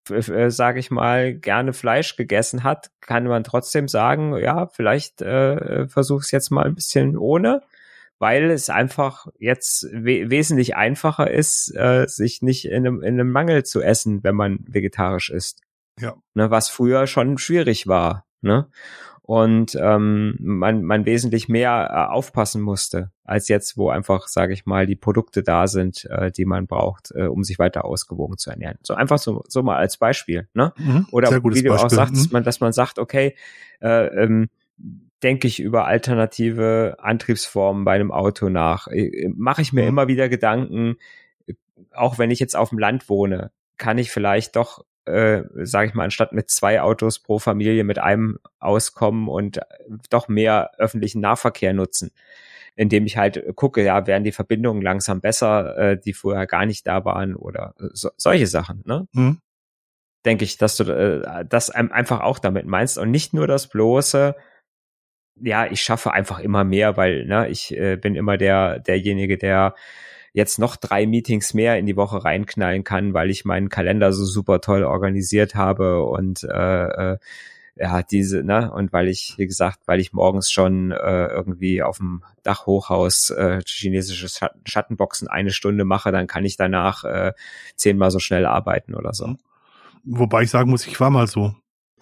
äh, 0.10 0.50
sage 0.50 0.80
ich 0.80 0.92
mal, 0.92 1.34
gerne 1.34 1.74
Fleisch 1.74 2.16
gegessen 2.16 2.64
hat, 2.64 2.92
kann 3.02 3.26
man 3.26 3.44
trotzdem 3.44 3.88
sagen, 3.88 4.38
ja, 4.38 4.68
vielleicht 4.68 5.22
äh, 5.22 5.88
versuche 5.88 6.22
es 6.22 6.32
jetzt 6.32 6.50
mal 6.50 6.66
ein 6.66 6.76
bisschen 6.76 7.18
ohne, 7.18 7.62
weil 8.20 8.52
es 8.52 8.70
einfach 8.70 9.28
jetzt 9.40 9.88
we 9.92 10.30
wesentlich 10.30 10.76
einfacher 10.76 11.32
ist, 11.32 11.74
äh, 11.76 12.06
sich 12.08 12.42
nicht 12.42 12.66
in 12.66 12.86
einem, 12.86 13.02
in 13.02 13.14
einem 13.16 13.32
Mangel 13.32 13.64
zu 13.64 13.82
essen, 13.82 14.24
wenn 14.24 14.36
man 14.36 14.60
vegetarisch 14.68 15.30
ist. 15.30 15.62
Ja. 16.00 16.16
Ne, 16.34 16.52
was 16.52 16.70
früher 16.70 17.08
schon 17.08 17.38
schwierig 17.38 17.88
war. 17.88 18.26
Ne? 18.42 18.68
Und 19.30 19.78
ähm, 19.80 20.38
man, 20.40 20.82
man 20.82 21.06
wesentlich 21.06 21.48
mehr 21.50 21.92
äh, 21.92 22.12
aufpassen 22.12 22.64
musste, 22.64 23.12
als 23.24 23.48
jetzt, 23.48 23.78
wo 23.78 23.92
einfach, 23.92 24.28
sage 24.28 24.54
ich 24.54 24.66
mal, 24.66 24.88
die 24.88 24.96
Produkte 24.96 25.44
da 25.44 25.68
sind, 25.68 26.06
äh, 26.06 26.32
die 26.32 26.46
man 26.46 26.66
braucht, 26.66 27.12
äh, 27.14 27.28
um 27.28 27.44
sich 27.44 27.60
weiter 27.60 27.86
ausgewogen 27.86 28.40
zu 28.40 28.50
ernähren. 28.50 28.80
So 28.82 28.96
einfach 28.96 29.20
so, 29.20 29.44
so 29.48 29.62
mal 29.62 29.78
als 29.78 29.98
Beispiel, 29.98 30.50
ne? 30.56 30.74
Mhm, 30.78 31.06
Oder 31.12 31.30
wie 31.30 31.34
du 31.34 31.50
Beispiel. 31.50 31.72
auch 31.74 31.92
sagst, 31.92 32.16
mhm. 32.16 32.30
man, 32.32 32.44
dass 32.44 32.60
man 32.60 32.74
sagt, 32.74 32.98
okay, 32.98 33.36
äh, 33.82 34.08
ähm, 34.08 34.50
denke 35.22 35.48
ich 35.48 35.60
über 35.60 35.86
alternative 35.86 36.98
Antriebsformen 36.98 37.86
bei 37.86 37.94
einem 37.94 38.12
Auto 38.12 38.50
nach. 38.50 38.88
Äh, 38.88 39.30
Mache 39.36 39.62
ich 39.62 39.74
mir 39.74 39.84
mhm. 39.84 39.90
immer 39.90 40.08
wieder 40.08 40.28
Gedanken, 40.28 40.96
auch 41.94 42.18
wenn 42.18 42.32
ich 42.32 42.40
jetzt 42.40 42.56
auf 42.56 42.70
dem 42.70 42.80
Land 42.80 43.10
wohne, 43.10 43.52
kann 43.78 44.00
ich 44.00 44.10
vielleicht 44.10 44.56
doch 44.56 44.84
äh, 45.10 45.66
sage 45.66 45.90
ich 45.90 45.94
mal, 45.94 46.06
anstatt 46.06 46.32
mit 46.34 46.50
zwei 46.50 46.82
Autos 46.82 47.20
pro 47.20 47.40
Familie 47.40 47.84
mit 47.84 48.00
einem 48.00 48.40
auskommen 48.60 49.28
und 49.28 49.60
doch 50.10 50.28
mehr 50.28 50.72
öffentlichen 50.78 51.22
Nahverkehr 51.22 51.74
nutzen, 51.74 52.12
indem 52.76 53.06
ich 53.06 53.18
halt 53.18 53.44
gucke, 53.56 53.84
ja, 53.84 54.08
werden 54.08 54.24
die 54.24 54.32
Verbindungen 54.32 54.82
langsam 54.82 55.22
besser, 55.22 55.78
äh, 55.78 56.00
die 56.00 56.14
vorher 56.14 56.48
gar 56.48 56.66
nicht 56.66 56.88
da 56.88 57.04
waren 57.06 57.36
oder 57.36 57.74
so, 57.78 58.10
solche 58.18 58.48
Sachen, 58.48 58.84
ne? 58.86 59.08
Mhm. 59.14 59.40
Denke 60.26 60.44
ich, 60.44 60.58
dass 60.58 60.76
du 60.76 60.84
äh, 60.84 61.46
das 61.48 61.70
einfach 61.70 62.22
auch 62.22 62.40
damit 62.40 62.66
meinst 62.66 62.98
und 62.98 63.10
nicht 63.10 63.34
nur 63.34 63.48
das 63.48 63.68
bloße, 63.68 64.36
ja, 65.42 65.66
ich 65.66 65.82
schaffe 65.82 66.12
einfach 66.12 66.40
immer 66.40 66.64
mehr, 66.64 66.98
weil 66.98 67.26
ne, 67.26 67.48
ich 67.50 67.76
äh, 67.76 67.96
bin 67.96 68.16
immer 68.16 68.38
der 68.38 68.80
derjenige, 68.80 69.38
der 69.38 69.76
jetzt 70.34 70.60
noch 70.60 70.76
drei 70.76 71.06
Meetings 71.06 71.54
mehr 71.54 71.78
in 71.78 71.86
die 71.86 71.96
Woche 71.96 72.24
reinknallen 72.24 72.84
kann, 72.84 73.14
weil 73.14 73.30
ich 73.30 73.46
meinen 73.46 73.70
Kalender 73.70 74.14
so 74.14 74.26
super 74.26 74.62
toll 74.62 74.84
organisiert 74.84 75.56
habe 75.56 76.04
und 76.04 76.44
äh, 76.44 77.14
äh, 77.14 77.18
ja, 77.76 78.04
diese, 78.04 78.44
ne, 78.44 78.72
und 78.72 78.92
weil 78.92 79.08
ich, 79.08 79.36
wie 79.38 79.48
gesagt, 79.48 79.80
weil 79.86 80.02
ich 80.02 80.12
morgens 80.12 80.52
schon 80.52 80.92
äh, 80.92 81.28
irgendwie 81.28 81.82
auf 81.82 81.98
dem 81.98 82.24
Dachhochhaus 82.44 83.30
äh, 83.30 83.62
chinesische 83.66 84.50
Schattenboxen 84.66 85.30
eine 85.30 85.52
Stunde 85.52 85.86
mache, 85.86 86.12
dann 86.12 86.28
kann 86.28 86.44
ich 86.44 86.58
danach 86.58 87.06
äh, 87.06 87.32
zehnmal 87.76 88.12
so 88.12 88.20
schnell 88.20 88.46
arbeiten 88.46 88.96
oder 88.96 89.14
so. 89.14 89.38
Wobei 90.04 90.44
ich 90.44 90.50
sagen 90.50 90.70
muss, 90.70 90.88
ich 90.88 91.00
war 91.00 91.10
mal 91.10 91.28
so. 91.28 91.56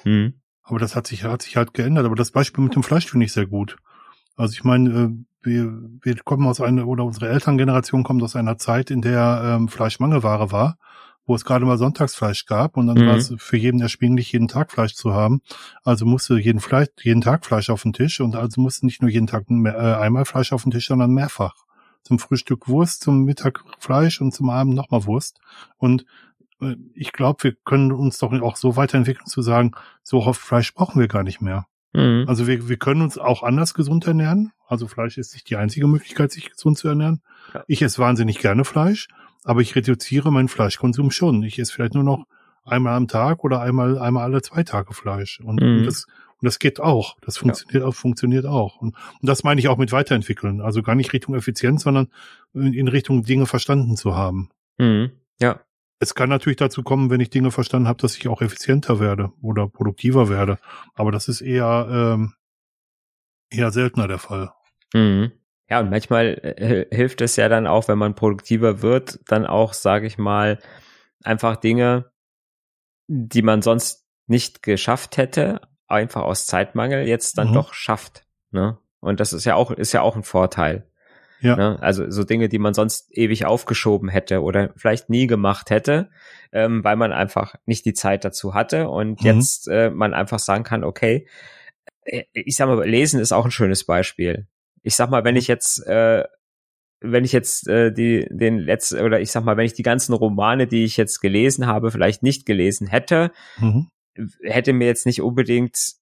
Hm. 0.03 0.33
Aber 0.63 0.79
das 0.79 0.95
hat 0.95 1.07
sich, 1.07 1.23
hat 1.23 1.43
sich 1.43 1.57
halt 1.57 1.73
geändert. 1.73 2.05
Aber 2.05 2.15
das 2.15 2.31
Beispiel 2.31 2.63
mit 2.63 2.75
dem 2.75 2.83
Fleisch 2.83 3.09
finde 3.09 3.25
ich 3.25 3.33
sehr 3.33 3.45
gut. 3.45 3.77
Also 4.37 4.53
ich 4.53 4.63
meine, 4.63 4.89
äh, 4.89 5.09
wir, 5.41 5.73
wir 6.01 6.15
kommen 6.23 6.47
aus 6.47 6.61
einer, 6.61 6.87
oder 6.87 7.03
unsere 7.03 7.29
Elterngeneration 7.29 8.03
kommt 8.03 8.23
aus 8.23 8.35
einer 8.35 8.57
Zeit, 8.57 8.91
in 8.91 9.01
der 9.01 9.41
ähm, 9.43 9.67
Fleisch 9.67 9.99
Mangelware 9.99 10.51
war, 10.51 10.77
wo 11.25 11.35
es 11.35 11.43
gerade 11.43 11.65
mal 11.65 11.77
Sonntagsfleisch 11.77 12.45
gab 12.45 12.77
und 12.77 12.87
dann 12.87 12.97
mhm. 12.97 13.07
war 13.07 13.15
es 13.15 13.33
für 13.37 13.57
jeden 13.57 13.81
erschwinglich, 13.81 14.31
jeden 14.31 14.47
Tag 14.47 14.71
Fleisch 14.71 14.93
zu 14.93 15.13
haben. 15.13 15.41
Also 15.83 16.05
musste 16.05 16.37
jeden 16.37 16.59
Fleisch, 16.59 16.89
jeden 17.01 17.21
Tag 17.21 17.45
Fleisch 17.45 17.69
auf 17.69 17.83
den 17.83 17.93
Tisch 17.93 18.21
und 18.21 18.35
also 18.35 18.61
musste 18.61 18.85
nicht 18.85 19.01
nur 19.01 19.11
jeden 19.11 19.27
Tag 19.27 19.45
äh, 19.49 19.69
einmal 19.69 20.25
Fleisch 20.25 20.53
auf 20.53 20.63
den 20.63 20.71
Tisch, 20.71 20.87
sondern 20.87 21.11
mehrfach. 21.11 21.55
Zum 22.03 22.19
Frühstück 22.19 22.67
Wurst, 22.67 23.01
zum 23.01 23.23
Mittag 23.23 23.63
Fleisch 23.79 24.21
und 24.21 24.33
zum 24.33 24.49
Abend 24.49 24.75
nochmal 24.75 25.05
Wurst. 25.05 25.39
Und 25.77 26.05
äh, 26.61 26.75
ich 26.93 27.11
glaube, 27.11 27.43
wir 27.43 27.53
können 27.65 27.91
uns 27.91 28.19
doch 28.19 28.31
auch 28.41 28.55
so 28.55 28.75
weiterentwickeln 28.75 29.27
zu 29.27 29.41
sagen, 29.41 29.71
so 30.03 30.23
oft 30.23 30.39
Fleisch 30.39 30.73
brauchen 30.73 30.99
wir 30.99 31.07
gar 31.07 31.23
nicht 31.23 31.41
mehr. 31.41 31.65
Mhm. 31.93 32.25
Also 32.27 32.47
wir, 32.47 32.69
wir 32.69 32.77
können 32.77 33.01
uns 33.01 33.17
auch 33.17 33.43
anders 33.43 33.73
gesund 33.73 34.07
ernähren. 34.07 34.51
Also 34.67 34.87
Fleisch 34.87 35.17
ist 35.17 35.33
nicht 35.33 35.49
die 35.49 35.55
einzige 35.55 35.87
Möglichkeit, 35.87 36.31
sich 36.31 36.49
gesund 36.51 36.77
zu 36.77 36.87
ernähren. 36.87 37.21
Ja. 37.53 37.63
Ich 37.67 37.81
esse 37.81 37.99
wahnsinnig 37.99 38.39
gerne 38.39 38.65
Fleisch 38.65 39.07
aber 39.47 39.61
ich 39.61 39.75
reduziere 39.75 40.29
meinen 40.29 40.49
Fleischkonsum 40.49 41.09
schon. 41.09 41.41
Ich 41.43 41.57
esse 41.57 41.71
vielleicht 41.71 41.93
nur 41.93 42.03
noch 42.03 42.25
einmal 42.65 42.95
am 42.95 43.07
Tag 43.07 43.45
oder 43.45 43.61
einmal, 43.61 43.97
einmal 43.97 44.23
alle 44.23 44.41
zwei 44.41 44.63
Tage 44.63 44.93
Fleisch. 44.93 45.39
Und, 45.39 45.61
mhm. 45.61 45.77
und 45.77 45.85
das, 45.85 46.05
und 46.05 46.45
das 46.45 46.59
geht 46.59 46.81
auch. 46.81 47.15
Das 47.21 47.37
funktioniert 47.37 47.81
ja. 47.83 47.87
auch, 47.87 47.95
funktioniert 47.95 48.45
auch. 48.45 48.75
Und, 48.81 48.95
und 49.21 49.29
das 49.29 49.45
meine 49.45 49.61
ich 49.61 49.69
auch 49.69 49.77
mit 49.77 49.93
weiterentwickeln. 49.93 50.59
Also 50.59 50.83
gar 50.83 50.95
nicht 50.95 51.13
Richtung 51.13 51.33
Effizienz, 51.33 51.83
sondern 51.83 52.09
in 52.53 52.89
Richtung 52.89 53.23
Dinge 53.23 53.45
verstanden 53.45 53.95
zu 53.95 54.17
haben. 54.17 54.49
Mhm. 54.77 55.11
Ja. 55.39 55.61
Es 55.99 56.13
kann 56.13 56.29
natürlich 56.29 56.57
dazu 56.57 56.83
kommen, 56.83 57.09
wenn 57.09 57.21
ich 57.21 57.29
Dinge 57.29 57.51
verstanden 57.51 57.87
habe, 57.87 58.01
dass 58.01 58.17
ich 58.17 58.27
auch 58.27 58.41
effizienter 58.41 58.99
werde 58.99 59.31
oder 59.41 59.67
produktiver 59.67 60.29
werde. 60.29 60.59
Aber 60.93 61.11
das 61.11 61.27
ist 61.27 61.41
eher, 61.41 61.87
ähm, 61.89 62.33
eher 63.49 63.71
seltener 63.71 64.07
der 64.07 64.19
Fall. 64.19 64.51
Mhm. 64.93 65.31
Ja, 65.69 65.79
und 65.79 65.89
manchmal 65.89 66.39
äh, 66.43 66.95
hilft 66.95 67.21
es 67.21 67.35
ja 67.35 67.49
dann 67.49 67.67
auch, 67.67 67.87
wenn 67.87 67.97
man 67.97 68.15
produktiver 68.15 68.81
wird, 68.81 69.19
dann 69.27 69.45
auch, 69.45 69.73
sage 69.73 70.07
ich 70.07 70.17
mal, 70.17 70.59
einfach 71.23 71.57
Dinge, 71.57 72.11
die 73.07 73.41
man 73.41 73.61
sonst 73.61 74.05
nicht 74.27 74.63
geschafft 74.63 75.17
hätte, 75.17 75.61
einfach 75.87 76.21
aus 76.21 76.45
Zeitmangel 76.45 77.07
jetzt 77.07 77.37
dann 77.37 77.49
mhm. 77.49 77.53
doch 77.53 77.73
schafft. 77.73 78.25
Ne? 78.51 78.77
Und 78.99 79.19
das 79.19 79.33
ist 79.33 79.45
ja 79.45 79.55
auch, 79.55 79.71
ist 79.71 79.93
ja 79.93 80.01
auch 80.01 80.15
ein 80.15 80.23
Vorteil. 80.23 80.89
Ja. 81.39 81.55
Ne? 81.55 81.77
Also 81.81 82.09
so 82.09 82.23
Dinge, 82.23 82.49
die 82.49 82.59
man 82.59 82.73
sonst 82.73 83.15
ewig 83.15 83.45
aufgeschoben 83.45 84.09
hätte 84.09 84.41
oder 84.41 84.71
vielleicht 84.75 85.09
nie 85.09 85.27
gemacht 85.27 85.69
hätte, 85.69 86.09
ähm, 86.51 86.83
weil 86.83 86.95
man 86.95 87.11
einfach 87.11 87.55
nicht 87.65 87.85
die 87.85 87.93
Zeit 87.93 88.25
dazu 88.25 88.53
hatte 88.53 88.89
und 88.89 89.21
mhm. 89.21 89.27
jetzt 89.27 89.67
äh, 89.67 89.89
man 89.89 90.13
einfach 90.13 90.39
sagen 90.39 90.63
kann, 90.63 90.83
okay, 90.83 91.27
äh, 92.05 92.23
ich 92.33 92.55
sag 92.55 92.67
mal, 92.67 92.87
lesen 92.87 93.19
ist 93.19 93.31
auch 93.31 93.45
ein 93.45 93.51
schönes 93.51 93.85
Beispiel 93.85 94.47
ich 94.87 94.95
sag 94.95 95.09
mal, 95.09 95.25
wenn 95.25 95.35
ich 95.35 95.47
jetzt, 95.47 95.85
äh, 95.85 96.23
wenn 97.01 97.25
ich 97.25 97.33
jetzt 97.33 97.67
äh, 97.67 97.91
die 97.91 98.25
den 98.29 98.57
letzten 98.57 99.01
oder 99.01 99.19
ich 99.19 99.31
sag 99.31 99.43
mal, 99.43 99.57
wenn 99.57 99.65
ich 99.65 99.73
die 99.73 99.83
ganzen 99.83 100.13
Romane, 100.13 100.65
die 100.65 100.85
ich 100.85 100.95
jetzt 100.95 101.19
gelesen 101.19 101.67
habe, 101.67 101.91
vielleicht 101.91 102.23
nicht 102.23 102.45
gelesen 102.45 102.87
hätte, 102.87 103.31
mhm. 103.57 103.89
hätte 104.41 104.71
mir 104.71 104.87
jetzt 104.87 105.05
nicht 105.05 105.21
unbedingt 105.21 105.95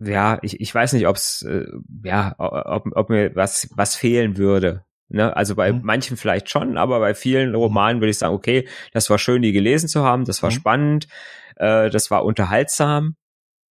ja, 0.00 0.38
ich, 0.42 0.60
ich 0.60 0.74
weiß 0.74 0.92
nicht, 0.94 1.06
ob's 1.06 1.42
äh, 1.42 1.66
ja, 2.04 2.34
ob, 2.38 2.88
ob 2.94 3.10
mir 3.10 3.34
was 3.36 3.68
was 3.74 3.94
fehlen 3.94 4.36
würde. 4.36 4.84
Ne? 5.08 5.36
Also 5.36 5.56
bei 5.56 5.72
mhm. 5.72 5.80
manchen 5.82 6.16
vielleicht 6.16 6.50
schon, 6.50 6.78
aber 6.78 7.00
bei 7.00 7.14
vielen 7.14 7.54
Romanen 7.54 8.00
würde 8.00 8.10
ich 8.10 8.18
sagen, 8.18 8.34
okay, 8.34 8.66
das 8.92 9.10
war 9.10 9.18
schön, 9.18 9.42
die 9.42 9.52
gelesen 9.52 9.88
zu 9.88 10.04
haben, 10.04 10.24
das 10.24 10.42
war 10.42 10.50
mhm. 10.50 10.54
spannend, 10.54 11.08
äh, 11.56 11.90
das 11.90 12.10
war 12.10 12.24
unterhaltsam. 12.24 13.16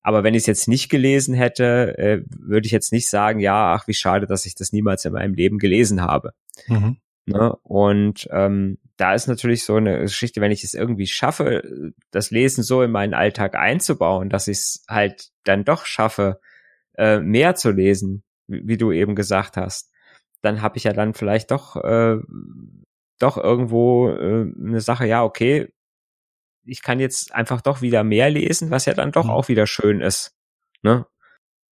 Aber 0.02 0.24
wenn 0.24 0.34
ich 0.34 0.42
es 0.42 0.48
jetzt 0.48 0.68
nicht 0.68 0.90
gelesen 0.90 1.34
hätte, 1.34 1.98
äh, 1.98 2.22
würde 2.30 2.66
ich 2.66 2.72
jetzt 2.72 2.94
nicht 2.94 3.10
sagen, 3.10 3.40
ja, 3.40 3.74
ach, 3.74 3.88
wie 3.88 3.94
schade, 3.94 4.28
dass 4.28 4.46
ich 4.46 4.56
das 4.56 4.72
niemals 4.72 5.06
in 5.06 5.14
meinem 5.14 5.34
Leben 5.34 5.60
gelesen 5.60 6.02
habe. 6.02 6.34
Mhm. 6.68 6.98
Ne? 7.26 7.56
Und 7.64 8.28
ähm, 8.32 8.78
da 9.00 9.14
ist 9.14 9.28
natürlich 9.28 9.64
so 9.64 9.76
eine 9.76 10.02
Geschichte, 10.02 10.42
wenn 10.42 10.52
ich 10.52 10.66
es 10.66 10.74
irgendwie 10.74 11.08
schaffe, 11.08 11.94
das 12.12 12.32
Lesen 12.32 12.64
so 12.64 12.84
in 12.84 12.92
meinen 12.92 13.14
Alltag 13.14 13.56
einzubauen, 13.56 14.30
dass 14.30 14.50
ich 14.50 14.58
es 14.58 14.84
halt 14.90 15.30
dann 15.46 15.64
doch 15.64 15.86
schaffe, 15.86 16.42
äh, 16.98 17.20
mehr 17.20 17.56
zu 17.56 17.72
lesen, 17.72 18.24
wie, 18.48 18.68
wie 18.68 18.78
du 18.78 18.92
eben 18.92 19.16
gesagt 19.16 19.56
hast, 19.56 19.90
dann 20.42 20.62
habe 20.62 20.78
ich 20.78 20.84
ja 20.84 20.92
dann 20.92 21.14
vielleicht 21.14 21.52
doch 21.52 21.78
äh, 21.78 22.18
doch 23.20 23.38
irgendwo 23.38 24.10
äh, 24.10 24.52
eine 24.60 24.82
Sache, 24.82 25.06
ja, 25.06 25.24
okay, 25.24 25.72
ich 26.66 26.82
kann 26.82 27.00
jetzt 27.00 27.34
einfach 27.34 27.62
doch 27.62 27.82
wieder 27.82 28.04
mehr 28.04 28.30
lesen, 28.30 28.70
was 28.70 28.86
ja 28.86 28.94
dann 28.94 29.14
doch 29.14 29.26
mhm. 29.26 29.32
auch 29.32 29.48
wieder 29.48 29.66
schön 29.66 30.02
ist. 30.02 30.36
Ne? 30.82 31.06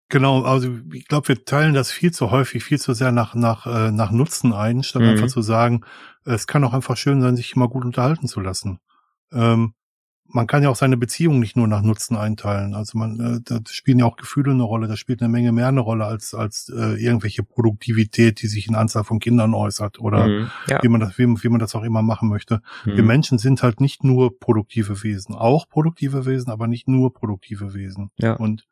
Genau, 0.10 0.44
also 0.44 0.70
ich 0.94 1.08
glaube, 1.08 1.30
wir 1.30 1.46
teilen 1.46 1.74
das 1.74 1.92
viel 1.92 2.12
zu 2.12 2.30
häufig, 2.30 2.64
viel 2.64 2.80
zu 2.80 2.94
sehr 2.94 3.12
nach 3.12 3.34
nach 3.34 3.66
äh, 3.66 3.92
nach 3.92 4.12
Nutzen 4.12 4.54
ein, 4.54 4.84
statt 4.84 5.02
mhm. 5.02 5.10
einfach 5.10 5.28
zu 5.28 5.42
sagen, 5.42 5.84
es 6.26 6.46
kann 6.46 6.64
auch 6.64 6.74
einfach 6.74 6.98
schön 6.98 7.22
sein, 7.22 7.36
sich 7.36 7.56
immer 7.56 7.68
gut 7.68 7.86
unterhalten 7.86 8.28
zu 8.28 8.40
lassen. 8.40 8.80
Ähm, 9.32 9.74
man 10.28 10.48
kann 10.48 10.64
ja 10.64 10.70
auch 10.70 10.76
seine 10.76 10.98
Beziehung 10.98 11.40
nicht 11.40 11.56
nur 11.56 11.68
nach 11.68 11.82
Nutzen 11.82 12.18
einteilen. 12.18 12.74
Also 12.74 12.98
man, 12.98 13.20
äh, 13.20 13.40
da 13.44 13.60
spielen 13.70 14.00
ja 14.00 14.06
auch 14.06 14.18
Gefühle 14.18 14.52
eine 14.52 14.64
Rolle. 14.64 14.88
Da 14.88 14.98
spielt 14.98 15.22
eine 15.22 15.30
Menge 15.30 15.52
mehr 15.52 15.68
eine 15.68 15.80
Rolle 15.80 16.06
als 16.06 16.34
als 16.34 16.70
äh, 16.70 17.02
irgendwelche 17.04 17.44
Produktivität, 17.44 18.42
die 18.42 18.48
sich 18.48 18.68
in 18.68 18.76
Anzahl 18.76 19.04
von 19.04 19.20
Kindern 19.20 19.54
äußert 19.54 20.00
oder 20.00 20.28
mhm, 20.28 20.52
ja. 20.68 20.84
wie 20.84 20.88
man 20.88 21.00
das 21.00 21.18
wie, 21.18 21.26
wie 21.26 21.50
man 21.50 21.60
das 21.60 21.74
auch 21.74 21.84
immer 21.84 22.02
machen 22.02 22.30
möchte. 22.30 22.62
Mhm. 22.86 22.96
Wir 22.96 23.04
Menschen 23.04 23.38
sind 23.38 23.64
halt 23.64 23.82
nicht 23.82 24.04
nur 24.04 24.40
produktive 24.40 25.04
Wesen, 25.04 25.34
auch 25.34 25.68
produktive 25.68 26.26
Wesen, 26.26 26.52
aber 26.52 26.68
nicht 26.68 26.88
nur 26.88 27.14
produktive 27.14 27.74
Wesen. 27.74 28.12
Ja. 28.18 28.34
Und 28.34 28.68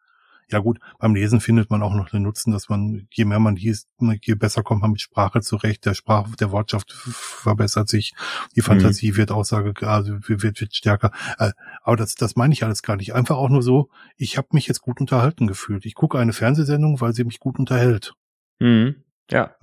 ja 0.54 0.60
gut, 0.60 0.80
beim 1.00 1.16
Lesen 1.16 1.42
findet 1.42 1.72
man 1.72 1.82
auch 1.82 1.96
noch 1.96 2.10
den 2.10 2.22
Nutzen, 2.22 2.52
dass 2.52 2.70
man, 2.70 3.08
je 3.12 3.26
mehr 3.26 3.40
man 3.40 3.56
liest, 3.56 3.90
je 4.22 4.36
besser 4.36 4.62
kommt 4.62 4.82
man 4.82 4.92
mit 4.92 5.02
Sprache 5.02 5.42
zurecht, 5.42 5.86
der 5.86 5.96
Sprach, 5.96 6.34
der 6.36 6.52
Wortschaft 6.52 6.92
verbessert 6.92 7.90
sich, 7.90 8.14
die 8.56 8.62
mhm. 8.62 8.66
Fantasie 8.66 9.12
mhm. 9.12 9.18
wird 9.18 9.32
Aussage, 9.32 9.74
also 9.88 10.14
wird, 10.22 10.62
wird 10.62 10.76
stärker. 10.76 11.12
Äh, 11.40 11.52
aber 11.82 11.98
das, 11.98 12.14
das 12.16 12.36
meine 12.36 12.54
ich 12.54 12.64
alles 12.64 12.84
gar 12.84 12.96
nicht. 12.96 13.16
Einfach 13.16 13.36
auch 13.36 13.50
nur 13.50 13.64
so, 13.64 13.90
ich 14.16 14.38
habe 14.38 14.50
mich 14.52 14.68
jetzt 14.68 14.82
gut 14.82 15.02
unterhalten 15.02 15.48
gefühlt. 15.48 15.86
Ich 15.86 15.96
gucke 15.96 16.20
eine 16.20 16.34
Fernsehsendung, 16.34 17.02
weil 17.02 17.14
sie 17.14 17.24
mich 17.24 17.40
gut 17.40 17.58
unterhält. 17.58 18.14
Mhm. 18.60 19.04
Ja. 19.32 19.56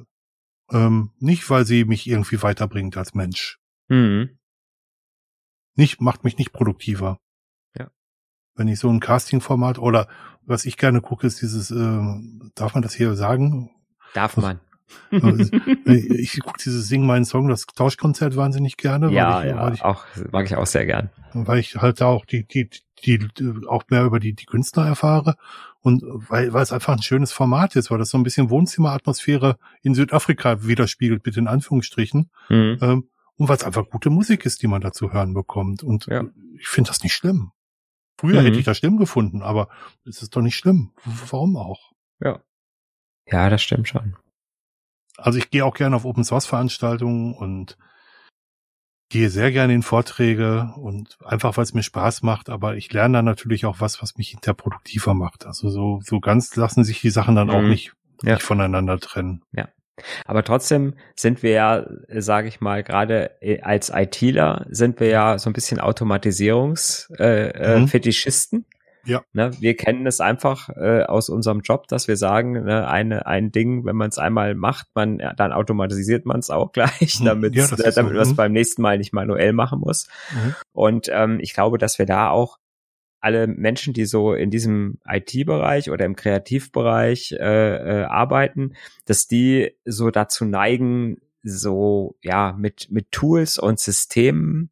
Ähm, 0.73 1.13
nicht, 1.21 1.49
weil 1.51 1.65
sie 1.65 1.85
mich 1.85 2.09
irgendwie 2.09 2.43
weiterbringt 2.43 2.97
als 2.97 3.15
Mensch. 3.15 3.59
Mhm. 3.89 4.39
Nicht, 5.77 6.01
macht 6.01 6.25
mich 6.25 6.37
nicht 6.37 6.53
produktiver 6.53 7.21
wenn 8.55 8.69
ich 8.69 8.79
so 8.79 8.89
ein 8.89 9.01
Casting-Format 9.01 9.79
oder 9.79 10.09
was 10.47 10.65
ich 10.65 10.77
gerne 10.77 11.01
gucke, 11.01 11.27
ist 11.27 11.41
dieses, 11.43 11.71
äh, 11.71 12.01
darf 12.55 12.75
man 12.75 12.83
das 12.83 12.95
hier 12.95 13.15
sagen? 13.15 13.71
Darf 14.15 14.37
man. 14.37 14.61
ich 15.85 16.41
gucke 16.41 16.59
dieses 16.63 16.89
Sing 16.89 17.07
meinen 17.07 17.25
Song, 17.25 17.49
das 17.49 17.67
Tauschkonzert 17.67 18.37
wahnsinnig 18.37 18.77
gerne. 18.77 19.11
Ja, 19.13 19.43
ich, 19.43 19.51
ja, 19.51 19.73
ich, 19.73 19.83
auch, 19.83 20.05
mag 20.33 20.47
ich 20.47 20.57
auch 20.57 20.67
sehr 20.67 20.87
gern. 20.87 21.11
Weil 21.33 21.59
ich 21.59 21.77
halt 21.77 22.01
da 22.01 22.07
auch 22.07 22.25
die, 22.25 22.45
die, 22.45 22.69
die, 23.05 23.21
auch 23.69 23.85
mehr 23.89 24.05
über 24.05 24.19
die, 24.19 24.35
die 24.35 24.47
Künstler 24.47 24.87
erfahre 24.87 25.37
und 25.81 26.03
weil, 26.05 26.53
weil 26.53 26.63
es 26.63 26.73
einfach 26.73 26.93
ein 26.93 27.03
schönes 27.03 27.33
Format 27.33 27.77
ist, 27.77 27.91
weil 27.91 27.99
das 27.99 28.11
so 28.11 28.19
ein 28.19 28.23
bisschen 28.23 28.51
Wohnzimmeratmosphäre 28.51 29.57
in 29.83 29.95
Südafrika 29.95 30.65
widerspiegelt, 30.65 31.25
mit 31.25 31.37
den 31.37 31.49
Anführungsstrichen. 31.49 32.31
Mhm. 32.49 32.79
Ähm, 32.81 33.09
und 33.37 33.49
weil 33.49 33.57
es 33.57 33.65
einfach 33.65 33.89
gute 33.89 34.11
Musik 34.11 34.45
ist, 34.45 34.63
die 34.63 34.67
man 34.67 34.83
dazu 34.83 35.13
hören 35.13 35.33
bekommt. 35.33 35.83
Und 35.83 36.07
ja. 36.07 36.25
ich 36.59 36.69
finde 36.69 36.89
das 36.89 37.03
nicht 37.03 37.15
schlimm. 37.15 37.53
Früher 38.21 38.43
mhm. 38.43 38.45
hätte 38.45 38.59
ich 38.59 38.67
das 38.67 38.77
schlimm 38.77 38.99
gefunden, 38.99 39.41
aber 39.41 39.71
es 40.05 40.21
ist 40.21 40.37
doch 40.37 40.43
nicht 40.43 40.57
schlimm. 40.57 40.93
Warum 41.07 41.57
auch? 41.57 41.93
Ja. 42.21 42.43
Ja, 43.25 43.49
das 43.49 43.63
stimmt 43.63 43.89
schon. 43.89 44.15
Also 45.17 45.39
ich 45.39 45.49
gehe 45.49 45.65
auch 45.65 45.73
gerne 45.73 45.97
auf 45.97 46.05
Open 46.05 46.23
Source 46.23 46.45
Veranstaltungen 46.45 47.33
und 47.33 47.79
gehe 49.09 49.31
sehr 49.31 49.53
gerne 49.53 49.73
in 49.73 49.83
Vorträge 49.83 50.71
und 50.77 51.17
einfach 51.25 51.57
weil 51.57 51.65
es 51.65 51.73
mir 51.73 51.83
Spaß 51.83 52.21
macht, 52.23 52.51
aber 52.51 52.77
ich 52.77 52.93
lerne 52.93 53.17
dann 53.19 53.25
natürlich 53.25 53.65
auch 53.65 53.81
was, 53.81 54.03
was 54.03 54.19
mich 54.19 54.29
hinterher 54.29 54.53
produktiver 54.53 55.15
macht. 55.15 55.47
Also 55.47 55.71
so, 55.71 56.03
so 56.05 56.21
ganz 56.21 56.55
lassen 56.57 56.85
sich 56.85 57.01
die 57.01 57.09
Sachen 57.09 57.37
dann 57.37 57.49
mhm. 57.49 57.55
auch 57.55 57.63
nicht, 57.63 57.95
ja. 58.23 58.35
nicht 58.35 58.43
voneinander 58.43 58.99
trennen. 58.99 59.47
Ja. 59.53 59.71
Aber 60.25 60.45
trotzdem 60.45 60.95
sind 61.15 61.43
wir 61.43 61.51
ja, 61.51 61.87
sage 62.09 62.49
ich 62.49 62.61
mal, 62.61 62.83
gerade 62.83 63.33
äh, 63.41 63.61
als 63.61 63.93
ITler 63.95 64.65
sind 64.69 65.01
wir 65.01 65.09
ja 65.09 65.39
so 65.39 65.51
ein 65.51 65.53
bisschen 65.53 65.81
Automatisierungsfetischisten. 65.81 68.59
Äh, 68.59 68.61
äh, 68.61 68.61
mhm. 68.61 68.65
Ja. 69.05 69.23
Ne, 69.33 69.51
wir 69.61 69.77
kennen 69.77 70.07
es 70.07 70.21
einfach 70.21 70.69
äh, 70.71 71.05
aus 71.05 71.29
unserem 71.29 71.61
Job, 71.61 71.89
dass 71.89 72.07
wir 72.07 72.17
sagen, 72.17 72.53
ne, 72.53 72.87
eine, 72.87 73.27
ein 73.27 73.51
Ding, 73.51 73.85
wenn 73.85 73.97
man 73.97 74.11
es 74.11 74.19
einmal 74.19 74.55
macht, 74.55 74.89
man, 74.95 75.19
ja, 75.19 75.33
dann 75.33 75.53
automatisiert 75.53 76.27
man 76.27 76.41
es 76.41 76.51
auch 76.51 76.73
gleich, 76.73 77.21
mhm. 77.21 77.25
damit, 77.25 77.55
ja, 77.55 77.65
äh, 77.65 77.93
damit 77.93 77.95
so. 77.95 78.03
man 78.03 78.17
es 78.17 78.31
mhm. 78.31 78.37
beim 78.37 78.53
nächsten 78.53 78.83
Mal 78.83 78.99
nicht 78.99 79.13
manuell 79.13 79.53
machen 79.53 79.81
muss. 79.81 80.09
Mhm. 80.33 80.55
Und 80.73 81.09
ähm, 81.11 81.39
ich 81.41 81.55
glaube, 81.55 81.79
dass 81.79 81.99
wir 81.99 82.07
da 82.07 82.31
auch 82.31 82.59
alle 83.21 83.47
Menschen, 83.47 83.93
die 83.93 84.07
so 84.07 84.35
in 84.35 84.51
diesem 84.51 84.99
IT-Bereich 85.07 85.91
oder 85.91 86.05
im 86.05 86.17
Kreativbereich 86.17 87.33
äh, 87.33 88.01
äh, 88.01 88.05
arbeiten, 88.05 88.75
dass 89.05 89.27
die 89.27 89.77
so 89.85 90.11
dazu 90.11 90.45
neigen, 90.45 91.21
so 91.43 92.17
ja 92.23 92.55
mit 92.59 92.91
mit 92.91 93.13
Tools 93.13 93.59
und 93.59 93.79
Systemen 93.79 94.71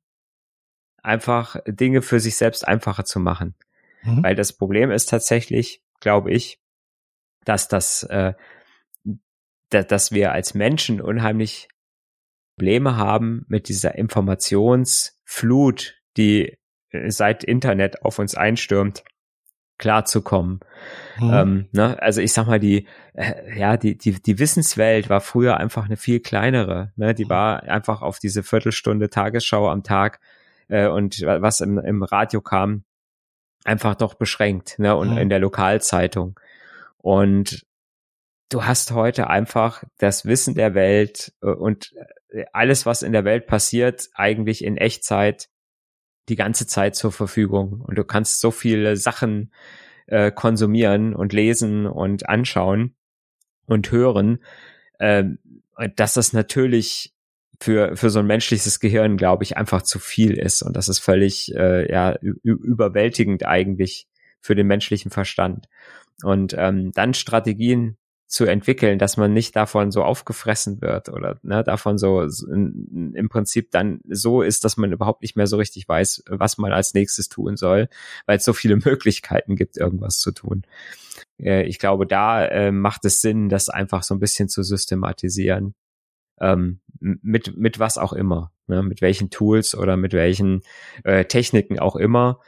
einfach 1.03 1.57
Dinge 1.67 2.03
für 2.03 2.21
sich 2.21 2.37
selbst 2.37 2.67
einfacher 2.67 3.05
zu 3.05 3.21
machen, 3.21 3.55
mhm. 4.03 4.23
weil 4.23 4.35
das 4.35 4.53
Problem 4.53 4.91
ist 4.91 5.09
tatsächlich, 5.09 5.83
glaube 6.01 6.33
ich, 6.33 6.59
dass 7.45 7.69
das 7.69 8.03
äh, 8.05 8.35
dass 9.71 10.13
wir 10.13 10.33
als 10.33 10.55
Menschen 10.55 11.01
unheimlich 11.01 11.69
Probleme 12.59 12.97
haben 12.97 13.45
mit 13.49 13.69
dieser 13.69 13.95
Informationsflut, 13.95 15.95
die 16.17 16.59
seit 17.09 17.45
Internet 17.45 18.03
auf 18.03 18.19
uns 18.19 18.35
einstürmt, 18.35 19.05
klarzukommen. 19.79 20.61
Mhm. 21.19 21.33
Ähm, 21.33 21.69
ne? 21.73 22.01
Also 22.03 22.21
ich 22.21 22.33
sag 22.33 22.47
mal, 22.47 22.59
die, 22.59 22.87
äh, 23.15 23.59
ja, 23.59 23.77
die, 23.77 23.97
die, 23.97 24.21
die 24.21 24.39
Wissenswelt 24.39 25.09
war 25.09 25.21
früher 25.21 25.57
einfach 25.57 25.85
eine 25.85 25.97
viel 25.97 26.21
kleinere. 26.21 26.93
Ne? 26.97 27.15
Die 27.15 27.27
mhm. 27.27 27.31
war 27.31 27.63
einfach 27.63 28.03
auf 28.03 28.19
diese 28.19 28.43
Viertelstunde 28.43 29.09
Tagesschau 29.09 29.69
am 29.69 29.83
Tag 29.83 30.21
äh, 30.69 30.89
und 30.89 31.21
was 31.23 31.61
im, 31.61 31.79
im 31.79 32.03
Radio 32.03 32.41
kam, 32.41 32.85
einfach 33.65 33.95
doch 33.95 34.15
beschränkt, 34.15 34.79
ne? 34.79 34.97
Und 34.97 35.13
mhm. 35.13 35.19
in 35.19 35.29
der 35.29 35.39
Lokalzeitung. 35.39 36.39
Und 36.97 37.67
du 38.49 38.65
hast 38.65 38.93
heute 38.93 39.29
einfach 39.29 39.85
das 39.99 40.25
Wissen 40.25 40.55
der 40.55 40.75
Welt 40.75 41.33
äh, 41.43 41.51
und 41.51 41.93
äh, 42.31 42.45
alles, 42.53 42.87
was 42.87 43.03
in 43.03 43.13
der 43.13 43.25
Welt 43.25 43.47
passiert, 43.47 44.09
eigentlich 44.15 44.65
in 44.65 44.77
Echtzeit 44.77 45.49
die 46.29 46.37
ganze 46.37 46.67
Zeit 46.67 46.97
zur 46.97 47.13
Verfügung. 47.13 47.81
Und 47.81 47.97
du 47.99 48.05
kannst 48.05 48.41
so 48.41 48.51
viele 48.51 48.97
Sachen 48.97 49.53
äh, 50.07 50.31
konsumieren 50.31 51.15
und 51.15 51.33
lesen 51.33 51.87
und 51.87 52.29
anschauen 52.29 52.95
und 53.67 53.91
hören, 53.91 54.43
äh, 54.99 55.25
dass 55.97 56.15
das 56.15 56.33
natürlich 56.33 57.15
für, 57.61 57.97
für 57.97 58.11
so 58.11 58.21
ein 58.21 58.27
menschliches 58.27 58.81
Gehirn, 58.81 59.17
glaube 59.17 59.45
ich, 59.45 59.57
einfach 59.57 59.83
zu 59.83 59.99
viel 59.99 60.39
ist. 60.39 60.63
Und 60.63 60.77
das 60.77 60.89
ist 60.89 61.01
völlig 61.01 61.55
äh, 61.55 61.91
ja, 61.91 62.17
überwältigend 62.43 63.45
eigentlich 63.45 64.07
für 64.41 64.55
den 64.55 64.67
menschlichen 64.67 65.11
Verstand. 65.11 65.69
Und 66.23 66.55
ähm, 66.57 66.93
dann 66.93 67.15
Strategien 67.15 67.98
zu 68.29 68.45
entwickeln, 68.45 68.99
dass 68.99 69.17
man 69.17 69.33
nicht 69.33 69.57
davon 69.57 69.91
so 69.91 70.05
aufgefressen 70.05 70.83
wird 70.83 71.09
oder 71.09 71.39
ne, 71.43 71.65
davon 71.65 71.97
so, 71.97 72.29
so 72.29 72.47
im 72.47 73.29
Prinzip 73.31 73.71
dann 73.71 74.01
so 74.07 74.43
ist, 74.43 74.65
dass 74.65 74.77
man 74.77 74.93
überhaupt 74.93 75.23
nicht 75.23 75.35
mehr 75.35 75.47
so 75.47 75.57
richtig 75.57 75.89
weiß, 75.89 76.25
was 76.29 76.59
man 76.59 76.73
als 76.73 76.93
nächstes 76.93 77.31
tun 77.31 77.57
soll, 77.57 77.89
weil 78.27 78.37
es 78.37 78.45
so 78.45 78.53
viele 78.53 78.77
Möglichkeiten 78.85 79.57
gibt, 79.57 79.79
irgendwas 79.79 80.19
zu 80.19 80.33
tun. 80.33 80.63
Äh, 81.39 81.63
ich 81.65 81.79
glaube, 81.79 82.07
da 82.07 82.45
äh, 82.45 82.71
macht 82.71 83.07
es 83.07 83.23
Sinn, 83.23 83.49
das 83.49 83.71
einfach 83.71 84.03
so 84.03 84.15
ein 84.15 84.21
bisschen 84.21 84.51
zu 84.51 84.63
systematisieren. 84.63 85.75
Ähm, 86.39 86.81
mit, 87.01 87.57
mit 87.57 87.79
was 87.79 87.97
auch 87.97 88.13
immer, 88.13 88.53
ne, 88.67 88.83
mit 88.83 89.01
welchen 89.01 89.31
Tools 89.31 89.75
oder 89.75 89.97
mit 89.97 90.13
welchen 90.13 90.61
äh, 91.03 91.25
Techniken 91.25 91.79
auch 91.79 91.97
immer. 91.97 92.41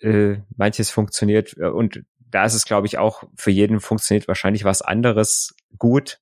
Äh, 0.00 0.38
manches 0.56 0.90
funktioniert 0.90 1.56
äh, 1.58 1.66
und 1.66 2.04
da 2.30 2.44
ist 2.44 2.54
es, 2.54 2.64
glaube 2.64 2.86
ich, 2.86 2.98
auch 2.98 3.24
für 3.36 3.50
jeden 3.50 3.80
funktioniert 3.80 4.28
wahrscheinlich 4.28 4.64
was 4.64 4.82
anderes 4.82 5.54
gut, 5.78 6.20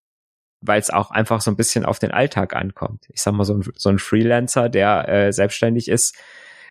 weil 0.61 0.81
es 0.81 0.91
auch 0.91 1.11
einfach 1.11 1.41
so 1.41 1.51
ein 1.51 1.57
bisschen 1.57 1.85
auf 1.85 1.99
den 1.99 2.11
Alltag 2.11 2.55
ankommt. 2.57 3.07
Ich 3.13 3.23
sag 3.23 3.35
mal, 3.35 3.45
so 3.45 3.55
ein, 3.55 3.65
so 3.77 3.89
ein 3.89 3.99
Freelancer, 3.99 4.69
der 4.69 5.09
äh, 5.09 5.33
selbstständig 5.33 5.89
ist, 5.89 6.17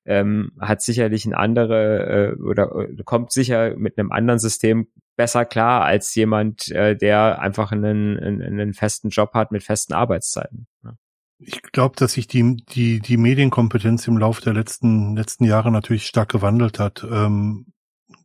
ähm, 0.05 0.51
hat 0.59 0.81
sicherlich 0.81 1.25
ein 1.25 1.33
andere 1.33 2.35
äh, 2.37 2.41
oder 2.41 2.73
äh, 2.75 3.03
kommt 3.03 3.31
sicher 3.31 3.75
mit 3.75 3.97
einem 3.97 4.11
anderen 4.11 4.39
System 4.39 4.87
besser 5.17 5.45
klar 5.45 5.83
als 5.83 6.15
jemand, 6.15 6.69
äh, 6.71 6.95
der 6.95 7.39
einfach 7.39 7.71
einen, 7.71 8.17
einen, 8.17 8.41
einen 8.41 8.73
festen 8.73 9.09
Job 9.09 9.33
hat 9.33 9.51
mit 9.51 9.63
festen 9.63 9.93
Arbeitszeiten. 9.93 10.67
Ja. 10.83 10.93
Ich 11.39 11.61
glaube, 11.61 11.95
dass 11.97 12.13
sich 12.13 12.27
die, 12.27 12.57
die, 12.69 12.99
die 12.99 13.17
Medienkompetenz 13.17 14.07
im 14.07 14.17
Laufe 14.17 14.41
der 14.41 14.53
letzten, 14.53 15.15
letzten 15.15 15.43
Jahre 15.43 15.71
natürlich 15.71 16.07
stark 16.07 16.29
gewandelt 16.29 16.79
hat. 16.79 17.05
Ähm, 17.09 17.67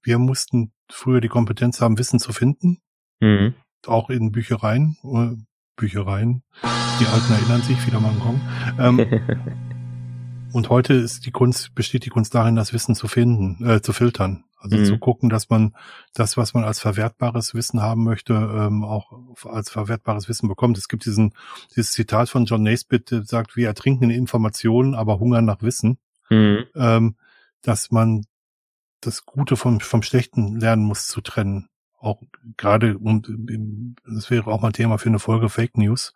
wir 0.03 0.19
mussten 0.19 0.73
früher 0.93 1.21
die 1.21 1.29
Kompetenz 1.29 1.81
haben, 1.81 1.99
Wissen 1.99 2.19
zu 2.19 2.33
finden. 2.33 2.79
Mhm. 3.21 3.55
Auch 3.87 4.11
in 4.11 4.33
Büchereien. 4.33 4.97
Äh, 5.03 5.43
Büchereien. 5.77 6.43
Die 7.01 7.07
Alten 7.07 7.33
erinnern 7.33 7.63
sich, 7.63 7.85
wieder 7.87 7.99
mal 7.99 8.13
Gong. 8.15 8.41
Ähm, 8.79 9.21
und 10.53 10.69
heute 10.69 10.95
ist 10.95 11.27
die 11.27 11.31
Kunst, 11.31 11.75
besteht 11.75 12.05
die 12.05 12.11
Kunst 12.11 12.35
darin, 12.35 12.57
das 12.57 12.73
Wissen 12.73 12.95
zu 12.95 13.09
finden, 13.09 13.65
äh, 13.67 13.81
zu 13.81 13.93
filtern. 13.93 14.45
Also 14.59 14.77
mhm. 14.77 14.85
zu 14.85 14.99
gucken, 14.99 15.29
dass 15.29 15.51
man 15.51 15.75
das, 16.15 16.37
was 16.37 16.55
man 16.55 16.63
als 16.63 16.79
verwertbares 16.79 17.53
Wissen 17.53 17.83
haben 17.83 18.05
möchte, 18.05 18.35
ähm, 18.35 18.85
auch 18.85 19.13
als 19.45 19.71
verwertbares 19.71 20.29
Wissen 20.29 20.49
bekommt. 20.49 20.79
Es 20.79 20.87
gibt 20.87 21.05
diesen, 21.05 21.33
dieses 21.75 21.91
Zitat 21.91 22.29
von 22.29 22.45
John 22.45 22.63
Naisbitt, 22.63 23.11
der 23.11 23.25
sagt, 23.25 23.57
wir 23.57 23.67
ertrinken 23.67 24.05
in 24.05 24.11
Informationen, 24.11 24.95
aber 24.95 25.19
hungern 25.19 25.47
nach 25.47 25.63
Wissen. 25.63 25.99
Mhm. 26.31 26.67
Ähm, 26.77 27.17
dass 27.63 27.91
man 27.91 28.25
das 29.03 29.27
Gute 29.27 29.57
vom, 29.57 29.81
vom 29.81 30.03
Schlechten 30.03 30.59
lernen 30.59 30.85
muss 30.85 31.07
zu 31.07 31.21
trennen. 31.21 31.69
Auch 31.99 32.23
gerade, 32.57 32.99
und 32.99 33.29
das 34.07 34.31
wäre 34.31 34.51
auch 34.51 34.61
mal 34.61 34.69
ein 34.69 34.73
Thema 34.73 34.99
für 34.99 35.09
eine 35.09 35.19
Folge 35.19 35.49
Fake 35.49 35.77
News, 35.77 36.15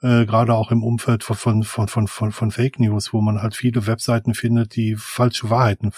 äh, 0.00 0.26
gerade 0.26 0.54
auch 0.54 0.70
im 0.70 0.84
Umfeld 0.84 1.24
von, 1.24 1.36
von, 1.36 1.88
von, 1.88 2.06
von, 2.06 2.32
von 2.32 2.50
Fake 2.50 2.78
News, 2.78 3.12
wo 3.12 3.20
man 3.20 3.42
halt 3.42 3.56
viele 3.56 3.86
Webseiten 3.86 4.34
findet, 4.34 4.76
die 4.76 4.94
falsche 4.96 5.50
Wahrheiten 5.50 5.92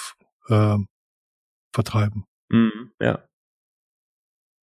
äh, 0.48 0.76
vertreiben. 1.72 2.24
Mhm, 2.48 2.92
ja. 3.00 3.24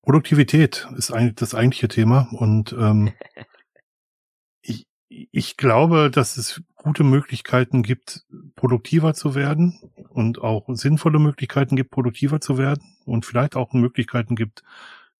Produktivität 0.01 0.87
ist 0.95 1.11
eigentlich 1.11 1.35
das 1.35 1.53
eigentliche 1.53 1.89
Thema 1.89 2.29
und 2.31 2.73
ähm, 2.73 3.13
ich, 4.61 4.87
ich 5.09 5.57
glaube, 5.57 6.09
dass 6.09 6.37
es 6.37 6.61
gute 6.77 7.03
Möglichkeiten 7.03 7.83
gibt, 7.83 8.25
produktiver 8.55 9.13
zu 9.13 9.35
werden 9.35 9.79
und 10.09 10.41
auch 10.41 10.65
sinnvolle 10.69 11.19
Möglichkeiten 11.19 11.75
gibt, 11.75 11.91
produktiver 11.91 12.39
zu 12.39 12.57
werden 12.57 12.95
und 13.05 13.25
vielleicht 13.25 13.55
auch 13.55 13.73
Möglichkeiten 13.73 14.35
gibt, 14.35 14.63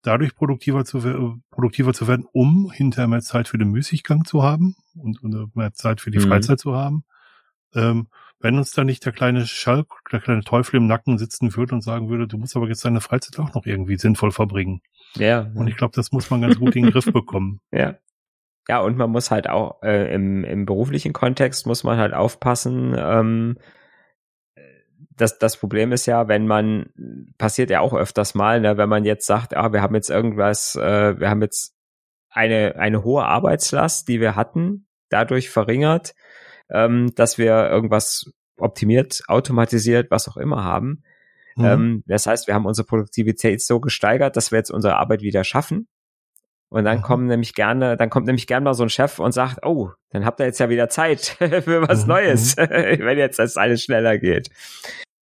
dadurch 0.02 0.36
produktiver 0.36 0.86
zu, 0.86 1.42
produktiver 1.52 1.94
zu 1.94 2.08
werden, 2.08 2.26
um 2.32 2.72
hinterher 2.72 3.08
mehr 3.08 3.22
Zeit 3.22 3.48
für 3.48 3.58
den 3.58 3.72
Müßiggang 3.72 4.24
zu 4.24 4.44
haben 4.44 4.76
und, 4.96 5.22
und 5.22 5.56
mehr 5.56 5.74
Zeit 5.74 6.00
für 6.00 6.12
die 6.12 6.20
mhm. 6.20 6.30
Freizeit 6.30 6.60
zu 6.60 6.76
haben. 6.76 7.04
Ähm, 7.76 8.08
wenn 8.40 8.58
uns 8.58 8.72
da 8.72 8.84
nicht 8.84 9.04
der 9.04 9.14
kleine 9.14 9.48
Schalk, 9.48 9.88
der 10.12 10.20
kleine 10.20 10.44
Teufel 10.44 10.78
im 10.78 10.86
Nacken 10.86 11.18
sitzen 11.18 11.56
würde 11.56 11.74
und 11.74 11.82
sagen 11.82 12.10
würde, 12.10 12.28
du 12.28 12.38
musst 12.38 12.56
aber 12.56 12.68
jetzt 12.68 12.86
deine 12.86 13.02
Freizeit 13.02 13.40
auch 13.40 13.54
noch 13.56 13.66
irgendwie 13.66 13.98
sinnvoll 13.98 14.32
verbringen. 14.32 14.82
Ja. 15.16 15.50
Und 15.56 15.68
ich 15.68 15.76
glaube, 15.76 15.96
das 15.96 16.12
muss 16.12 16.30
man 16.30 16.42
ganz 16.42 16.60
gut 16.60 16.76
in 16.76 16.84
den 16.84 16.92
Griff 16.92 17.12
bekommen. 17.12 17.60
Ja. 17.72 17.96
Ja, 18.68 18.80
und 18.80 18.98
man 18.98 19.10
muss 19.10 19.32
halt 19.32 19.50
auch 19.50 19.82
äh, 19.82 20.14
im, 20.14 20.44
im 20.44 20.66
beruflichen 20.66 21.14
Kontext 21.14 21.66
muss 21.66 21.84
man 21.84 21.98
halt 21.98 22.14
aufpassen. 22.14 22.96
Ähm, 22.98 23.58
das, 25.16 25.40
das 25.40 25.58
Problem 25.58 25.92
ist 25.92 26.06
ja, 26.06 26.28
wenn 26.28 26.48
man, 26.48 26.90
passiert 27.38 27.70
ja 27.70 27.80
auch 27.80 27.94
öfters 27.94 28.36
mal, 28.36 28.62
ne, 28.62 28.78
wenn 28.78 28.90
man 28.90 29.04
jetzt 29.04 29.26
sagt, 29.26 29.56
ah, 29.56 29.74
wir 29.74 29.82
haben 29.82 29.96
jetzt 29.96 30.10
irgendwas, 30.10 30.76
äh, 30.76 31.20
wir 31.20 31.30
haben 31.30 31.42
jetzt 31.42 31.76
eine, 32.30 32.76
eine 32.76 33.04
hohe 33.04 33.26
Arbeitslast, 33.26 34.08
die 34.08 34.20
wir 34.20 34.36
hatten, 34.36 34.88
dadurch 35.10 35.50
verringert, 35.50 36.14
ähm, 36.70 37.14
dass 37.16 37.38
wir 37.38 37.70
irgendwas 37.70 38.32
optimiert, 38.58 39.22
automatisiert, 39.28 40.12
was 40.12 40.28
auch 40.28 40.38
immer 40.38 40.64
haben. 40.64 41.04
Mhm. 41.56 41.66
Ähm, 41.66 42.04
das 42.06 42.28
heißt, 42.28 42.48
wir 42.48 42.54
haben 42.54 42.66
unsere 42.66 42.86
Produktivität 42.86 43.62
so 43.62 43.80
gesteigert, 43.80 44.36
dass 44.36 44.52
wir 44.52 44.60
jetzt 44.60 44.72
unsere 44.72 44.98
Arbeit 44.98 45.22
wieder 45.22 45.44
schaffen. 45.44 45.88
Und 46.70 46.84
dann 46.84 46.98
mhm. 46.98 47.02
kommen 47.04 47.28
nämlich 47.28 47.54
gerne, 47.54 47.96
dann 47.96 48.10
kommt 48.10 48.26
nämlich 48.26 48.48
gerne 48.48 48.66
mal 48.66 48.74
so 48.74 48.84
ein 48.84 48.90
Chef 48.90 49.20
und 49.20 49.32
sagt, 49.32 49.66
oh, 49.66 49.92
dann 50.10 50.26
habt 50.26 50.40
ihr 50.40 50.46
jetzt 50.46 50.60
ja 50.60 50.70
wieder 50.70 50.90
Zeit 50.90 51.22
für 51.40 51.88
was 51.88 52.04
mhm. 52.04 52.10
Neues, 52.10 52.58
wenn 52.58 53.18
jetzt 53.18 53.40
das 53.40 53.58
alles 53.58 53.84
schneller 53.84 54.18
geht. 54.18 54.50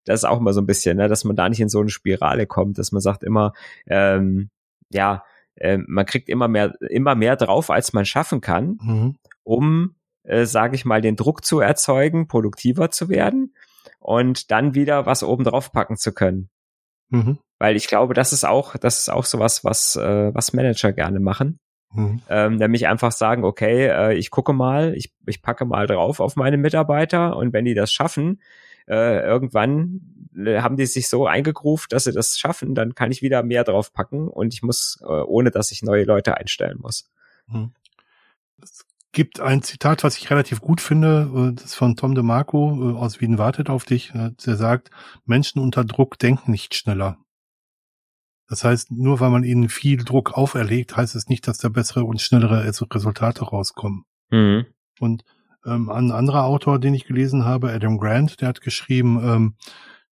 Das 0.04 0.20
ist 0.20 0.24
auch 0.24 0.38
immer 0.38 0.52
so 0.52 0.60
ein 0.60 0.66
bisschen, 0.66 0.96
ne, 0.96 1.08
dass 1.08 1.24
man 1.24 1.36
da 1.36 1.48
nicht 1.48 1.60
in 1.60 1.68
so 1.68 1.80
eine 1.80 1.90
Spirale 1.90 2.46
kommt, 2.46 2.78
dass 2.78 2.92
man 2.92 3.00
sagt 3.00 3.22
immer, 3.22 3.52
ähm, 3.86 4.50
ja, 4.90 5.24
äh, 5.56 5.78
man 5.78 6.06
kriegt 6.06 6.28
immer 6.28 6.48
mehr, 6.48 6.74
immer 6.80 7.14
mehr 7.14 7.36
drauf, 7.36 7.70
als 7.70 7.92
man 7.92 8.04
schaffen 8.04 8.40
kann, 8.40 8.78
mhm. 8.82 9.16
um, 9.42 9.94
äh, 10.24 10.46
sage 10.46 10.74
ich 10.76 10.84
mal, 10.84 11.00
den 11.00 11.16
Druck 11.16 11.44
zu 11.44 11.60
erzeugen, 11.60 12.26
produktiver 12.26 12.90
zu 12.90 13.08
werden 13.08 13.54
und 13.98 14.50
dann 14.50 14.74
wieder 14.74 15.06
was 15.06 15.22
oben 15.22 15.44
drauf 15.44 15.72
packen 15.72 15.96
zu 15.96 16.12
können. 16.12 16.48
Mhm. 17.10 17.38
Weil 17.64 17.76
ich 17.76 17.86
glaube, 17.86 18.12
das 18.12 18.34
ist 18.34 18.44
auch, 18.44 18.76
das 18.76 18.98
ist 18.98 19.08
auch 19.08 19.24
sowas, 19.24 19.64
was, 19.64 19.96
äh, 19.96 20.34
was 20.34 20.52
Manager 20.52 20.92
gerne 20.92 21.18
machen. 21.18 21.58
Mhm. 21.94 22.20
Ähm, 22.28 22.56
nämlich 22.56 22.86
einfach 22.86 23.10
sagen, 23.10 23.42
okay, 23.42 23.86
äh, 23.86 24.12
ich 24.12 24.28
gucke 24.30 24.52
mal, 24.52 24.92
ich, 24.94 25.14
ich 25.24 25.40
packe 25.40 25.64
mal 25.64 25.86
drauf 25.86 26.20
auf 26.20 26.36
meine 26.36 26.58
Mitarbeiter 26.58 27.38
und 27.38 27.54
wenn 27.54 27.64
die 27.64 27.72
das 27.72 27.90
schaffen, 27.90 28.42
äh, 28.86 29.18
irgendwann 29.20 30.28
äh, 30.36 30.60
haben 30.60 30.76
die 30.76 30.84
sich 30.84 31.08
so 31.08 31.26
eingegruft, 31.26 31.94
dass 31.94 32.04
sie 32.04 32.12
das 32.12 32.36
schaffen, 32.38 32.74
dann 32.74 32.94
kann 32.94 33.10
ich 33.10 33.22
wieder 33.22 33.42
mehr 33.42 33.64
draufpacken 33.64 34.28
und 34.28 34.52
ich 34.52 34.62
muss, 34.62 34.98
äh, 35.00 35.06
ohne 35.06 35.50
dass 35.50 35.72
ich 35.72 35.82
neue 35.82 36.04
Leute 36.04 36.36
einstellen 36.36 36.76
muss. 36.82 37.10
Mhm. 37.46 37.72
Es 38.62 38.84
gibt 39.12 39.40
ein 39.40 39.62
Zitat, 39.62 40.04
was 40.04 40.18
ich 40.18 40.28
relativ 40.30 40.60
gut 40.60 40.82
finde, 40.82 41.30
äh, 41.34 41.54
das 41.54 41.64
ist 41.64 41.76
von 41.76 41.96
Tom 41.96 42.14
DeMarco 42.14 42.98
aus 42.98 43.22
Wien 43.22 43.38
wartet 43.38 43.70
auf 43.70 43.86
dich. 43.86 44.12
Der 44.12 44.56
sagt, 44.56 44.90
Menschen 45.24 45.62
unter 45.62 45.86
Druck 45.86 46.18
denken 46.18 46.50
nicht 46.50 46.74
schneller. 46.74 47.23
Das 48.48 48.64
heißt, 48.64 48.90
nur 48.90 49.20
weil 49.20 49.30
man 49.30 49.44
ihnen 49.44 49.68
viel 49.68 50.04
Druck 50.04 50.32
auferlegt, 50.32 50.96
heißt 50.96 51.14
es 51.14 51.28
nicht, 51.28 51.48
dass 51.48 51.58
da 51.58 51.68
bessere 51.68 52.04
und 52.04 52.20
schnellere 52.20 52.64
Resultate 52.66 53.44
rauskommen. 53.44 54.04
Mhm. 54.30 54.66
Und 55.00 55.24
ähm, 55.64 55.88
ein 55.88 56.10
anderer 56.12 56.44
Autor, 56.44 56.78
den 56.78 56.94
ich 56.94 57.06
gelesen 57.06 57.44
habe, 57.44 57.72
Adam 57.72 57.98
Grant, 57.98 58.40
der 58.40 58.48
hat 58.48 58.60
geschrieben, 58.60 59.20
ähm, 59.24 59.54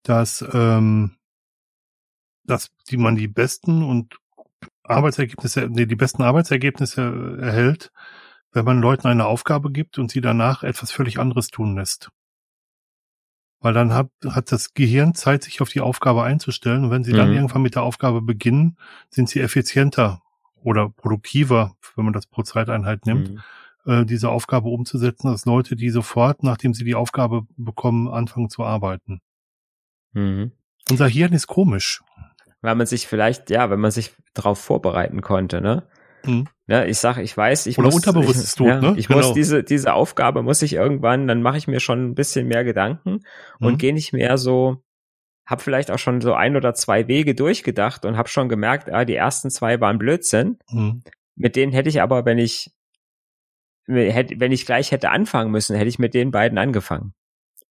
dass, 0.03 0.45
ähm, 0.53 1.17
dass 2.45 2.71
die 2.91 2.97
man 2.97 3.17
die 3.17 3.29
besten 3.29 3.83
und 3.83 4.17
Arbeitsergebnisse, 4.83 5.69
nee, 5.71 5.87
die 5.87 5.97
besten 5.97 6.23
Arbeitsergebnisse 6.23 7.39
erhält, 7.41 7.93
wenn 8.53 8.65
man 8.65 8.81
Leuten 8.81 9.09
eine 9.09 9.27
Aufgabe 9.27 9.71
gibt 9.71 9.99
und 9.99 10.11
sie 10.11 10.21
danach 10.21 10.63
etwas 10.63 10.91
völlig 10.91 11.19
anderes 11.19 11.49
tun 11.49 11.77
lässt. 11.77 12.11
Weil 13.63 13.73
dann 13.75 13.95
hat, 13.95 14.11
hat 14.29 14.51
das 14.53 14.75
Gehirn 14.75 15.15
Zeit, 15.15 15.45
sich 15.45 15.61
auf 15.61 15.69
die 15.71 15.81
Aufgabe 15.81 16.23
einzustellen. 16.25 16.85
Und 16.85 16.91
wenn 16.91 17.05
sie 17.05 17.13
dann 17.13 17.29
Mhm. 17.31 17.37
irgendwann 17.37 17.63
mit 17.63 17.75
der 17.77 17.83
Aufgabe 17.83 18.21
beginnen, 18.21 18.77
sind 19.09 19.29
sie 19.29 19.41
effizienter 19.41 20.21
oder 20.57 20.89
produktiver, 20.91 21.75
wenn 21.97 22.05
man 22.05 22.13
das 22.13 22.27
pro 22.27 22.43
Zeiteinheit 22.43 23.07
nimmt, 23.07 23.31
Mhm. 23.31 23.41
äh, 23.87 24.05
diese 24.05 24.29
Aufgabe 24.31 24.69
umzusetzen, 24.69 25.29
als 25.29 25.45
Leute, 25.45 25.77
die 25.77 25.91
sofort, 25.91 26.43
nachdem 26.43 26.75
sie 26.75 26.85
die 26.85 26.95
Aufgabe 26.95 27.43
bekommen, 27.57 28.09
anfangen 28.09 28.51
zu 28.51 28.65
arbeiten. 28.65 29.21
Mhm. 30.13 30.53
Unser 30.91 31.07
Hirn 31.09 31.33
ist 31.33 31.47
komisch. 31.47 32.03
Weil 32.61 32.75
man 32.77 32.87
sich 32.87 33.07
vielleicht, 33.07 33.51
ja, 33.51 33.71
wenn 33.71 33.81
man 33.81 33.91
sich 33.91 34.13
darauf 34.35 34.59
vorbereiten 34.61 35.21
konnte, 35.21 35.61
ne? 35.61 35.85
Mhm. 36.25 36.47
Ne, 36.67 36.87
ich 36.87 36.99
sag, 36.99 37.19
ich 37.19 37.37
weiß, 37.37 37.67
ich 37.67 37.79
Oder 37.79 37.87
muss, 37.87 37.97
unterbewusstes 37.97 38.51
ich, 38.51 38.55
tut, 38.55 38.67
ja, 38.69 38.81
ne? 38.81 38.95
ich 38.97 39.09
Genau. 39.09 39.19
muss 39.21 39.33
diese 39.33 39.63
diese 39.65 39.93
Aufgabe 39.95 40.43
muss 40.43 40.63
ich 40.63 40.73
irgendwann, 40.75 41.27
dann 41.27 41.43
mache 41.43 41.59
ich 41.59 41.67
mir 41.69 41.81
schon 41.81 42.11
ein 42.11 42.15
bisschen 42.15 42.47
mehr 42.49 42.65
Gedanken 42.65 43.21
und 43.61 43.73
Mhm. 43.75 43.79
gehe 43.79 43.93
nicht 43.95 44.13
mehr 44.13 44.39
so, 44.39 44.83
hab 45.45 45.61
vielleicht 45.61 45.91
auch 45.91 45.99
schon 45.99 46.21
so 46.21 46.35
ein 46.35 46.57
oder 46.57 46.73
zwei 46.75 47.09
Wege 47.09 47.35
durchgedacht 47.35 48.05
und 48.05 48.17
hab 48.17 48.29
schon 48.29 48.49
gemerkt, 48.49 48.91
ah, 48.91 49.05
die 49.05 49.17
ersten 49.17 49.51
zwei 49.51 49.81
waren 49.81 49.99
Blödsinn. 49.99 50.59
Mhm. 50.71 51.03
Mit 51.35 51.57
denen 51.57 51.73
hätte 51.73 51.89
ich 51.89 52.01
aber, 52.01 52.25
wenn 52.25 52.39
ich 52.39 52.71
hätte, 53.89 54.39
wenn 54.39 54.53
ich 54.53 54.65
gleich 54.67 54.93
hätte 54.93 55.11
anfangen 55.11 55.51
müssen, 55.51 55.77
hätte 55.77 55.89
ich 55.89 55.99
mit 55.99 56.15
den 56.15 56.31
beiden 56.31 56.59
angefangen. 56.59 57.15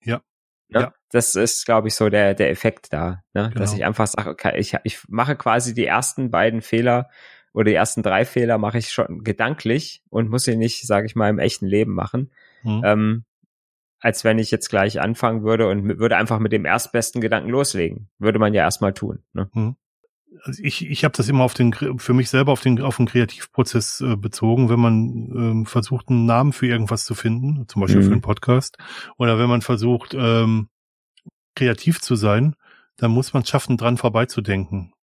Ja. 0.04 0.22
Ne? 0.70 0.82
Ja. 0.82 0.94
Das 1.12 1.36
ist, 1.36 1.66
glaube 1.66 1.88
ich, 1.88 1.96
so 1.96 2.10
der 2.10 2.34
der 2.34 2.50
Effekt 2.50 2.92
da, 2.94 3.22
ne? 3.34 3.52
dass 3.56 3.72
Genau. 3.72 3.74
ich 3.74 3.86
einfach 3.86 4.08
sage, 4.08 4.30
okay, 4.30 4.58
ich 4.58 4.76
ich 4.84 5.00
mache 5.08 5.36
quasi 5.36 5.74
die 5.74 5.86
ersten 5.86 6.32
beiden 6.32 6.62
Fehler 6.62 7.10
oder 7.54 7.66
die 7.66 7.74
ersten 7.76 8.04
drei 8.04 8.26
Fehler 8.26 8.58
mache 8.58 8.78
ich 8.78 8.92
schon 8.92 9.24
gedanklich 9.24 10.04
und 10.10 10.30
muss 10.30 10.44
sie 10.46 10.56
nicht, 10.56 10.86
sage 10.88 11.06
ich 11.06 11.16
mal, 11.16 11.30
im 11.30 11.40
echten 11.40 11.66
Leben 11.66 11.94
machen, 11.94 12.32
Mhm. 12.64 12.82
ähm, 12.86 13.24
als 14.00 14.24
wenn 14.24 14.40
ich 14.40 14.50
jetzt 14.52 14.70
gleich 14.70 15.00
anfangen 15.02 15.44
würde 15.44 15.68
und 15.70 16.00
würde 16.00 16.18
einfach 16.18 16.40
mit 16.40 16.52
dem 16.52 16.66
erstbesten 16.66 17.22
Gedanken 17.22 17.50
loslegen. 17.50 18.10
Würde 18.20 18.40
man 18.40 18.54
ja 18.54 18.64
erstmal 18.64 18.94
tun. 18.94 19.20
Ne? 19.34 19.50
also 20.44 20.64
ich, 20.64 20.90
ich 20.90 21.04
habe 21.04 21.16
das 21.16 21.28
immer 21.28 21.44
auf 21.44 21.54
den 21.54 21.74
für 21.74 22.14
mich 22.14 22.30
selber 22.30 22.54
auf 22.54 22.62
den 22.62 22.82
auf 22.82 22.98
den 22.98 23.06
Kreativprozess 23.06 24.00
äh, 24.02 24.16
bezogen, 24.16 24.70
wenn 24.70 24.80
man 24.80 24.96
ähm, 25.36 25.66
versucht 25.66 26.08
einen 26.10 26.26
Namen 26.26 26.54
für 26.54 26.68
irgendwas 26.68 27.04
zu 27.04 27.14
finden, 27.16 27.68
zum 27.68 27.82
Beispiel 27.82 28.00
Mhm. 28.02 28.06
für 28.06 28.12
einen 28.14 28.22
Podcast, 28.22 28.78
oder 29.18 29.38
wenn 29.38 29.50
man 29.50 29.62
versucht 29.62 30.16
ähm, 30.18 30.70
kreativ 31.56 32.00
zu 32.00 32.16
sein, 32.16 32.56
dann 32.98 33.12
muss 33.12 33.34
man 33.34 33.46
schaffen, 33.46 33.76
dran 33.78 33.98
vorbeizudenken. 33.98 34.94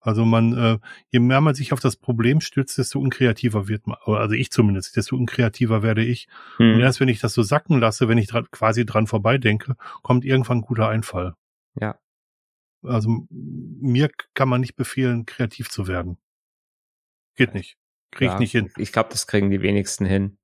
Also 0.00 0.24
man, 0.24 0.56
äh, 0.56 0.78
je 1.10 1.18
mehr 1.18 1.40
man 1.40 1.54
sich 1.54 1.72
auf 1.72 1.80
das 1.80 1.96
Problem 1.96 2.40
stützt, 2.40 2.78
desto 2.78 3.00
unkreativer 3.00 3.66
wird 3.68 3.86
man. 3.86 3.96
Also 4.04 4.34
ich 4.34 4.50
zumindest, 4.50 4.96
desto 4.96 5.16
unkreativer 5.16 5.82
werde 5.82 6.04
ich. 6.04 6.28
Und 6.58 6.74
Hm. 6.74 6.80
erst 6.80 7.00
wenn 7.00 7.08
ich 7.08 7.20
das 7.20 7.34
so 7.34 7.42
sacken 7.42 7.80
lasse, 7.80 8.08
wenn 8.08 8.18
ich 8.18 8.28
dran, 8.28 8.46
quasi 8.50 8.86
dran 8.86 9.06
vorbeidenke, 9.06 9.74
kommt 10.02 10.24
irgendwann 10.24 10.58
ein 10.58 10.62
guter 10.62 10.88
Einfall. 10.88 11.34
Ja. 11.80 11.98
Also 12.82 13.26
mir 13.30 14.08
kann 14.34 14.48
man 14.48 14.60
nicht 14.60 14.76
befehlen, 14.76 15.26
kreativ 15.26 15.68
zu 15.68 15.88
werden. 15.88 16.18
Geht 17.34 17.54
nicht. 17.54 17.76
Krieg 18.12 18.28
ich 18.28 18.32
Ja, 18.34 18.38
nicht 18.38 18.52
hin. 18.52 18.70
Ich 18.78 18.92
glaube, 18.92 19.10
das 19.10 19.26
kriegen 19.26 19.50
die 19.50 19.62
wenigsten 19.62 20.04
hin. 20.04 20.38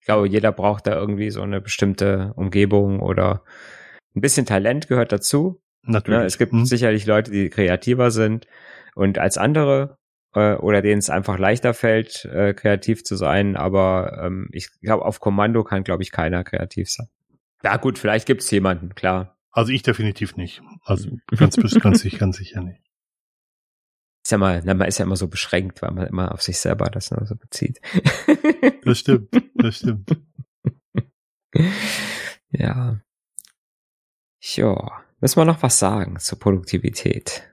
Ich 0.00 0.06
glaube, 0.06 0.28
jeder 0.28 0.52
braucht 0.52 0.86
da 0.86 0.94
irgendwie 0.94 1.30
so 1.30 1.42
eine 1.42 1.60
bestimmte 1.60 2.32
Umgebung 2.36 3.00
oder 3.00 3.44
ein 4.14 4.20
bisschen 4.20 4.46
Talent 4.46 4.88
gehört 4.88 5.12
dazu. 5.12 5.60
Natürlich. 5.82 6.20
Ne? 6.20 6.26
Es 6.26 6.38
gibt 6.38 6.52
Hm? 6.52 6.64
sicherlich 6.64 7.06
Leute, 7.06 7.30
die 7.30 7.50
kreativer 7.50 8.10
sind 8.10 8.46
und 8.94 9.18
als 9.18 9.38
andere 9.38 9.98
äh, 10.34 10.54
oder 10.54 10.82
denen 10.82 10.98
es 10.98 11.10
einfach 11.10 11.38
leichter 11.38 11.74
fällt, 11.74 12.24
äh, 12.26 12.54
kreativ 12.54 13.04
zu 13.04 13.16
sein. 13.16 13.56
Aber 13.56 14.20
ähm, 14.22 14.48
ich 14.52 14.70
glaube, 14.80 15.04
auf 15.04 15.20
Kommando 15.20 15.64
kann, 15.64 15.84
glaube 15.84 16.02
ich, 16.02 16.10
keiner 16.10 16.44
kreativ 16.44 16.90
sein. 16.90 17.08
Ja 17.62 17.76
gut, 17.76 17.98
vielleicht 17.98 18.26
gibt's 18.26 18.50
jemanden, 18.50 18.94
klar. 18.94 19.36
Also 19.50 19.72
ich 19.72 19.82
definitiv 19.82 20.36
nicht. 20.36 20.62
Also 20.84 21.10
ganz, 21.36 21.56
ganz, 21.56 22.00
sicher, 22.00 22.18
ganz 22.18 22.36
sicher 22.36 22.62
nicht. 22.62 22.80
Ist 24.24 24.30
ja 24.30 24.38
mal, 24.38 24.62
na, 24.64 24.74
man 24.74 24.88
ist 24.88 24.98
ja 24.98 25.04
immer 25.04 25.16
so 25.16 25.28
beschränkt, 25.28 25.82
weil 25.82 25.90
man 25.90 26.06
immer 26.06 26.32
auf 26.32 26.42
sich 26.42 26.58
selber 26.58 26.86
das 26.86 27.10
nur 27.10 27.26
so 27.26 27.36
bezieht. 27.36 27.80
Das 28.84 28.98
stimmt. 28.98 29.28
Das 29.54 29.76
stimmt. 29.76 30.10
ja. 32.50 33.00
Ja. 34.40 35.04
Müssen 35.20 35.36
wir 35.36 35.44
noch 35.44 35.62
was 35.62 35.78
sagen 35.78 36.18
zur 36.18 36.40
Produktivität? 36.40 37.51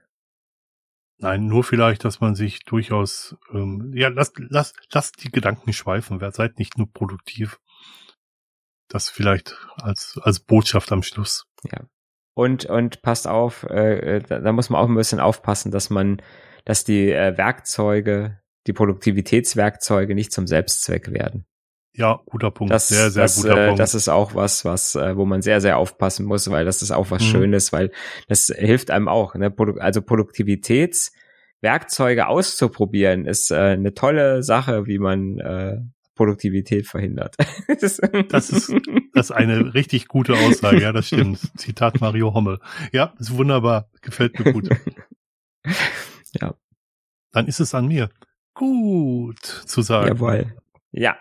Nein, 1.22 1.48
nur 1.48 1.66
vielleicht, 1.66 2.06
dass 2.06 2.22
man 2.22 2.34
sich 2.34 2.64
durchaus, 2.64 3.36
ähm, 3.52 3.92
ja, 3.94 4.08
lasst, 4.08 4.40
lasst, 4.40 4.78
lasst 4.94 5.22
die 5.22 5.30
Gedanken 5.30 5.74
schweifen. 5.74 6.20
Seid 6.32 6.60
nicht 6.60 6.78
nur 6.78 6.92
produktiv. 6.92 7.60
Das 8.88 9.10
vielleicht 9.10 9.58
als, 9.76 10.18
als 10.24 10.40
Botschaft 10.40 10.92
am 10.94 11.04
Schluss. 11.04 11.46
Und, 12.36 12.66
und 12.66 13.02
passt 13.02 13.28
auf, 13.28 13.64
äh, 13.64 14.18
äh, 14.18 14.22
da, 14.22 14.40
da 14.40 14.52
muss 14.54 14.70
man 14.70 14.82
auch 14.82 14.88
ein 14.88 14.96
bisschen 14.96 15.20
aufpassen, 15.20 15.72
dass 15.72 15.90
man, 15.90 16.22
dass 16.64 16.86
die 16.86 17.12
äh, 17.12 17.38
Werkzeuge, 17.38 18.40
die 18.66 18.74
Produktivitätswerkzeuge 18.74 20.16
nicht 20.16 20.32
zum 20.32 20.48
Selbstzweck 20.48 21.12
werden. 21.12 21.46
Ja, 22.00 22.22
guter 22.26 22.50
Punkt. 22.50 22.74
Das, 22.74 22.88
sehr, 22.88 23.12
sehr 23.12 23.24
das, 23.24 23.42
guter 23.42 23.58
äh, 23.58 23.66
Punkt. 23.68 23.80
das 23.82 23.94
ist 23.94 24.08
auch 24.08 24.34
was, 24.34 24.64
was, 24.64 24.96
äh, 24.96 25.18
wo 25.18 25.26
man 25.26 25.42
sehr, 25.42 25.60
sehr 25.60 25.78
aufpassen 25.78 26.26
muss, 26.26 26.50
weil 26.50 26.64
das 26.64 26.82
ist 26.82 26.92
auch 26.92 27.12
was 27.12 27.22
Mhm. 27.22 27.26
Schönes, 27.28 27.74
weil 27.74 27.92
das 28.30 28.48
hilft 28.48 28.90
einem 28.90 29.10
auch. 29.10 29.36
Ne? 29.36 29.54
Also 29.80 30.02
Produktivitätswerkzeuge 30.02 32.28
auszuprobieren 32.28 33.26
ist 33.26 33.52
äh, 33.52 33.56
eine 33.58 33.94
tolle 33.94 34.44
Sache, 34.44 34.86
wie 34.88 34.98
man 35.00 35.40
äh, 35.40 35.78
Produktivität 36.16 36.88
verhindert. 36.88 37.36
das, 37.82 38.00
Das 38.30 38.50
ist- 38.50 38.74
Das 39.14 39.26
ist 39.28 39.32
eine 39.32 39.74
richtig 39.74 40.08
gute 40.08 40.34
Aussage, 40.34 40.82
ja, 40.82 40.94
das 40.94 41.08
stimmt. 41.08 41.40
Zitat 41.60 42.00
Mario 42.00 42.34
Hommel. 42.34 42.60
Ja, 42.94 43.14
ist 43.20 43.36
wunderbar. 43.36 43.90
Gefällt 44.02 44.40
mir 44.40 44.54
gut. 44.54 44.70
Ja. 46.40 46.54
Dann 47.32 47.48
ist 47.48 47.60
es 47.60 47.74
an 47.74 47.88
mir. 47.88 48.10
Gut 48.54 49.40
zu 49.44 49.82
sagen. 49.82 50.10
Jawohl. 50.10 50.56
Ja, 50.92 51.18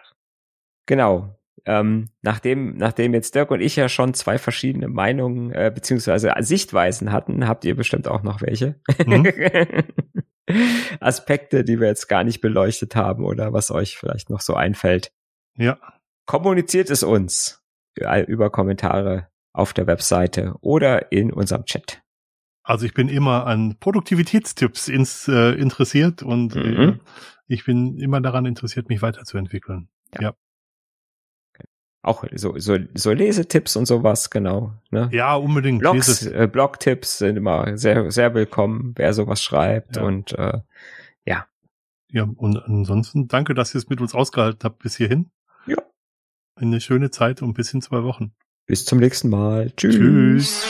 genau. 0.88 1.38
Ähm, 1.64 2.08
nachdem, 2.22 2.76
nachdem 2.78 3.14
jetzt 3.14 3.34
Dirk 3.34 3.50
und 3.50 3.60
ich 3.60 3.76
ja 3.76 3.88
schon 3.88 4.14
zwei 4.14 4.38
verschiedene 4.38 4.88
Meinungen 4.88 5.52
äh, 5.52 5.70
beziehungsweise 5.72 6.32
Sichtweisen 6.40 7.12
hatten, 7.12 7.46
habt 7.46 7.64
ihr 7.64 7.76
bestimmt 7.76 8.08
auch 8.08 8.22
noch 8.22 8.40
welche. 8.42 8.80
Mhm. 9.06 9.26
Aspekte, 11.00 11.62
die 11.64 11.78
wir 11.78 11.88
jetzt 11.88 12.08
gar 12.08 12.24
nicht 12.24 12.40
beleuchtet 12.40 12.96
haben 12.96 13.24
oder 13.24 13.52
was 13.52 13.70
euch 13.70 13.98
vielleicht 13.98 14.30
noch 14.30 14.40
so 14.40 14.54
einfällt. 14.54 15.12
Ja, 15.56 15.78
Kommuniziert 16.26 16.90
es 16.90 17.02
uns 17.02 17.62
über 18.26 18.50
Kommentare 18.50 19.28
auf 19.52 19.72
der 19.72 19.86
Webseite 19.86 20.54
oder 20.60 21.10
in 21.10 21.32
unserem 21.32 21.64
Chat. 21.64 22.02
also 22.62 22.84
ich 22.86 22.94
bin 22.94 23.08
immer 23.08 23.46
an 23.46 23.76
Produktivitätstipps 23.80 24.88
ins, 24.88 25.26
äh, 25.28 25.52
interessiert 25.52 26.22
und 26.22 26.54
äh, 26.54 26.60
Mhm. 26.60 27.00
ich 27.46 27.64
bin 27.64 27.98
immer 27.98 28.20
daran 28.20 28.44
interessiert, 28.46 28.88
mich 28.88 29.02
weiterzuentwickeln. 29.02 29.88
Auch 32.02 32.24
so, 32.34 32.58
so, 32.58 32.76
so 32.94 33.12
Lesetipps 33.12 33.76
und 33.76 33.86
sowas, 33.86 34.30
genau. 34.30 34.72
Ne? 34.90 35.08
Ja, 35.12 35.34
unbedingt. 35.34 35.80
Blogs, 35.80 36.24
äh, 36.26 36.48
Blogtipps 36.50 37.18
sind 37.18 37.36
immer 37.36 37.76
sehr, 37.76 38.10
sehr 38.10 38.34
willkommen, 38.34 38.92
wer 38.96 39.12
sowas 39.12 39.42
schreibt. 39.42 39.96
Ja. 39.96 40.02
Und 40.02 40.32
äh, 40.32 40.60
Ja, 42.10 42.26
und 42.36 42.56
ansonsten 42.56 43.28
danke, 43.28 43.52
dass 43.52 43.74
ihr 43.74 43.78
es 43.80 43.90
mit 43.90 44.00
uns 44.00 44.14
ausgehalten 44.14 44.60
habt 44.64 44.78
bis 44.78 44.96
hierhin. 44.96 45.30
Ja. 45.66 45.76
Eine 46.54 46.80
schöne 46.80 47.10
Zeit 47.10 47.42
und 47.42 47.52
bis 47.52 47.74
in 47.74 47.82
zwei 47.82 48.02
Wochen. 48.02 48.32
bis 48.64 48.86
zum 48.86 48.98
nächsten 48.98 49.28
Mal. 49.28 49.70
Tschüss. 49.76 49.96
Tschüss. 49.96 50.66